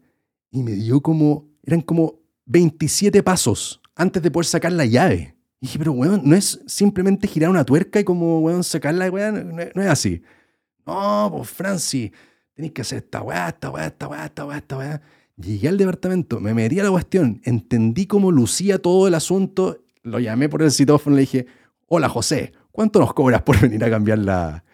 [0.52, 5.36] y me dio como, eran como 27 pasos antes de poder sacar la llave.
[5.60, 9.56] Y dije, pero weón, no es simplemente girar una tuerca y como, weón, sacarla, weón,
[9.74, 10.22] no, es así.
[10.86, 12.10] No, pues Francis,
[12.54, 15.02] tenéis que hacer esta weá, esta weá, esta weá, esta weá, esta weá.
[15.36, 20.18] Llegué al departamento, me metí a la cuestión, entendí cómo lucía todo el asunto, lo
[20.18, 21.46] llamé por el citófono y le dije,
[21.86, 24.64] hola José, ¿cuánto nos cobras por venir a cambiar la,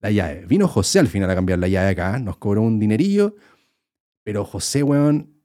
[0.00, 0.46] la llave?
[0.46, 3.36] Vino José al final a cambiar la llave acá, nos cobró un dinerillo,
[4.22, 5.35] pero José, weón,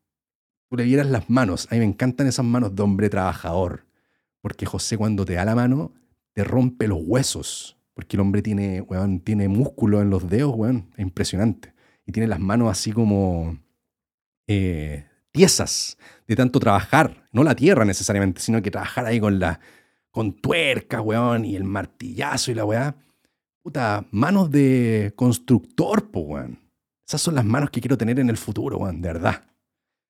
[0.71, 1.67] tú le vieras las manos.
[1.69, 3.85] A mí me encantan esas manos de hombre trabajador.
[4.39, 5.93] Porque José cuando te da la mano,
[6.31, 7.77] te rompe los huesos.
[7.93, 10.89] Porque el hombre tiene, weón, tiene músculo en los dedos, weón.
[10.93, 11.73] Es impresionante.
[12.05, 13.59] Y tiene las manos así como
[14.47, 19.59] eh, tiesas de tanto trabajar, no la tierra necesariamente, sino que trabajar ahí con la
[20.09, 22.95] con tuerca, weón, y el martillazo y la weá.
[23.61, 26.59] Puta, manos de constructor, po, weón.
[27.05, 29.50] Esas son las manos que quiero tener en el futuro, weón, de verdad.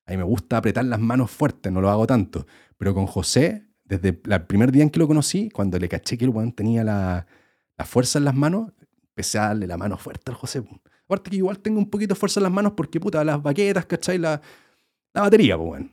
[0.06, 2.46] A mí me gusta apretar las manos fuertes, no lo hago tanto.
[2.76, 6.24] Pero con José, desde el primer día en que lo conocí, cuando le caché que
[6.24, 7.26] el weón tenía la,
[7.76, 8.72] la fuerza en las manos,
[9.02, 10.64] empecé a darle la mano fuerte al José.
[11.04, 13.86] Aparte que igual tengo un poquito de fuerza en las manos porque, puta, las baquetas,
[13.86, 14.18] ¿cachai?
[14.18, 14.40] La,
[15.12, 15.92] la batería, pues, weón.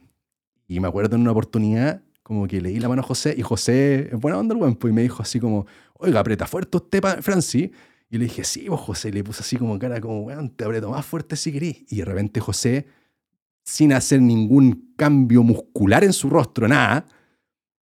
[0.68, 3.42] Y me acuerdo en una oportunidad, como que le di la mano a José, y
[3.42, 5.66] José, es buena onda, weón, pues, y me dijo así como,
[5.96, 7.72] oiga, aprieta fuerte usted, Francis.
[8.10, 9.10] Y le dije, sí, vos, José.
[9.10, 11.86] Y le puse así como cara, como, weón, te aprieto más fuerte si querís.
[11.92, 12.88] Y de repente José,
[13.64, 17.06] sin hacer ningún cambio muscular en su rostro, nada,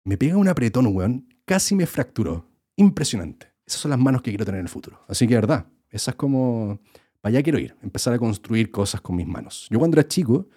[0.04, 1.28] me pega un apretón, weón.
[1.46, 2.46] Casi me fracturó.
[2.76, 3.48] Impresionante.
[3.66, 5.02] Esas son las manos que quiero tener en el futuro.
[5.08, 6.80] Así que, verdad, esa es como,
[7.22, 9.68] para allá quiero ir, empezar a construir cosas con mis manos.
[9.70, 10.48] Yo cuando era chico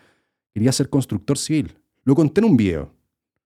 [0.52, 1.76] quería ser constructor civil.
[2.04, 2.94] Lo conté en un video.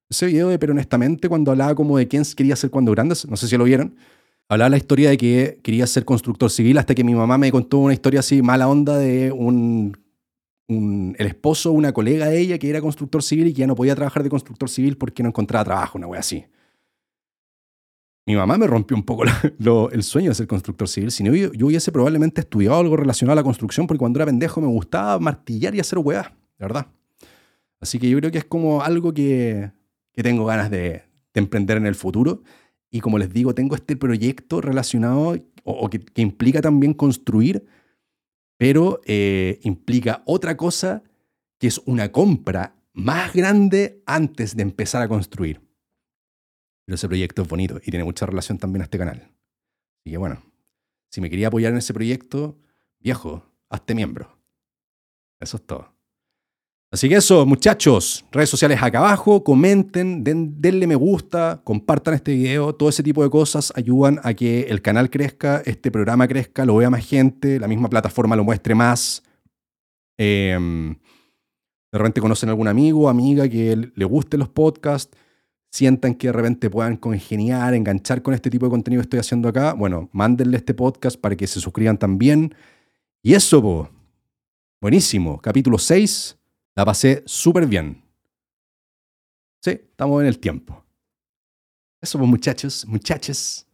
[0.09, 3.37] Ese video de Pero Honestamente, cuando hablaba como de quién quería ser cuando grandes, no
[3.37, 3.97] sé si lo vieron,
[4.49, 7.79] hablaba la historia de que quería ser constructor civil hasta que mi mamá me contó
[7.79, 9.97] una historia así mala onda de un,
[10.69, 13.95] el esposo, una colega de ella que era constructor civil y que ya no podía
[13.95, 16.45] trabajar de constructor civil porque no encontraba trabajo, una wea así.
[18.27, 19.25] Mi mamá me rompió un poco
[19.93, 21.11] el sueño de ser constructor civil.
[21.11, 24.27] Si no, yo, yo, hubiese probablemente estudiado algo relacionado a la construcción porque cuando era
[24.27, 26.23] pendejo me gustaba martillar y hacer weá,
[26.59, 26.87] de verdad.
[27.81, 29.71] Así que yo creo que es como algo que,
[30.13, 31.03] que tengo ganas de,
[31.35, 32.43] de emprender en el futuro.
[32.91, 37.67] Y como les digo, tengo este proyecto relacionado o, que, implica también construir,
[38.57, 41.03] pero eh, implica otra cosa
[41.59, 45.61] que es una compra más grande antes de empezar a construir.
[46.85, 49.23] Pero ese proyecto es bonito y tiene mucha relación también a este canal.
[50.01, 50.43] Así que bueno,
[51.11, 52.59] si me quería apoyar en ese proyecto,
[53.01, 54.39] viejo, hazte miembro.
[55.41, 55.94] Eso es todo.
[56.95, 62.73] Así que eso, muchachos, redes sociales acá abajo, comenten, denle me gusta, compartan este video,
[62.73, 66.77] todo ese tipo de cosas ayudan a que el canal crezca, este programa crezca, lo
[66.77, 69.25] vea más gente, la misma plataforma lo muestre más.
[70.17, 70.95] Em,
[71.91, 75.19] de repente conocen a algún amigo, amiga que le guste los podcasts,
[75.73, 79.49] sientan que de repente puedan congeniar, enganchar con este tipo de contenido que estoy haciendo
[79.49, 82.55] acá, bueno, mándenle este podcast para que se suscriban también.
[83.21, 83.91] Y eso,
[84.81, 86.39] buenísimo, capítulo 6
[86.77, 88.03] la pasé súper bien.
[89.63, 90.85] Sí, estamos en el tiempo.
[92.01, 93.67] Eso pues muchachos, muchachas.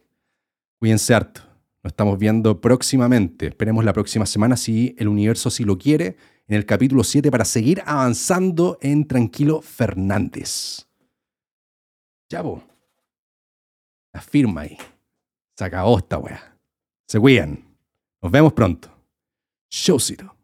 [0.79, 1.41] Cuídense harto.
[1.83, 3.47] Nos estamos viendo próximamente.
[3.47, 6.15] Esperemos la próxima semana si el universo si lo quiere
[6.47, 10.87] en el capítulo 7 para seguir avanzando en Tranquilo Fernández.
[12.29, 12.63] Chavo.
[14.13, 14.77] La firma ahí.
[15.57, 16.57] Se acabó esta wea.
[17.07, 17.65] Se cuidan.
[18.21, 18.89] Nos vemos pronto.
[19.69, 20.40] Showcito.